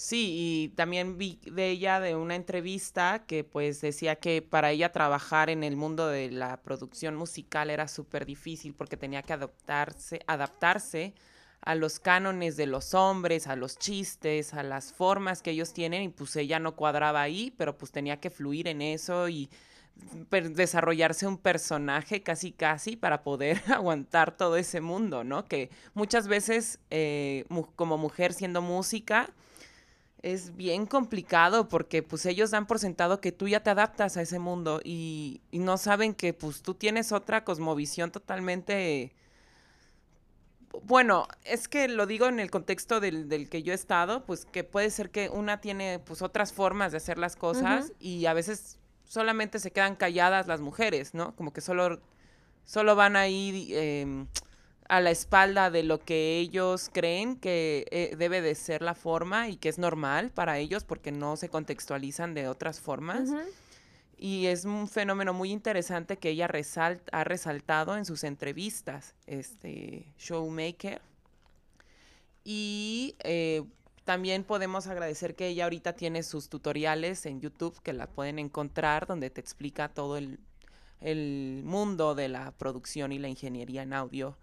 Sí, 0.00 0.32
y 0.38 0.68
también 0.76 1.18
vi 1.18 1.40
de 1.42 1.70
ella 1.70 1.98
de 1.98 2.14
una 2.14 2.36
entrevista 2.36 3.24
que 3.26 3.42
pues 3.42 3.80
decía 3.80 4.14
que 4.14 4.42
para 4.42 4.70
ella 4.70 4.92
trabajar 4.92 5.50
en 5.50 5.64
el 5.64 5.74
mundo 5.74 6.06
de 6.06 6.30
la 6.30 6.62
producción 6.62 7.16
musical 7.16 7.68
era 7.68 7.88
súper 7.88 8.24
difícil 8.24 8.74
porque 8.74 8.96
tenía 8.96 9.24
que 9.24 9.32
adaptarse, 9.32 10.20
adaptarse 10.28 11.14
a 11.62 11.74
los 11.74 11.98
cánones 11.98 12.56
de 12.56 12.66
los 12.66 12.94
hombres, 12.94 13.48
a 13.48 13.56
los 13.56 13.76
chistes, 13.76 14.54
a 14.54 14.62
las 14.62 14.92
formas 14.92 15.42
que 15.42 15.50
ellos 15.50 15.72
tienen 15.72 16.04
y 16.04 16.08
pues 16.10 16.36
ella 16.36 16.60
no 16.60 16.76
cuadraba 16.76 17.20
ahí, 17.20 17.52
pero 17.58 17.76
pues 17.76 17.90
tenía 17.90 18.20
que 18.20 18.30
fluir 18.30 18.68
en 18.68 18.82
eso 18.82 19.28
y 19.28 19.50
desarrollarse 20.30 21.26
un 21.26 21.38
personaje 21.38 22.22
casi 22.22 22.52
casi 22.52 22.94
para 22.94 23.24
poder 23.24 23.60
aguantar 23.66 24.36
todo 24.36 24.58
ese 24.58 24.80
mundo, 24.80 25.24
¿no? 25.24 25.44
Que 25.46 25.70
muchas 25.94 26.28
veces 26.28 26.78
eh, 26.90 27.46
como 27.74 27.98
mujer 27.98 28.32
siendo 28.32 28.62
música 28.62 29.34
es 30.22 30.56
bien 30.56 30.86
complicado 30.86 31.68
porque 31.68 32.02
pues 32.02 32.26
ellos 32.26 32.50
dan 32.50 32.66
por 32.66 32.78
sentado 32.78 33.20
que 33.20 33.32
tú 33.32 33.48
ya 33.48 33.62
te 33.62 33.70
adaptas 33.70 34.16
a 34.16 34.22
ese 34.22 34.38
mundo 34.38 34.80
y, 34.82 35.40
y 35.50 35.60
no 35.60 35.78
saben 35.78 36.14
que 36.14 36.32
pues 36.32 36.62
tú 36.62 36.74
tienes 36.74 37.12
otra 37.12 37.44
cosmovisión 37.44 38.10
totalmente... 38.10 39.12
Bueno, 40.82 41.26
es 41.44 41.66
que 41.66 41.88
lo 41.88 42.06
digo 42.06 42.26
en 42.26 42.38
el 42.38 42.50
contexto 42.50 43.00
del, 43.00 43.28
del, 43.28 43.48
que 43.48 43.62
yo 43.62 43.72
he 43.72 43.74
estado, 43.74 44.24
pues 44.24 44.44
que 44.44 44.64
puede 44.64 44.90
ser 44.90 45.10
que 45.10 45.28
una 45.28 45.60
tiene 45.60 45.98
pues 45.98 46.22
otras 46.22 46.52
formas 46.52 46.92
de 46.92 46.98
hacer 46.98 47.18
las 47.18 47.34
cosas 47.36 47.92
y 47.98 48.26
a 48.26 48.32
veces 48.32 48.78
solamente 49.04 49.58
se 49.58 49.72
quedan 49.72 49.96
calladas 49.96 50.46
las 50.46 50.60
mujeres, 50.60 51.14
¿no? 51.14 51.34
Como 51.34 51.52
que 51.52 51.62
solo, 51.62 52.00
solo 52.64 52.94
van 52.94 53.16
ahí 53.16 53.70
eh, 53.72 54.26
a 54.88 55.00
la 55.00 55.10
espalda 55.10 55.70
de 55.70 55.82
lo 55.82 56.00
que 56.00 56.38
ellos 56.38 56.90
creen 56.92 57.36
que 57.36 57.86
eh, 57.90 58.16
debe 58.16 58.40
de 58.40 58.54
ser 58.54 58.80
la 58.80 58.94
forma 58.94 59.48
y 59.48 59.56
que 59.56 59.68
es 59.68 59.78
normal 59.78 60.30
para 60.30 60.58
ellos 60.58 60.84
porque 60.84 61.12
no 61.12 61.36
se 61.36 61.50
contextualizan 61.50 62.32
de 62.32 62.48
otras 62.48 62.80
formas. 62.80 63.28
Y 64.16 64.46
es 64.46 64.64
un 64.64 64.88
fenómeno 64.88 65.34
muy 65.34 65.52
interesante 65.52 66.16
que 66.16 66.30
ella 66.30 66.48
ha 67.12 67.24
resaltado 67.24 67.96
en 67.96 68.04
sus 68.04 68.24
entrevistas, 68.24 69.14
este 69.26 70.06
Showmaker. 70.18 71.02
Y 72.42 73.14
eh, 73.20 73.62
también 74.04 74.42
podemos 74.42 74.86
agradecer 74.86 75.36
que 75.36 75.48
ella 75.48 75.64
ahorita 75.64 75.92
tiene 75.92 76.22
sus 76.22 76.48
tutoriales 76.48 77.26
en 77.26 77.42
YouTube 77.42 77.78
que 77.82 77.92
la 77.92 78.06
pueden 78.06 78.38
encontrar, 78.38 79.06
donde 79.06 79.28
te 79.28 79.42
explica 79.42 79.88
todo 79.90 80.16
el, 80.16 80.40
el 81.02 81.60
mundo 81.64 82.14
de 82.14 82.28
la 82.28 82.52
producción 82.52 83.12
y 83.12 83.18
la 83.18 83.28
ingeniería 83.28 83.82
en 83.82 83.92
audio 83.92 84.36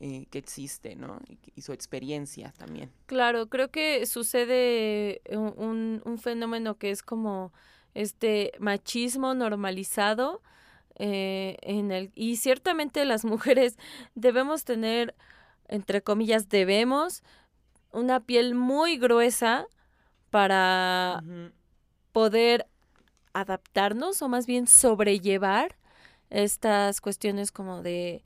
eh, 0.00 0.26
que 0.30 0.38
existe, 0.38 0.96
¿no? 0.96 1.20
Y, 1.54 1.62
su 1.62 1.72
experiencia 1.72 2.52
también. 2.58 2.90
Claro, 3.06 3.48
creo 3.48 3.70
que 3.70 4.04
sucede 4.06 5.22
un, 5.30 6.02
un 6.04 6.18
fenómeno 6.18 6.76
que 6.76 6.90
es 6.90 7.02
como 7.02 7.52
este 7.94 8.52
machismo 8.58 9.34
normalizado 9.34 10.42
eh, 10.98 11.56
en 11.60 11.92
el 11.92 12.10
y 12.14 12.36
ciertamente 12.36 13.04
las 13.04 13.24
mujeres 13.26 13.76
debemos 14.14 14.64
tener 14.64 15.14
entre 15.68 16.02
comillas 16.02 16.48
debemos 16.48 17.22
una 17.92 18.20
piel 18.20 18.54
muy 18.54 18.96
gruesa 18.96 19.66
para 20.30 21.22
poder 22.12 22.66
adaptarnos 23.34 24.22
o 24.22 24.28
más 24.28 24.46
bien 24.46 24.66
sobrellevar 24.66 25.76
estas 26.30 27.02
cuestiones 27.02 27.52
como 27.52 27.82
de 27.82 28.24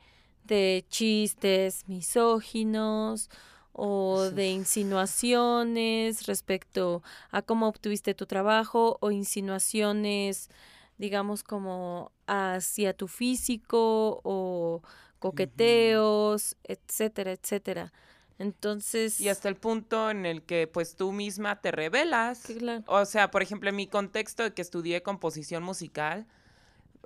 de 0.50 0.84
chistes 0.88 1.88
misóginos 1.88 3.30
o 3.72 4.30
de 4.30 4.50
insinuaciones 4.50 6.26
respecto 6.26 7.02
a 7.30 7.40
cómo 7.40 7.68
obtuviste 7.68 8.14
tu 8.14 8.26
trabajo 8.26 8.98
o 9.00 9.12
insinuaciones, 9.12 10.50
digamos, 10.98 11.44
como 11.44 12.10
hacia 12.26 12.92
tu 12.94 13.06
físico 13.06 14.20
o 14.24 14.82
coqueteos, 15.20 16.56
etcétera, 16.64 17.32
etcétera. 17.32 17.92
Entonces... 18.38 19.20
Y 19.20 19.28
hasta 19.28 19.48
el 19.48 19.56
punto 19.56 20.10
en 20.10 20.26
el 20.26 20.42
que 20.42 20.66
pues 20.66 20.96
tú 20.96 21.12
misma 21.12 21.60
te 21.60 21.70
revelas. 21.70 22.42
O 22.86 23.04
sea, 23.04 23.30
por 23.30 23.42
ejemplo, 23.42 23.70
en 23.70 23.76
mi 23.76 23.86
contexto 23.86 24.42
de 24.42 24.52
que 24.52 24.62
estudié 24.62 25.02
composición 25.02 25.62
musical, 25.62 26.26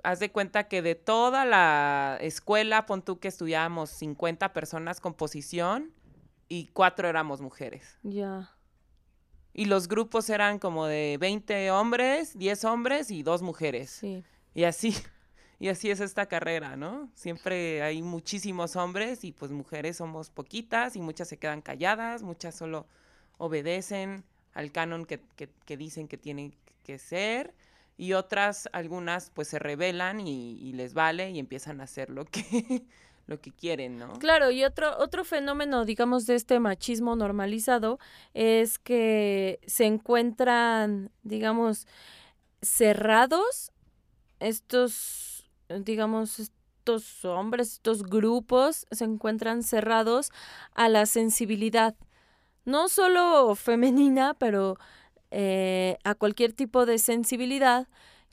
haz 0.05 0.19
de 0.19 0.31
cuenta 0.31 0.67
que 0.67 0.81
de 0.81 0.95
toda 0.95 1.45
la 1.45 2.17
escuela, 2.21 2.85
pon 2.85 3.01
tú 3.01 3.19
que 3.19 3.27
estudiábamos 3.27 3.89
50 3.89 4.53
personas 4.53 5.01
composición 5.01 5.91
y 6.47 6.67
cuatro 6.67 7.09
éramos 7.09 7.41
mujeres. 7.41 7.97
Ya. 8.03 8.51
Y 9.53 9.65
los 9.65 9.87
grupos 9.87 10.29
eran 10.29 10.59
como 10.59 10.85
de 10.85 11.17
20 11.19 11.71
hombres, 11.71 12.37
10 12.37 12.65
hombres 12.65 13.09
y 13.09 13.23
dos 13.23 13.41
mujeres. 13.41 13.89
Sí. 13.89 14.23
Y 14.53 14.65
así, 14.65 14.93
y 15.59 15.69
así 15.69 15.89
es 15.89 15.99
esta 15.99 16.27
carrera, 16.27 16.75
¿no? 16.75 17.09
Siempre 17.15 17.81
hay 17.81 18.01
muchísimos 18.01 18.75
hombres 18.75 19.23
y 19.23 19.31
pues 19.31 19.51
mujeres 19.51 19.97
somos 19.97 20.29
poquitas 20.29 20.95
y 20.95 21.01
muchas 21.01 21.27
se 21.29 21.37
quedan 21.37 21.61
calladas, 21.61 22.21
muchas 22.21 22.53
solo 22.53 22.85
obedecen 23.37 24.23
al 24.53 24.71
canon 24.71 25.05
que, 25.05 25.19
que, 25.35 25.49
que 25.65 25.77
dicen 25.77 26.07
que 26.07 26.17
tienen 26.17 26.55
que 26.83 26.99
ser 26.99 27.53
y 27.97 28.13
otras, 28.13 28.69
algunas, 28.73 29.29
pues 29.29 29.47
se 29.47 29.59
rebelan 29.59 30.19
y, 30.27 30.73
les 30.73 30.93
vale 30.93 31.31
y 31.31 31.39
empiezan 31.39 31.81
a 31.81 31.85
hacer 31.85 32.09
lo 32.09 32.25
que, 32.25 32.83
lo 33.27 33.39
que 33.39 33.51
quieren, 33.51 33.97
¿no? 33.97 34.13
Claro, 34.19 34.51
y 34.51 34.63
otro, 34.63 34.97
otro 34.97 35.23
fenómeno, 35.23 35.85
digamos, 35.85 36.25
de 36.25 36.35
este 36.35 36.59
machismo 36.59 37.15
normalizado 37.15 37.99
es 38.33 38.79
que 38.79 39.59
se 39.65 39.85
encuentran, 39.85 41.11
digamos, 41.23 41.87
cerrados 42.61 43.71
estos, 44.39 45.49
digamos, 45.69 46.39
estos 46.39 47.25
hombres, 47.25 47.73
estos 47.73 48.03
grupos 48.03 48.85
se 48.91 49.05
encuentran 49.05 49.63
cerrados 49.63 50.31
a 50.73 50.89
la 50.89 51.05
sensibilidad, 51.05 51.95
no 52.65 52.89
solo 52.89 53.55
femenina, 53.55 54.33
pero 54.33 54.77
eh, 55.31 55.97
a 56.03 56.15
cualquier 56.15 56.53
tipo 56.53 56.85
de 56.85 56.97
sensibilidad 56.97 57.87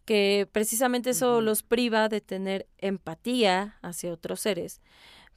que 0.04 0.48
precisamente 0.50 1.10
eso 1.10 1.40
los 1.40 1.62
priva 1.62 2.08
de 2.08 2.20
tener 2.20 2.66
empatía 2.78 3.78
hacia 3.82 4.12
otros 4.12 4.40
seres, 4.40 4.80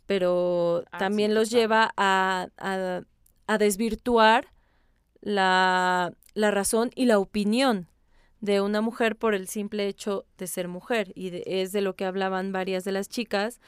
pero 0.05 0.83
ah, 0.91 0.97
también 0.97 1.33
los 1.33 1.49
lleva 1.49 1.93
a, 1.97 2.47
a, 2.57 3.57
desvirtuar 3.57 4.47
la, 5.21 6.13
la, 6.33 6.51
razón 6.51 6.91
y 6.95 7.05
la 7.05 7.19
opinión 7.19 7.87
de 8.41 8.61
una 8.61 8.81
mujer 8.81 9.15
por 9.15 9.33
el 9.33 9.47
simple 9.47 9.87
hecho 9.87 10.25
de 10.37 10.47
ser 10.47 10.67
mujer. 10.67 11.11
Y 11.15 11.41
es 11.45 11.71
de 11.71 11.81
lo 11.81 11.95
que 11.95 12.05
hablaban 12.05 12.51
varias 12.51 12.83
de 12.83 12.91
las 12.91 13.09
chicas, 13.09 13.59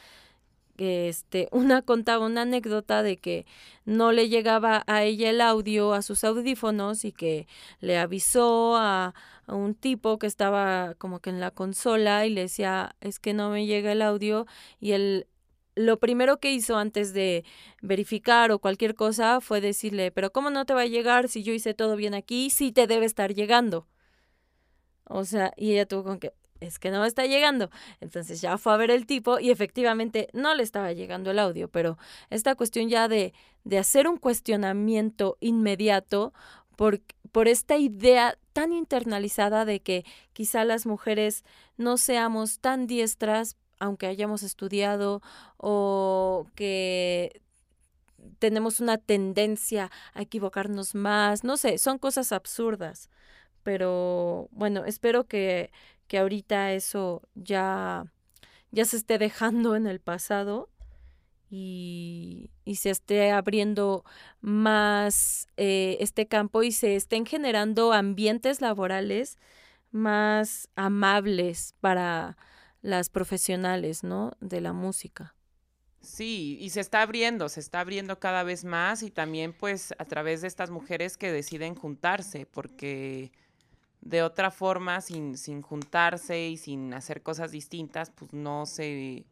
este, 0.80 1.50
una 1.52 1.82
contaba 1.82 2.26
una 2.26 2.44
anécdota 2.44 3.04
de 3.04 3.18
que 3.18 3.46
no 3.86 4.12
le 4.12 4.30
llegaba 4.30 4.84
a 4.88 5.04
ella 5.04 5.30
el 5.30 5.42
audio 5.42 5.94
a 5.94 6.02
sus 6.02 6.24
audífonos 6.24 7.06
y 7.06 7.12
que 7.12 7.48
le 7.80 7.98
avisó 7.98 8.76
a, 8.78 9.14
un 9.48 9.76
tipo 9.76 10.20
que 10.20 10.28
estaba 10.28 10.96
como 10.98 11.20
que 11.22 11.30
en 11.30 11.40
la 11.40 11.52
consola 11.52 12.26
y 12.26 12.30
le 12.32 12.42
decía 12.42 12.96
es 13.00 13.20
que 13.20 13.34
no 13.34 13.50
me 13.50 13.66
llega 13.66 13.94
el 13.94 14.02
audio 14.02 14.46
y 14.82 14.92
él 14.92 15.28
lo 15.76 16.00
primero 16.00 16.40
que 16.40 16.52
hizo 16.52 16.78
antes 16.78 17.14
de 17.14 17.46
verificar 17.82 18.52
o 18.52 18.60
cualquier 18.60 18.96
cosa 18.96 19.42
fue 19.42 19.62
decirle, 19.62 20.12
pero 20.12 20.32
¿cómo 20.32 20.50
no 20.50 20.66
te 20.66 20.74
va 20.74 20.82
a 20.82 20.86
llegar 20.88 21.30
si 21.30 21.44
yo 21.44 21.54
hice 21.54 21.74
todo 21.74 21.96
bien 21.96 22.14
aquí? 22.16 22.50
Sí 22.50 22.72
te 22.72 22.88
debe 22.88 23.06
estar 23.06 23.34
llegando. 23.34 23.88
O 25.06 25.24
sea, 25.26 25.54
y 25.56 25.72
ella 25.74 25.86
tuvo 25.86 26.04
con 26.04 26.20
que, 26.20 26.34
es 26.60 26.80
que 26.80 26.92
no 26.92 27.06
está 27.06 27.26
llegando. 27.26 27.70
Entonces 28.02 28.42
ya 28.42 28.58
fue 28.58 28.74
a 28.74 28.78
ver 28.78 28.92
el 28.92 29.06
tipo 29.06 29.40
y 29.40 29.52
efectivamente 29.52 30.30
no 30.34 30.56
le 30.56 30.64
estaba 30.64 30.94
llegando 30.94 31.32
el 31.32 31.40
audio, 31.40 31.68
pero 31.68 31.98
esta 32.30 32.56
cuestión 32.56 32.90
ya 32.90 33.08
de, 33.08 33.34
de 33.64 33.78
hacer 33.78 34.08
un 34.08 34.18
cuestionamiento 34.18 35.38
inmediato 35.40 36.34
por, 36.76 37.02
por 37.32 37.48
esta 37.48 37.78
idea 37.78 38.38
tan 38.54 38.74
internalizada 38.74 39.66
de 39.66 39.82
que 39.82 40.06
quizá 40.34 40.64
las 40.64 40.86
mujeres 40.86 41.44
no 41.78 41.98
seamos 41.98 42.60
tan 42.60 42.88
diestras 42.88 43.58
aunque 43.80 44.08
hayamos 44.08 44.44
estudiado 44.44 45.22
o 45.58 46.48
que 46.56 47.42
tenemos 48.40 48.80
una 48.80 48.98
tendencia 48.98 49.92
a 50.14 50.22
equivocarnos 50.22 50.96
más, 50.96 51.44
no 51.44 51.58
sé, 51.58 51.78
son 51.78 51.98
cosas 52.00 52.32
absurdas. 52.32 53.10
Pero 53.64 54.48
bueno, 54.52 54.86
espero 54.86 55.26
que 55.26 55.72
que 56.08 56.18
ahorita 56.18 56.74
eso 56.74 57.22
ya, 57.36 58.06
ya 58.72 58.86
se 58.86 58.98
esté 58.98 59.18
dejando 59.18 59.76
en 59.76 59.88
el 59.88 60.00
pasado 60.00 60.70
y, 61.50 62.52
se 62.76 62.90
esté 62.90 63.32
abriendo 63.32 64.04
más 64.42 65.48
eh, 65.58 65.98
este 66.00 66.28
campo 66.28 66.64
y 66.64 66.72
se 66.72 66.96
estén 66.96 67.26
generando 67.26 67.94
ambientes 67.94 68.62
laborales 68.62 69.38
más 69.92 70.70
amables 70.76 71.74
para 71.80 72.38
las 72.82 73.10
profesionales, 73.10 74.04
¿no? 74.04 74.32
De 74.42 74.62
la 74.62 74.74
música. 74.74 75.34
Sí, 76.02 76.58
y 76.62 76.70
se 76.70 76.80
está 76.80 77.02
abriendo, 77.02 77.50
se 77.50 77.60
está 77.60 77.82
abriendo 77.82 78.20
cada 78.20 78.44
vez 78.44 78.64
más 78.64 79.04
y 79.04 79.10
también 79.10 79.54
pues 79.54 79.94
a 79.98 80.06
través 80.06 80.42
de 80.42 80.48
estas 80.48 80.70
mujeres 80.70 81.18
que 81.18 81.32
deciden 81.32 81.76
juntarse, 81.76 82.46
porque 82.46 83.32
de 84.08 84.24
otra 84.24 84.52
forma, 84.52 85.02
sin, 85.02 85.38
sin 85.38 85.62
juntarse 85.62 86.48
y 86.48 86.56
sin 86.56 86.94
hacer 86.94 87.22
cosas 87.22 87.52
distintas, 87.52 88.10
pues 88.10 88.32
no 88.32 88.66
se, 88.66 89.26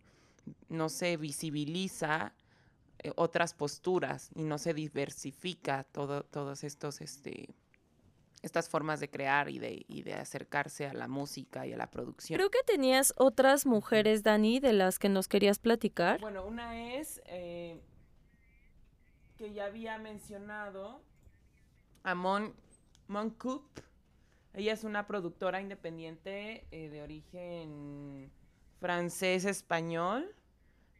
no 0.67 0.89
se 0.89 1.15
visibiliza 1.15 2.33
eh, 2.99 3.13
otras 3.15 3.53
posturas 3.53 4.31
y 4.35 4.43
no 4.43 4.57
se 4.57 4.73
diversifica 4.73 5.85
todo, 5.85 6.23
todos 6.23 6.65
estos, 6.65 6.99
este, 6.99 7.55
estas 8.41 8.67
formas 8.67 8.99
de 8.99 9.09
crear 9.09 9.47
y 9.49 9.59
de, 9.59 9.85
y 9.87 10.03
de 10.03 10.15
acercarse 10.15 10.85
a 10.87 10.93
la 10.93 11.07
música 11.07 11.65
y 11.65 11.71
a 11.71 11.77
la 11.77 11.89
producción. 11.89 12.37
Creo 12.37 12.51
que 12.51 12.63
tenías 12.65 13.13
otras 13.15 13.65
mujeres, 13.65 14.23
Dani, 14.23 14.59
de 14.59 14.73
las 14.73 14.99
que 14.99 15.07
nos 15.07 15.29
querías 15.29 15.57
platicar. 15.57 16.19
Bueno, 16.19 16.45
una 16.45 16.95
es 16.95 17.21
eh, 17.27 17.79
que 19.37 19.53
ya 19.53 19.67
había 19.67 19.97
mencionado 19.99 21.01
a 22.03 22.13
Mon, 22.13 22.53
Mon 23.07 23.29
Ella 24.55 24.71
es 24.71 24.85
una 24.85 25.05
productora 25.05 25.59
independiente 25.59 26.65
eh, 26.71 26.89
de 26.89 27.01
origen 27.01 28.31
francés-español 28.79 30.33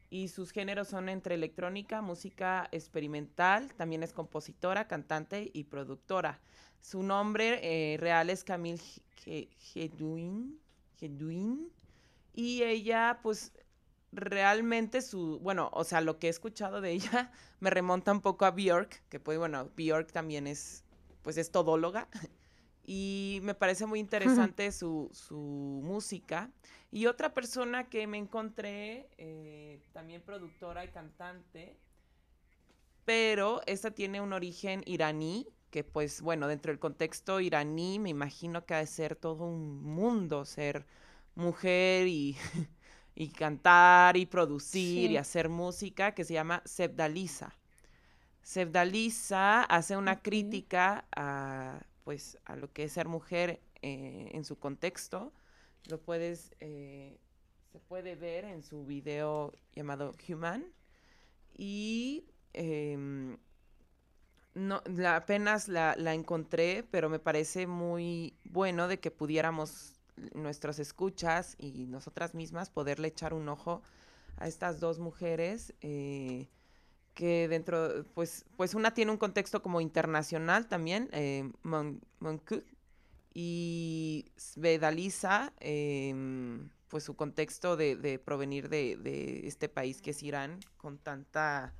y 0.09 0.27
sus 0.27 0.51
géneros 0.51 0.89
son 0.89 1.07
entre 1.07 1.35
electrónica, 1.35 2.01
música 2.01 2.67
experimental, 2.73 3.73
también 3.75 4.03
es 4.03 4.11
compositora, 4.11 4.87
cantante 4.87 5.51
y 5.53 5.63
productora. 5.65 6.41
Su 6.81 7.01
nombre 7.01 7.59
eh, 7.63 7.97
real 7.97 8.29
es 8.29 8.43
Camille 8.43 8.83
Hedwin, 9.25 10.59
y 12.33 12.63
ella 12.63 13.19
pues 13.23 13.53
realmente 14.11 15.01
su, 15.01 15.39
bueno, 15.39 15.69
o 15.73 15.85
sea, 15.85 16.01
lo 16.01 16.19
que 16.19 16.27
he 16.27 16.29
escuchado 16.29 16.81
de 16.81 16.91
ella 16.91 17.31
me 17.61 17.69
remonta 17.69 18.11
un 18.11 18.19
poco 18.21 18.45
a 18.45 18.51
Björk, 18.51 19.01
que 19.07 19.21
pues 19.21 19.37
bueno, 19.37 19.69
Björk 19.77 20.11
también 20.11 20.45
es, 20.45 20.83
pues 21.21 21.37
es 21.37 21.51
todóloga, 21.51 22.09
y 22.85 23.39
me 23.41 23.55
parece 23.55 23.85
muy 23.85 23.99
interesante 23.99 24.71
su, 24.71 25.09
su, 25.11 25.35
música. 25.83 26.51
Y 26.91 27.07
otra 27.07 27.33
persona 27.33 27.89
que 27.89 28.05
me 28.07 28.17
encontré, 28.17 29.09
eh, 29.17 29.81
también 29.91 30.21
productora 30.21 30.85
y 30.85 30.89
cantante, 30.89 31.77
pero 33.05 33.61
esta 33.65 33.91
tiene 33.91 34.21
un 34.21 34.33
origen 34.33 34.83
iraní, 34.85 35.47
que 35.71 35.83
pues 35.83 36.21
bueno, 36.21 36.47
dentro 36.47 36.71
del 36.71 36.79
contexto 36.79 37.39
iraní 37.39 37.99
me 37.99 38.09
imagino 38.09 38.65
que 38.65 38.75
ha 38.75 38.79
de 38.79 38.87
ser 38.87 39.15
todo 39.15 39.45
un 39.45 39.83
mundo 39.83 40.45
ser 40.45 40.85
mujer 41.35 42.07
y, 42.07 42.37
y 43.15 43.29
cantar 43.29 44.15
y 44.15 44.25
producir 44.25 45.11
y 45.11 45.17
hacer 45.17 45.49
música, 45.49 46.13
que 46.13 46.23
se 46.23 46.33
llama 46.33 46.61
Sebdalisa. 46.65 47.57
Sebdalisa 48.41 49.63
hace 49.63 49.97
una 49.97 50.21
crítica 50.21 51.05
a 51.15 51.81
pues 52.05 52.37
a 52.45 52.55
lo 52.55 52.71
que 52.71 52.85
es 52.85 52.93
ser 52.93 53.09
mujer 53.09 53.59
eh, 53.81 54.29
en 54.31 54.45
su 54.45 54.57
contexto. 54.57 55.33
Lo 55.89 55.99
puedes, 55.99 56.55
eh, 56.61 57.19
se 57.71 57.79
puede 57.79 58.15
ver 58.15 58.45
en 58.45 58.63
su 58.63 58.85
video 58.85 59.51
llamado 59.73 60.13
Human. 60.29 60.63
Y 61.57 62.25
em, 62.53 63.37
no, 64.53 64.81
la, 64.85 65.17
apenas 65.17 65.67
la, 65.67 65.95
la, 65.97 66.13
encontré, 66.13 66.83
pero 66.89 67.09
me 67.09 67.19
parece 67.19 67.67
muy 67.67 68.37
bueno 68.43 68.87
de 68.87 68.99
que 68.99 69.11
pudiéramos 69.11 69.99
nuestras 70.33 70.79
escuchas 70.79 71.55
y 71.57 71.87
nosotras 71.87 72.35
mismas 72.35 72.69
poderle 72.69 73.09
echar 73.09 73.33
un 73.33 73.49
ojo 73.49 73.81
a 74.37 74.47
estas 74.47 74.79
dos 74.79 74.99
mujeres 74.99 75.73
eh, 75.81 76.47
que 77.15 77.47
dentro, 77.47 78.05
pues, 78.13 78.45
pues 78.57 78.75
una 78.75 78.93
tiene 78.93 79.11
un 79.11 79.17
contexto 79.17 79.63
como 79.63 79.81
internacional 79.81 80.67
también, 80.67 81.09
eh, 81.13 81.49
y 83.33 84.31
Svedaliza, 84.37 85.51
em, 85.59 86.69
pues 86.89 87.03
su 87.03 87.15
contexto 87.15 87.75
de, 87.75 87.95
de 87.95 88.19
provenir 88.19 88.69
de, 88.69 88.97
de, 88.97 89.47
este 89.47 89.67
país 89.69 90.01
que 90.01 90.11
es 90.11 90.21
Irán, 90.21 90.59
con 90.77 90.97
tanta 90.99 91.73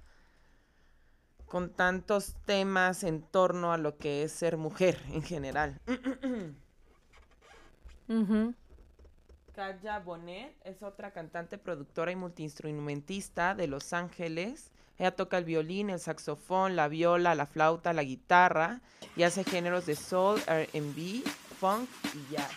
con 1.46 1.70
tantos 1.70 2.36
temas 2.46 3.04
en 3.04 3.22
torno 3.22 3.72
a 3.72 3.78
lo 3.78 3.98
que 3.98 4.24
es 4.24 4.32
ser 4.32 4.58
mujer 4.58 5.00
en 5.12 5.22
general. 5.22 5.80
Kaya 9.54 10.00
Bonet 10.00 10.54
es 10.66 10.84
otra 10.84 11.12
cantante, 11.12 11.58
productora 11.58 12.12
y 12.12 12.16
multiinstrumentista 12.16 13.56
de 13.56 13.68
Los 13.68 13.94
Ángeles. 13.94 14.72
Ella 14.98 15.12
toca 15.12 15.38
el 15.38 15.46
violín, 15.46 15.90
el 15.90 16.00
saxofón, 16.00 16.76
la 16.76 16.88
viola, 16.88 17.36
la 17.36 17.46
flauta, 17.46 17.94
la 17.94 18.04
guitarra 18.04 18.82
y 19.16 19.24
hace 19.24 19.44
géneros 19.44 19.86
de 19.86 19.96
soul, 19.96 20.42
R&B, 20.48 21.24
funk 21.60 21.90
y 22.14 22.34
jazz. 22.34 22.52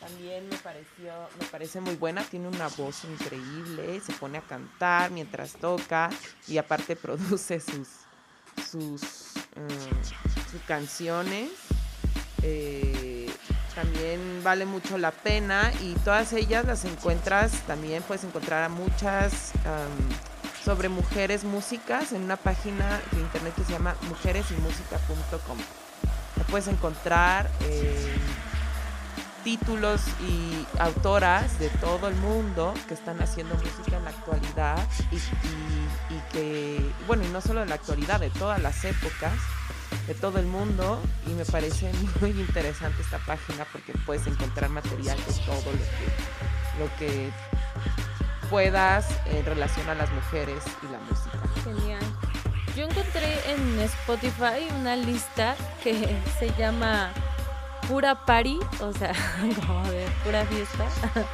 También 0.00 0.48
me 0.48 0.56
pareció, 0.56 1.12
me 1.38 1.46
parece 1.46 1.80
muy 1.80 1.94
buena, 1.94 2.24
tiene 2.24 2.48
una 2.48 2.68
voz 2.68 3.04
increíble, 3.04 4.00
se 4.00 4.12
pone 4.14 4.38
a 4.38 4.40
cantar 4.40 5.10
mientras 5.10 5.52
toca 5.52 6.10
y 6.48 6.58
aparte 6.58 6.96
produce 6.96 7.60
sus, 7.60 7.88
sus, 8.68 9.02
mm, 9.54 10.50
sus 10.50 10.62
canciones. 10.62 11.50
Eh, 12.42 13.30
también 13.76 14.42
vale 14.42 14.66
mucho 14.66 14.98
la 14.98 15.12
pena 15.12 15.72
y 15.80 15.94
todas 16.04 16.32
ellas 16.32 16.66
las 16.66 16.84
encuentras, 16.84 17.52
también 17.66 18.02
puedes 18.02 18.24
encontrar 18.24 18.64
a 18.64 18.68
muchas 18.68 19.52
sobre 20.64 20.88
mujeres 20.88 21.44
músicas 21.44 22.12
en 22.12 22.22
una 22.22 22.36
página 22.36 23.00
de 23.12 23.20
internet 23.20 23.54
que 23.54 23.64
se 23.64 23.72
llama 23.72 23.96
mujeresymusica.com. 24.08 25.58
Puedes 26.50 26.68
encontrar 26.68 27.50
eh, 27.62 28.14
títulos 29.42 30.02
y 30.28 30.66
autoras 30.78 31.58
de 31.58 31.68
todo 31.68 32.08
el 32.08 32.14
mundo 32.16 32.74
que 32.86 32.94
están 32.94 33.20
haciendo 33.20 33.54
música 33.54 33.96
en 33.96 34.04
la 34.04 34.10
actualidad 34.10 34.78
y, 35.10 36.32
que, 36.32 36.92
bueno, 37.06 37.24
y 37.24 37.28
no 37.28 37.40
solo 37.40 37.62
en 37.62 37.68
la 37.68 37.76
actualidad, 37.76 38.20
de 38.20 38.30
todas 38.30 38.60
las 38.60 38.84
épocas, 38.84 39.32
de 40.06 40.14
todo 40.14 40.38
el 40.38 40.46
mundo 40.46 41.00
y 41.26 41.30
me 41.30 41.44
parece 41.44 41.90
muy 42.20 42.30
interesante 42.30 43.02
esta 43.02 43.18
página 43.18 43.66
porque 43.72 43.92
puedes 44.06 44.26
encontrar 44.26 44.70
material 44.70 45.16
de 45.16 45.32
todo 45.44 45.72
lo 46.78 46.96
que 46.98 47.30
puedas 48.52 49.06
en 49.24 49.46
relación 49.46 49.88
a 49.88 49.94
las 49.94 50.12
mujeres 50.12 50.62
y 50.82 50.92
la 50.92 50.98
música. 51.08 51.38
Genial. 51.64 52.02
Yo 52.76 52.84
encontré 52.84 53.50
en 53.50 53.80
Spotify 53.80 54.68
una 54.78 54.94
lista 54.94 55.56
que 55.82 56.20
se 56.38 56.50
llama 56.58 57.10
Pura 57.88 58.26
Party, 58.26 58.60
o 58.82 58.92
sea, 58.92 59.14
como 59.66 59.82
de 59.88 60.06
pura 60.22 60.44
fiesta. 60.44 60.84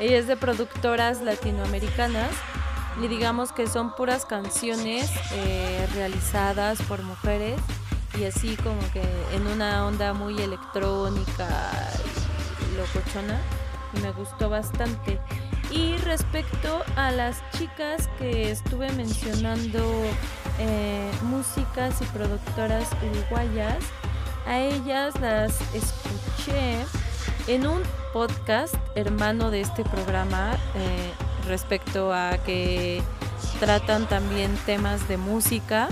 Ella 0.00 0.18
es 0.18 0.26
de 0.26 0.36
productoras 0.36 1.20
latinoamericanas 1.22 2.30
y 3.00 3.06
digamos 3.06 3.52
que 3.52 3.68
son 3.68 3.94
puras 3.94 4.26
canciones 4.26 5.12
eh, 5.32 5.86
realizadas 5.94 6.82
por 6.82 7.04
mujeres 7.04 7.60
y 8.18 8.24
así 8.24 8.56
como 8.56 8.80
que 8.92 9.02
en 9.32 9.46
una 9.46 9.86
onda 9.86 10.12
muy 10.12 10.36
electrónica 10.42 11.48
y 12.68 12.76
locochona 12.76 13.40
y 13.96 14.00
me 14.00 14.10
gustó 14.10 14.50
bastante. 14.50 15.20
Y 15.74 15.96
respecto 15.96 16.84
a 16.94 17.10
las 17.10 17.42
chicas 17.50 18.08
que 18.18 18.52
estuve 18.52 18.92
mencionando, 18.92 19.82
eh, 20.60 21.10
músicas 21.24 22.00
y 22.00 22.04
productoras 22.06 22.88
uruguayas, 23.02 23.78
a 24.46 24.60
ellas 24.60 25.18
las 25.20 25.60
escuché 25.74 26.78
en 27.48 27.66
un 27.66 27.82
podcast 28.12 28.76
hermano 28.94 29.50
de 29.50 29.62
este 29.62 29.82
programa 29.82 30.52
eh, 30.76 31.12
respecto 31.48 32.12
a 32.12 32.38
que 32.38 33.02
tratan 33.58 34.06
también 34.06 34.56
temas 34.66 35.08
de 35.08 35.16
música. 35.16 35.88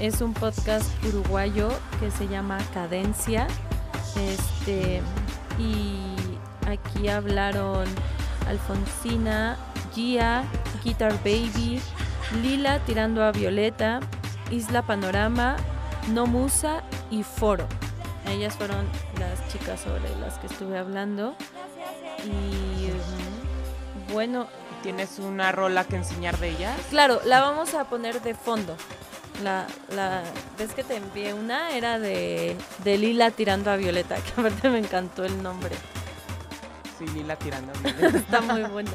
Es 0.00 0.22
un 0.22 0.34
podcast 0.34 0.90
uruguayo 1.04 1.68
que 2.00 2.10
se 2.10 2.26
llama 2.26 2.58
Cadencia. 2.74 3.46
Este, 4.16 5.02
y 5.60 6.16
aquí 6.66 7.08
hablaron 7.08 7.86
Alfonsina, 8.50 9.56
Gia, 9.94 10.44
Guitar 10.84 11.12
Baby, 11.24 11.80
Lila 12.42 12.78
tirando 12.80 13.24
a 13.24 13.32
Violeta, 13.32 14.00
Isla 14.50 14.82
Panorama, 14.82 15.56
No 16.12 16.26
Musa 16.26 16.82
y 17.10 17.22
Foro. 17.22 17.66
Ellas 18.26 18.54
fueron 18.54 18.86
las 19.18 19.48
chicas 19.48 19.80
sobre 19.80 20.14
las 20.20 20.38
que 20.38 20.46
estuve 20.46 20.78
hablando. 20.78 21.34
Y 22.24 22.90
mm, 22.90 24.12
bueno, 24.12 24.46
¿Tienes 24.82 25.18
una 25.18 25.52
rola 25.52 25.84
que 25.84 25.96
enseñar 25.96 26.38
de 26.38 26.50
ella? 26.50 26.74
Claro, 26.88 27.20
la 27.24 27.40
vamos 27.40 27.74
a 27.74 27.84
poner 27.84 28.22
de 28.22 28.34
fondo. 28.34 28.76
La, 29.42 29.66
la 29.94 30.22
vez 30.58 30.72
que 30.72 30.82
te 30.82 30.96
envié 30.96 31.34
una 31.34 31.76
era 31.76 31.98
de, 31.98 32.56
de 32.82 32.98
Lila 32.98 33.30
tirando 33.30 33.70
a 33.70 33.76
Violeta, 33.76 34.16
que 34.34 34.40
aparte 34.40 34.70
me 34.70 34.78
encantó 34.78 35.24
el 35.24 35.42
nombre. 35.42 35.76
Sí, 37.00 37.06
Lila 37.14 37.34
tirando. 37.36 37.72
Está 38.14 38.42
muy 38.42 38.62
bueno. 38.64 38.90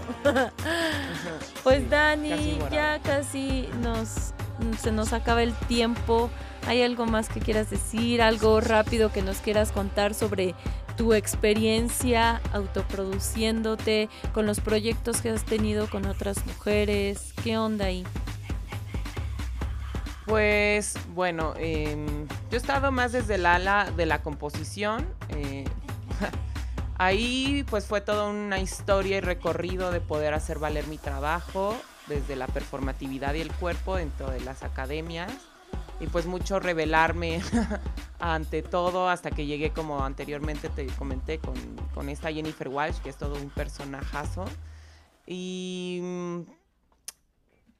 pues 1.63 1.89
Dani, 1.89 2.59
ya 2.71 2.99
casi 2.99 3.67
nos 3.81 4.33
se 4.79 4.91
nos 4.91 5.11
acaba 5.11 5.41
el 5.41 5.53
tiempo. 5.53 6.29
¿Hay 6.67 6.83
algo 6.83 7.07
más 7.07 7.29
que 7.29 7.39
quieras 7.39 7.71
decir? 7.71 8.21
¿Algo 8.21 8.61
rápido 8.61 9.11
que 9.11 9.23
nos 9.23 9.37
quieras 9.37 9.71
contar 9.71 10.13
sobre 10.13 10.53
tu 10.97 11.13
experiencia 11.13 12.41
autoproduciéndote, 12.53 14.07
con 14.33 14.45
los 14.45 14.59
proyectos 14.61 15.21
que 15.21 15.31
has 15.31 15.43
tenido 15.43 15.89
con 15.89 16.05
otras 16.05 16.45
mujeres? 16.45 17.33
¿Qué 17.43 17.57
onda 17.57 17.85
ahí? 17.85 18.05
Pues 20.27 20.95
bueno, 21.15 21.53
em, 21.57 22.27
yo 22.27 22.53
he 22.53 22.57
estado 22.57 22.91
más 22.91 23.11
desde 23.11 23.35
el 23.35 23.47
ala 23.47 23.91
de 23.95 24.05
la 24.05 24.21
composición. 24.21 25.07
Eh, 25.29 25.65
ahí 26.97 27.65
pues 27.69 27.85
fue 27.85 28.01
toda 28.01 28.29
una 28.29 28.59
historia 28.59 29.17
y 29.17 29.21
recorrido 29.21 29.91
de 29.91 30.01
poder 30.01 30.33
hacer 30.33 30.59
valer 30.59 30.87
mi 30.87 30.97
trabajo 30.97 31.75
desde 32.07 32.35
la 32.35 32.47
performatividad 32.47 33.33
y 33.33 33.41
el 33.41 33.51
cuerpo 33.51 33.95
dentro 33.95 34.29
de 34.29 34.39
las 34.41 34.63
academias 34.63 35.31
y 35.99 36.07
pues 36.07 36.25
mucho 36.25 36.59
revelarme 36.59 37.41
ante 38.19 38.61
todo 38.61 39.09
hasta 39.09 39.31
que 39.31 39.45
llegué 39.45 39.71
como 39.71 40.03
anteriormente 40.03 40.69
te 40.69 40.87
comenté 40.87 41.39
con, 41.39 41.55
con 41.93 42.09
esta 42.09 42.31
Jennifer 42.31 42.67
Walsh 42.67 42.99
que 42.99 43.09
es 43.09 43.17
todo 43.17 43.35
un 43.35 43.49
personajazo. 43.49 44.45
Y 45.25 45.99
mm, 46.01 46.39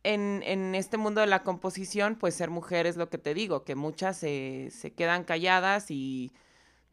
en, 0.03 0.43
en, 0.43 0.75
este 0.75 0.97
mundo 0.97 1.21
de 1.21 1.27
la 1.27 1.43
composición, 1.43 2.15
pues 2.15 2.35
ser 2.35 2.49
mujer 2.49 2.85
es 2.85 2.95
lo 2.95 3.09
que 3.09 3.17
te 3.17 3.33
digo, 3.33 3.63
que 3.63 3.75
muchas 3.75 4.17
se, 4.17 4.69
se 4.71 4.93
quedan 4.93 5.23
calladas 5.23 5.91
y 5.91 6.31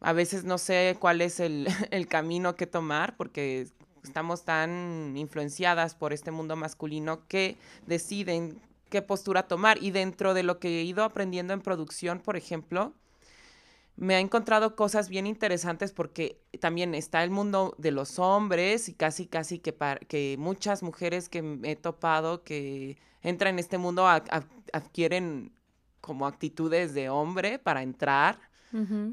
a 0.03 0.13
veces 0.13 0.45
no 0.45 0.59
sé 0.59 0.97
cuál 0.99 1.21
es 1.21 1.41
el, 1.41 1.67
el, 1.91 2.07
camino 2.09 2.55
que 2.55 2.67
tomar, 2.67 3.17
porque 3.17 3.69
estamos 4.03 4.45
tan 4.45 5.15
influenciadas 5.17 5.95
por 5.95 6.13
este 6.13 6.31
mundo 6.31 6.57
masculino 6.57 7.27
que 7.29 7.57
deciden 7.87 8.61
qué 8.91 9.03
postura 9.03 9.45
tomar. 9.45 9.83
Y 9.83 9.91
dentro 9.91 10.35
de 10.35 10.43
lo 10.43 10.59
que 10.59 10.81
he 10.81 10.85
ido 10.85 11.05
aprendiendo 11.05 11.55
en 11.55 11.61
producción, 11.61 12.21
por 12.21 12.37
ejemplo, 12.37 12.93
me 13.97 14.15
ha 14.15 14.21
encontrado 14.21 14.75
cosas 14.75 15.09
bien 15.09 15.27
interesantes 15.27 15.93
porque 15.93 16.41
también 16.61 16.95
está 16.95 17.23
el 17.23 17.31
mundo 17.31 17.75
de 17.79 17.91
los 17.91 18.19
hombres 18.19 18.89
y 18.89 18.95
casi, 18.95 19.27
casi 19.27 19.59
que, 19.59 19.75
que 20.09 20.37
muchas 20.39 20.83
mujeres 20.83 21.29
que 21.29 21.59
he 21.63 21.77
topado 21.77 22.43
que 22.43 22.99
entran 23.23 23.55
en 23.55 23.59
este 23.59 23.79
mundo 23.79 24.07
adquieren 24.07 25.53
como 26.01 26.27
actitudes 26.27 26.95
de 26.95 27.09
hombre 27.11 27.59
para 27.59 27.83
entrar. 27.83 28.52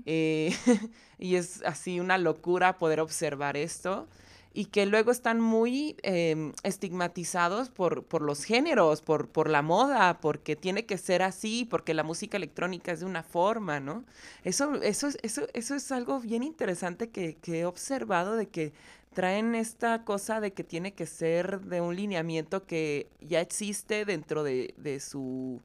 Eh, 0.05 0.55
y 1.19 1.35
es 1.35 1.61
así 1.63 1.99
una 1.99 2.17
locura 2.17 2.77
poder 2.77 2.99
observar 2.99 3.57
esto 3.57 4.07
y 4.53 4.65
que 4.65 4.85
luego 4.85 5.11
están 5.11 5.39
muy 5.39 5.95
em, 6.01 6.53
estigmatizados 6.63 7.69
por, 7.69 8.03
por, 8.03 8.21
los 8.21 8.43
géneros, 8.43 9.01
por, 9.01 9.27
por, 9.27 9.49
la 9.49 9.61
moda, 9.61 10.19
porque 10.19 10.55
tiene 10.55 10.85
que 10.85 10.97
ser 10.97 11.21
así, 11.21 11.67
porque 11.69 11.93
la 11.93 12.03
música 12.03 12.37
electrónica 12.37 12.91
es 12.91 13.01
de 13.01 13.05
una 13.05 13.23
forma, 13.23 13.79
¿no? 13.79 14.03
Eso, 14.43 14.75
eso, 14.81 15.09
eso, 15.21 15.43
eso 15.53 15.75
es 15.75 15.91
algo 15.91 16.19
bien 16.19 16.43
interesante 16.43 17.09
que, 17.09 17.35
que 17.35 17.59
he 17.59 17.65
observado 17.65 18.35
de 18.35 18.47
que 18.47 18.73
traen 19.13 19.55
esta 19.55 20.03
cosa 20.03 20.39
de 20.41 20.51
que 20.53 20.63
tiene 20.63 20.93
que 20.93 21.05
ser 21.05 21.61
de 21.61 21.81
un 21.81 21.95
lineamiento 21.95 22.65
que 22.65 23.07
ya 23.21 23.41
existe 23.41 24.05
dentro 24.05 24.43
de, 24.43 24.73
de 24.77 24.99
su, 24.99 25.61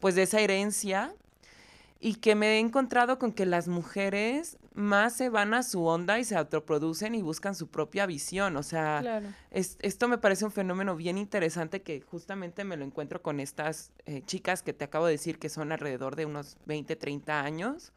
pues 0.00 0.14
de 0.14 0.22
esa 0.22 0.40
herencia 0.40 1.14
y 2.00 2.16
que 2.16 2.34
me 2.34 2.56
he 2.56 2.58
encontrado 2.60 3.18
con 3.18 3.32
que 3.32 3.44
las 3.44 3.66
mujeres 3.66 4.56
más 4.74 5.14
se 5.14 5.30
van 5.30 5.52
a 5.52 5.64
su 5.64 5.84
onda 5.84 6.20
y 6.20 6.24
se 6.24 6.36
autoproducen 6.36 7.16
y 7.16 7.22
buscan 7.22 7.56
su 7.56 7.66
propia 7.68 8.06
visión. 8.06 8.56
O 8.56 8.62
sea, 8.62 9.22
esto 9.50 10.06
me 10.06 10.18
parece 10.18 10.44
un 10.44 10.52
fenómeno 10.52 10.94
bien 10.94 11.18
interesante 11.18 11.82
que 11.82 12.00
justamente 12.00 12.62
me 12.62 12.76
lo 12.76 12.84
encuentro 12.84 13.20
con 13.20 13.40
estas 13.40 13.90
eh, 14.06 14.22
chicas 14.26 14.62
que 14.62 14.72
te 14.72 14.84
acabo 14.84 15.06
de 15.06 15.12
decir 15.12 15.40
que 15.40 15.48
son 15.48 15.72
alrededor 15.72 16.14
de 16.14 16.26
unos 16.26 16.56
20, 16.66 16.94
30 16.94 17.40
años, 17.40 17.92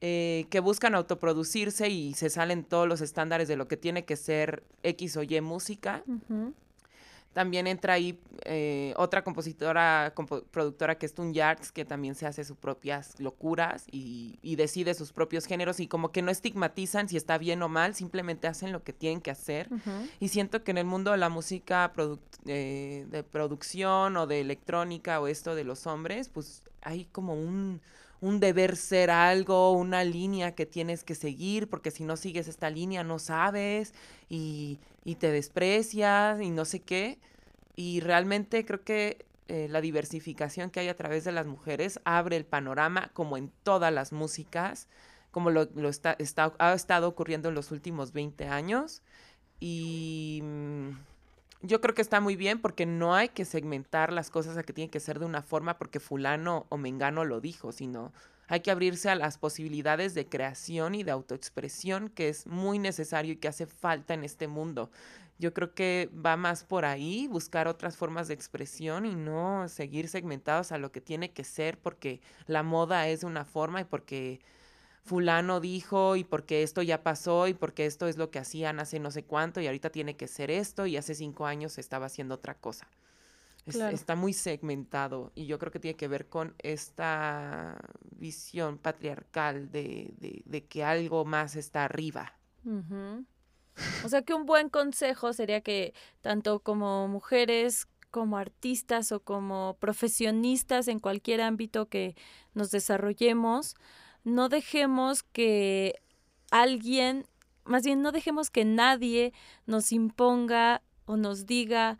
eh, 0.00 0.46
que 0.48 0.60
buscan 0.60 0.94
autoproducirse 0.94 1.90
y 1.90 2.14
se 2.14 2.30
salen 2.30 2.64
todos 2.64 2.88
los 2.88 3.02
estándares 3.02 3.46
de 3.46 3.56
lo 3.56 3.68
que 3.68 3.76
tiene 3.76 4.06
que 4.06 4.16
ser 4.16 4.62
X 4.82 5.18
o 5.18 5.22
Y 5.22 5.38
música. 5.42 6.02
También 7.34 7.66
entra 7.66 7.94
ahí 7.94 8.18
eh, 8.44 8.94
otra 8.96 9.24
compositora, 9.24 10.14
productora 10.52 10.96
que 10.96 11.04
es 11.04 11.14
Tun 11.14 11.34
Yards, 11.34 11.72
que 11.72 11.84
también 11.84 12.14
se 12.14 12.26
hace 12.26 12.44
sus 12.44 12.56
propias 12.56 13.18
locuras 13.18 13.84
y, 13.90 14.38
decide 14.54 14.94
sus 14.94 15.12
propios 15.12 15.46
géneros 15.46 15.80
y 15.80 15.88
como 15.88 16.12
que 16.12 16.22
no 16.22 16.30
estigmatizan 16.30 17.08
si 17.08 17.16
está 17.16 17.36
bien 17.38 17.60
o 17.62 17.68
mal, 17.68 17.96
simplemente 17.96 18.46
hacen 18.46 18.70
lo 18.70 18.84
que 18.84 18.92
tienen 18.92 19.20
que 19.20 19.32
hacer. 19.32 19.68
Y 20.20 20.28
siento 20.28 20.62
que 20.62 20.70
en 20.70 20.78
el 20.78 20.84
mundo 20.84 21.10
de 21.10 21.16
la 21.16 21.28
música 21.28 21.92
eh, 22.46 23.04
de 23.10 23.22
producción 23.24 24.16
o 24.16 24.28
de 24.28 24.40
electrónica 24.40 25.20
o 25.20 25.26
esto 25.26 25.56
de 25.56 25.64
los 25.64 25.88
hombres, 25.88 26.28
pues 26.28 26.62
hay 26.82 27.06
como 27.06 27.34
un, 27.34 27.80
un 28.24 28.40
deber 28.40 28.76
ser 28.76 29.10
algo, 29.10 29.72
una 29.72 30.02
línea 30.02 30.54
que 30.54 30.64
tienes 30.64 31.04
que 31.04 31.14
seguir, 31.14 31.68
porque 31.68 31.90
si 31.90 32.04
no 32.04 32.16
sigues 32.16 32.48
esta 32.48 32.70
línea 32.70 33.04
no 33.04 33.18
sabes 33.18 33.92
y, 34.30 34.78
y 35.04 35.16
te 35.16 35.30
desprecias 35.30 36.40
y 36.40 36.50
no 36.50 36.64
sé 36.64 36.80
qué. 36.80 37.18
Y 37.76 38.00
realmente 38.00 38.64
creo 38.64 38.82
que 38.82 39.26
eh, 39.48 39.68
la 39.68 39.82
diversificación 39.82 40.70
que 40.70 40.80
hay 40.80 40.88
a 40.88 40.96
través 40.96 41.24
de 41.24 41.32
las 41.32 41.46
mujeres 41.46 42.00
abre 42.04 42.36
el 42.38 42.46
panorama, 42.46 43.10
como 43.12 43.36
en 43.36 43.52
todas 43.62 43.92
las 43.92 44.10
músicas, 44.10 44.88
como 45.30 45.50
lo, 45.50 45.68
está, 45.90 46.16
ha 46.58 46.72
estado 46.72 47.08
ocurriendo 47.08 47.50
en 47.50 47.54
los 47.54 47.72
últimos 47.72 48.12
20 48.12 48.48
años. 48.48 49.02
Y 49.60 50.40
mm, 50.42 50.90
yo 51.66 51.80
creo 51.80 51.94
que 51.94 52.02
está 52.02 52.20
muy 52.20 52.36
bien 52.36 52.60
porque 52.60 52.84
no 52.84 53.14
hay 53.14 53.30
que 53.30 53.44
segmentar 53.44 54.12
las 54.12 54.30
cosas 54.30 54.56
a 54.56 54.62
que 54.62 54.72
tienen 54.72 54.90
que 54.90 55.00
ser 55.00 55.18
de 55.18 55.24
una 55.24 55.42
forma 55.42 55.78
porque 55.78 55.98
fulano 55.98 56.66
o 56.68 56.76
mengano 56.76 57.24
lo 57.24 57.40
dijo, 57.40 57.72
sino 57.72 58.12
hay 58.48 58.60
que 58.60 58.70
abrirse 58.70 59.08
a 59.08 59.14
las 59.14 59.38
posibilidades 59.38 60.14
de 60.14 60.28
creación 60.28 60.94
y 60.94 61.02
de 61.02 61.10
autoexpresión 61.10 62.10
que 62.10 62.28
es 62.28 62.46
muy 62.46 62.78
necesario 62.78 63.32
y 63.32 63.36
que 63.36 63.48
hace 63.48 63.66
falta 63.66 64.12
en 64.12 64.24
este 64.24 64.46
mundo. 64.46 64.90
Yo 65.38 65.54
creo 65.54 65.74
que 65.74 66.10
va 66.14 66.36
más 66.36 66.64
por 66.64 66.84
ahí, 66.84 67.26
buscar 67.28 67.66
otras 67.66 67.96
formas 67.96 68.28
de 68.28 68.34
expresión 68.34 69.06
y 69.06 69.14
no 69.14 69.66
seguir 69.68 70.08
segmentados 70.08 70.70
a 70.70 70.78
lo 70.78 70.92
que 70.92 71.00
tiene 71.00 71.32
que 71.32 71.44
ser 71.44 71.78
porque 71.78 72.20
la 72.46 72.62
moda 72.62 73.08
es 73.08 73.22
de 73.22 73.26
una 73.26 73.44
forma 73.44 73.80
y 73.80 73.84
porque 73.84 74.40
fulano 75.04 75.60
dijo 75.60 76.16
y 76.16 76.24
porque 76.24 76.62
esto 76.62 76.82
ya 76.82 77.02
pasó 77.02 77.46
y 77.46 77.54
porque 77.54 77.86
esto 77.86 78.08
es 78.08 78.16
lo 78.16 78.30
que 78.30 78.38
hacían 78.38 78.80
hace 78.80 78.98
no 78.98 79.10
sé 79.10 79.24
cuánto 79.24 79.60
y 79.60 79.66
ahorita 79.66 79.90
tiene 79.90 80.16
que 80.16 80.26
ser 80.26 80.50
esto 80.50 80.86
y 80.86 80.96
hace 80.96 81.14
cinco 81.14 81.46
años 81.46 81.78
estaba 81.78 82.06
haciendo 82.06 82.34
otra 82.34 82.54
cosa. 82.54 82.88
Está 83.66 84.14
muy 84.14 84.34
segmentado 84.34 85.32
y 85.34 85.46
yo 85.46 85.58
creo 85.58 85.72
que 85.72 85.80
tiene 85.80 85.96
que 85.96 86.08
ver 86.08 86.28
con 86.28 86.54
esta 86.58 87.78
visión 88.10 88.76
patriarcal 88.76 89.70
de, 89.70 90.12
de, 90.44 90.64
que 90.66 90.84
algo 90.84 91.24
más 91.24 91.56
está 91.56 91.84
arriba. 91.84 92.34
O 94.04 94.08
sea 94.08 94.20
que 94.20 94.34
un 94.34 94.44
buen 94.44 94.68
consejo 94.68 95.32
sería 95.32 95.62
que 95.62 95.94
tanto 96.20 96.60
como 96.60 97.08
mujeres 97.08 97.88
como 98.10 98.36
artistas 98.36 99.12
o 99.12 99.20
como 99.20 99.76
profesionistas 99.80 100.86
en 100.86 101.00
cualquier 101.00 101.40
ámbito 101.40 101.88
que 101.88 102.16
nos 102.52 102.70
desarrollemos, 102.70 103.76
no 104.24 104.48
dejemos 104.48 105.22
que 105.22 106.00
alguien, 106.50 107.26
más 107.64 107.84
bien 107.84 108.02
no 108.02 108.10
dejemos 108.10 108.50
que 108.50 108.64
nadie 108.64 109.32
nos 109.66 109.92
imponga 109.92 110.82
o 111.04 111.16
nos 111.16 111.46
diga 111.46 111.98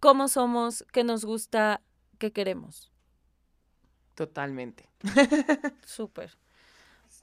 cómo 0.00 0.28
somos, 0.28 0.84
qué 0.92 1.04
nos 1.04 1.24
gusta, 1.24 1.82
qué 2.18 2.32
queremos. 2.32 2.92
Totalmente. 4.14 4.88
Súper. 5.84 6.36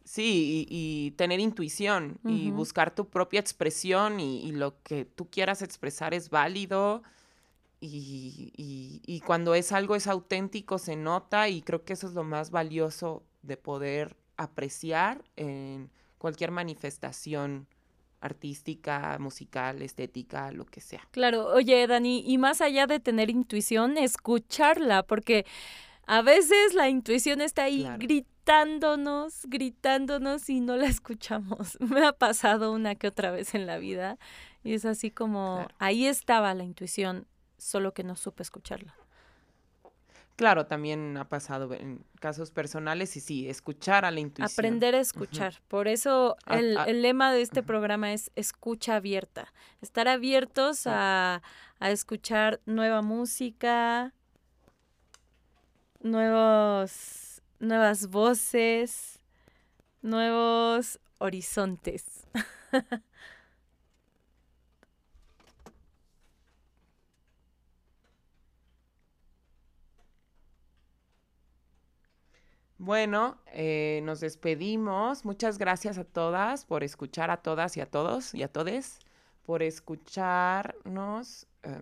Sí, 0.06 0.68
y, 0.70 1.12
tener 1.12 1.39
intuición 1.39 2.20
y 2.26 2.52
buscar 2.52 2.94
tu 2.94 3.10
propia 3.10 3.39
expresión 3.39 4.20
y, 4.20 4.52
lo 4.52 4.82
que 4.84 5.06
tú 5.06 5.30
quieras 5.30 5.62
expresar 5.62 6.14
es 6.14 6.30
válido 6.30 7.04
y, 7.80 8.52
y, 9.06 9.22
cuando 9.22 9.56
es 9.56 9.72
algo 9.72 9.96
es 9.96 10.08
auténtico 10.08 10.78
se 10.78 10.98
nota 10.98 11.48
y 11.48 11.62
creo 11.62 11.86
que 11.86 11.94
eso 11.94 12.08
es 12.08 12.14
lo 12.14 12.24
más 12.24 12.52
valioso 12.52 13.24
de 13.44 13.56
poder 13.56 14.18
apreciar 14.38 15.24
en 15.36 15.90
cualquier 16.18 16.52
manifestación 16.52 17.68
artística, 18.22 19.18
musical, 19.20 19.82
estética, 19.82 20.52
lo 20.52 20.66
que 20.66 20.80
sea. 20.80 21.06
Claro, 21.12 21.48
oye 21.48 21.86
Dani, 21.88 22.24
y 22.26 22.38
más 22.38 22.62
allá 22.62 22.88
de 22.88 23.00
tener 23.02 23.30
intuición, 23.30 23.98
escucharla, 23.98 25.04
porque 25.04 25.46
a 26.08 26.22
veces 26.22 26.74
la 26.74 26.90
intuición 26.90 27.42
está 27.42 27.64
ahí 27.64 27.86
gritándonos, 27.98 29.42
gritándonos 29.48 30.50
y 30.50 30.62
no 30.62 30.78
la 30.78 30.86
escuchamos. 30.88 31.78
Me 31.82 32.06
ha 32.06 32.14
pasado 32.14 32.72
una 32.72 32.96
que 32.96 33.08
otra 33.08 33.32
vez 33.32 33.56
en 33.56 33.66
la 33.66 33.78
vida 33.78 34.18
y 34.64 34.74
es 34.74 34.86
así 34.86 35.12
como, 35.12 35.68
ahí 35.78 36.06
estaba 36.06 36.54
la 36.54 36.64
intuición, 36.64 37.28
solo 37.58 37.94
que 37.94 38.06
no 38.06 38.16
supe 38.16 38.44
escucharla. 38.44 38.96
Claro, 40.36 40.66
también 40.66 41.16
ha 41.18 41.30
pasado 41.30 41.72
en 41.74 42.04
casos 42.20 42.50
personales 42.50 43.16
y 43.18 43.20
sí, 43.20 43.48
escuchar 43.48 44.04
a 44.04 44.10
la 44.10 44.20
intuición. 44.20 44.52
Aprender 44.52 44.96
a 44.96 45.00
escuchar. 45.00 45.62
Por 45.68 45.88
eso 45.88 46.38
el, 46.48 47.02
lema 47.02 47.32
de 47.32 47.42
este 47.42 47.62
programa 47.62 48.14
es 48.14 48.32
escucha 48.36 48.96
abierta. 48.96 49.54
Estar 49.82 50.08
abiertos 50.08 50.88
a, 50.88 51.44
a 51.80 51.92
escuchar 51.92 52.62
nueva 52.66 53.04
música, 53.04 54.12
nuevos, 56.02 57.42
nuevas 57.60 58.08
voces, 58.08 59.20
nuevos 60.02 61.00
horizontes. 61.20 62.26
Bueno, 72.84 73.38
eh, 73.54 74.02
nos 74.04 74.20
despedimos. 74.20 75.24
Muchas 75.24 75.58
gracias 75.58 75.98
a 75.98 76.04
todas 76.04 76.66
por 76.66 76.84
escuchar, 76.84 77.32
a 77.32 77.38
todas 77.38 77.78
y 77.78 77.80
a 77.80 77.86
todos 77.86 78.36
y 78.36 78.44
a 78.44 78.50
todes, 78.50 79.00
por 79.46 79.64
escucharnos. 79.64 81.48
Eh, 81.64 81.82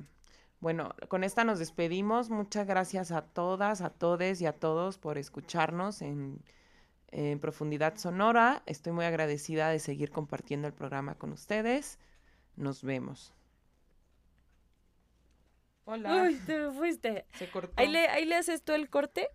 bueno, 0.60 0.93
con 1.08 1.24
esta 1.24 1.43
nos 1.43 1.58
despedimos. 1.58 2.30
Muchas 2.30 2.68
gracias 2.68 3.12
a 3.12 3.24
todas, 3.24 3.82
a 3.82 3.89
todes 3.89 4.41
y 4.41 4.45
a 4.45 4.54
todos 4.54 4.99
por 4.99 5.18
escucharnos 5.18 6.04
en, 6.04 6.39
en 7.08 7.39
profundidad 7.39 7.97
sonora. 7.97 8.62
Estoy 8.68 8.93
muy 8.93 9.06
agradecida 9.06 9.70
de 9.70 9.80
seguir 9.80 10.12
compartiendo 10.12 10.68
el 10.68 10.74
programa 10.76 11.16
con 11.16 11.32
ustedes. 11.32 11.97
Nos 12.56 12.84
vemos. 12.84 13.34
Hola. 15.86 16.26
Uy, 16.26 16.36
te 16.45 16.70
fuiste. 16.70 17.26
Se 17.39 17.49
cortó. 17.49 17.74
¿Ahí 17.78 17.88
le, 17.88 18.08
¿Ahí 18.08 18.26
le 18.26 18.36
haces 18.36 18.62
tú 18.62 18.74
el 18.74 18.88
corte? 18.88 19.30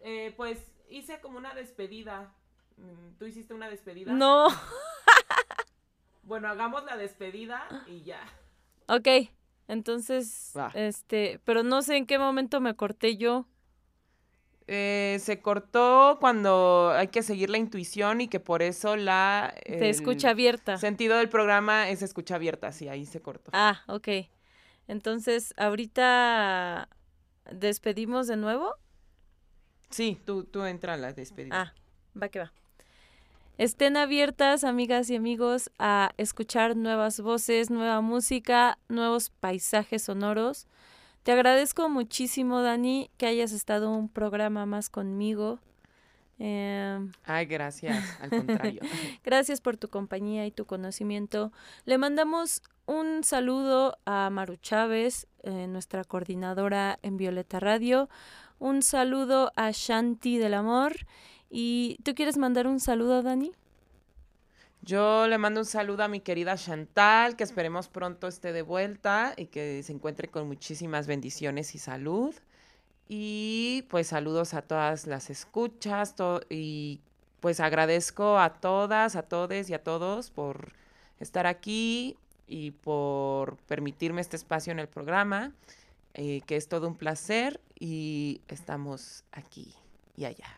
Eh, 0.00 0.32
pues 0.36 0.58
hice 0.88 1.20
como 1.20 1.38
una 1.38 1.54
despedida. 1.54 2.32
Mm, 2.76 3.18
¿Tú 3.18 3.26
hiciste 3.26 3.54
una 3.54 3.68
despedida? 3.68 4.12
No. 4.12 4.48
bueno, 6.22 6.48
hagamos 6.48 6.84
la 6.84 6.96
despedida 6.96 7.66
y 7.86 8.02
ya. 8.02 8.20
Ok, 8.86 9.08
entonces, 9.66 10.54
este, 10.74 11.40
pero 11.44 11.62
no 11.62 11.82
sé 11.82 11.96
en 11.96 12.06
qué 12.06 12.18
momento 12.18 12.60
me 12.60 12.74
corté 12.74 13.16
yo. 13.16 13.46
Eh, 14.70 15.18
se 15.20 15.40
cortó 15.40 16.18
cuando 16.20 16.92
hay 16.94 17.08
que 17.08 17.22
seguir 17.22 17.48
la 17.48 17.56
intuición 17.56 18.20
y 18.20 18.28
que 18.28 18.38
por 18.38 18.60
eso 18.60 18.96
la... 18.96 19.54
Se 19.66 19.88
escucha 19.88 20.30
abierta. 20.30 20.76
sentido 20.76 21.16
del 21.16 21.30
programa 21.30 21.88
es 21.88 22.02
escucha 22.02 22.34
abierta, 22.34 22.70
sí, 22.72 22.86
ahí 22.86 23.06
se 23.06 23.22
cortó. 23.22 23.50
Ah, 23.54 23.82
ok. 23.86 24.08
Entonces, 24.86 25.54
ahorita 25.56 26.88
despedimos 27.50 28.26
de 28.26 28.36
nuevo. 28.36 28.74
Sí, 29.90 30.18
tú, 30.24 30.44
tú 30.44 30.64
entra 30.64 30.94
a 30.94 30.96
la 30.96 31.12
despedida. 31.12 31.60
Ah, 31.60 31.74
va 32.20 32.28
que 32.28 32.40
va. 32.40 32.52
Estén 33.58 33.96
abiertas, 33.96 34.62
amigas 34.62 35.10
y 35.10 35.16
amigos, 35.16 35.70
a 35.80 36.12
escuchar 36.16 36.76
nuevas 36.76 37.20
voces, 37.20 37.70
nueva 37.70 38.00
música, 38.00 38.78
nuevos 38.88 39.30
paisajes 39.30 40.02
sonoros. 40.02 40.68
Te 41.24 41.32
agradezco 41.32 41.88
muchísimo, 41.88 42.62
Dani, 42.62 43.10
que 43.16 43.26
hayas 43.26 43.50
estado 43.50 43.90
un 43.90 44.08
programa 44.08 44.64
más 44.64 44.90
conmigo. 44.90 45.58
Em, 46.38 47.10
Ay, 47.24 47.46
gracias, 47.46 47.96
al 48.22 48.30
contrario. 48.30 48.80
gracias 49.24 49.60
por 49.60 49.76
tu 49.76 49.88
compañía 49.88 50.46
y 50.46 50.52
tu 50.52 50.64
conocimiento. 50.64 51.52
Le 51.84 51.98
mandamos 51.98 52.62
un 52.86 53.24
saludo 53.24 53.98
a 54.06 54.30
Maru 54.30 54.56
Chávez, 54.56 55.26
eh, 55.42 55.66
nuestra 55.66 56.04
coordinadora 56.04 56.98
en 57.02 57.16
Violeta 57.16 57.58
Radio. 57.58 58.08
Un 58.58 58.82
saludo 58.82 59.52
a 59.56 59.70
Shanti 59.70 60.38
del 60.38 60.54
Amor. 60.54 60.96
¿Y 61.50 61.98
tú 62.02 62.14
quieres 62.14 62.36
mandar 62.36 62.66
un 62.66 62.80
saludo, 62.80 63.22
Dani? 63.22 63.52
Yo 64.82 65.26
le 65.28 65.38
mando 65.38 65.60
un 65.60 65.66
saludo 65.66 66.04
a 66.04 66.08
mi 66.08 66.20
querida 66.20 66.56
Chantal, 66.56 67.36
que 67.36 67.44
esperemos 67.44 67.88
pronto 67.88 68.26
esté 68.26 68.52
de 68.52 68.62
vuelta 68.62 69.34
y 69.36 69.46
que 69.46 69.82
se 69.82 69.92
encuentre 69.92 70.28
con 70.28 70.46
muchísimas 70.46 71.06
bendiciones 71.06 71.74
y 71.74 71.78
salud. 71.78 72.34
Y 73.08 73.84
pues 73.88 74.08
saludos 74.08 74.54
a 74.54 74.62
todas 74.62 75.06
las 75.06 75.30
escuchas 75.30 76.14
y 76.48 77.00
pues 77.40 77.60
agradezco 77.60 78.38
a 78.38 78.54
todas, 78.54 79.16
a 79.16 79.22
todos 79.22 79.70
y 79.70 79.74
a 79.74 79.82
todos 79.82 80.30
por 80.30 80.72
estar 81.20 81.46
aquí 81.46 82.16
y 82.46 82.72
por 82.72 83.56
permitirme 83.66 84.20
este 84.20 84.36
espacio 84.36 84.72
en 84.72 84.78
el 84.78 84.88
programa. 84.88 85.52
Eh, 86.20 86.42
que 86.46 86.56
es 86.56 86.66
todo 86.66 86.88
un 86.88 86.96
placer 86.96 87.60
y 87.78 88.40
estamos 88.48 89.22
aquí 89.30 89.72
y 90.16 90.24
allá. 90.24 90.48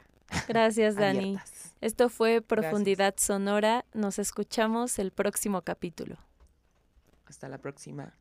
Gracias, 0.49 0.95
Dani. 0.97 1.37
Esto 1.83 2.09
fue 2.09 2.41
Profundidad 2.41 3.13
Sonora. 3.19 3.85
Nos 3.93 4.19
escuchamos 4.19 4.99
el 4.99 5.11
próximo 5.11 5.61
capítulo. 5.61 6.17
Hasta 7.27 7.47
la 7.51 7.59
próxima. 7.59 8.15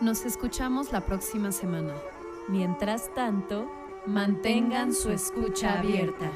Nos 0.00 0.24
escuchamos 0.24 0.92
la 0.92 1.02
próxima 1.04 1.52
semana. 1.52 1.92
Mientras 2.48 3.12
tanto, 3.12 3.70
mantengan 4.06 4.94
su 4.94 5.10
escucha 5.10 5.78
abierta. 5.78 6.32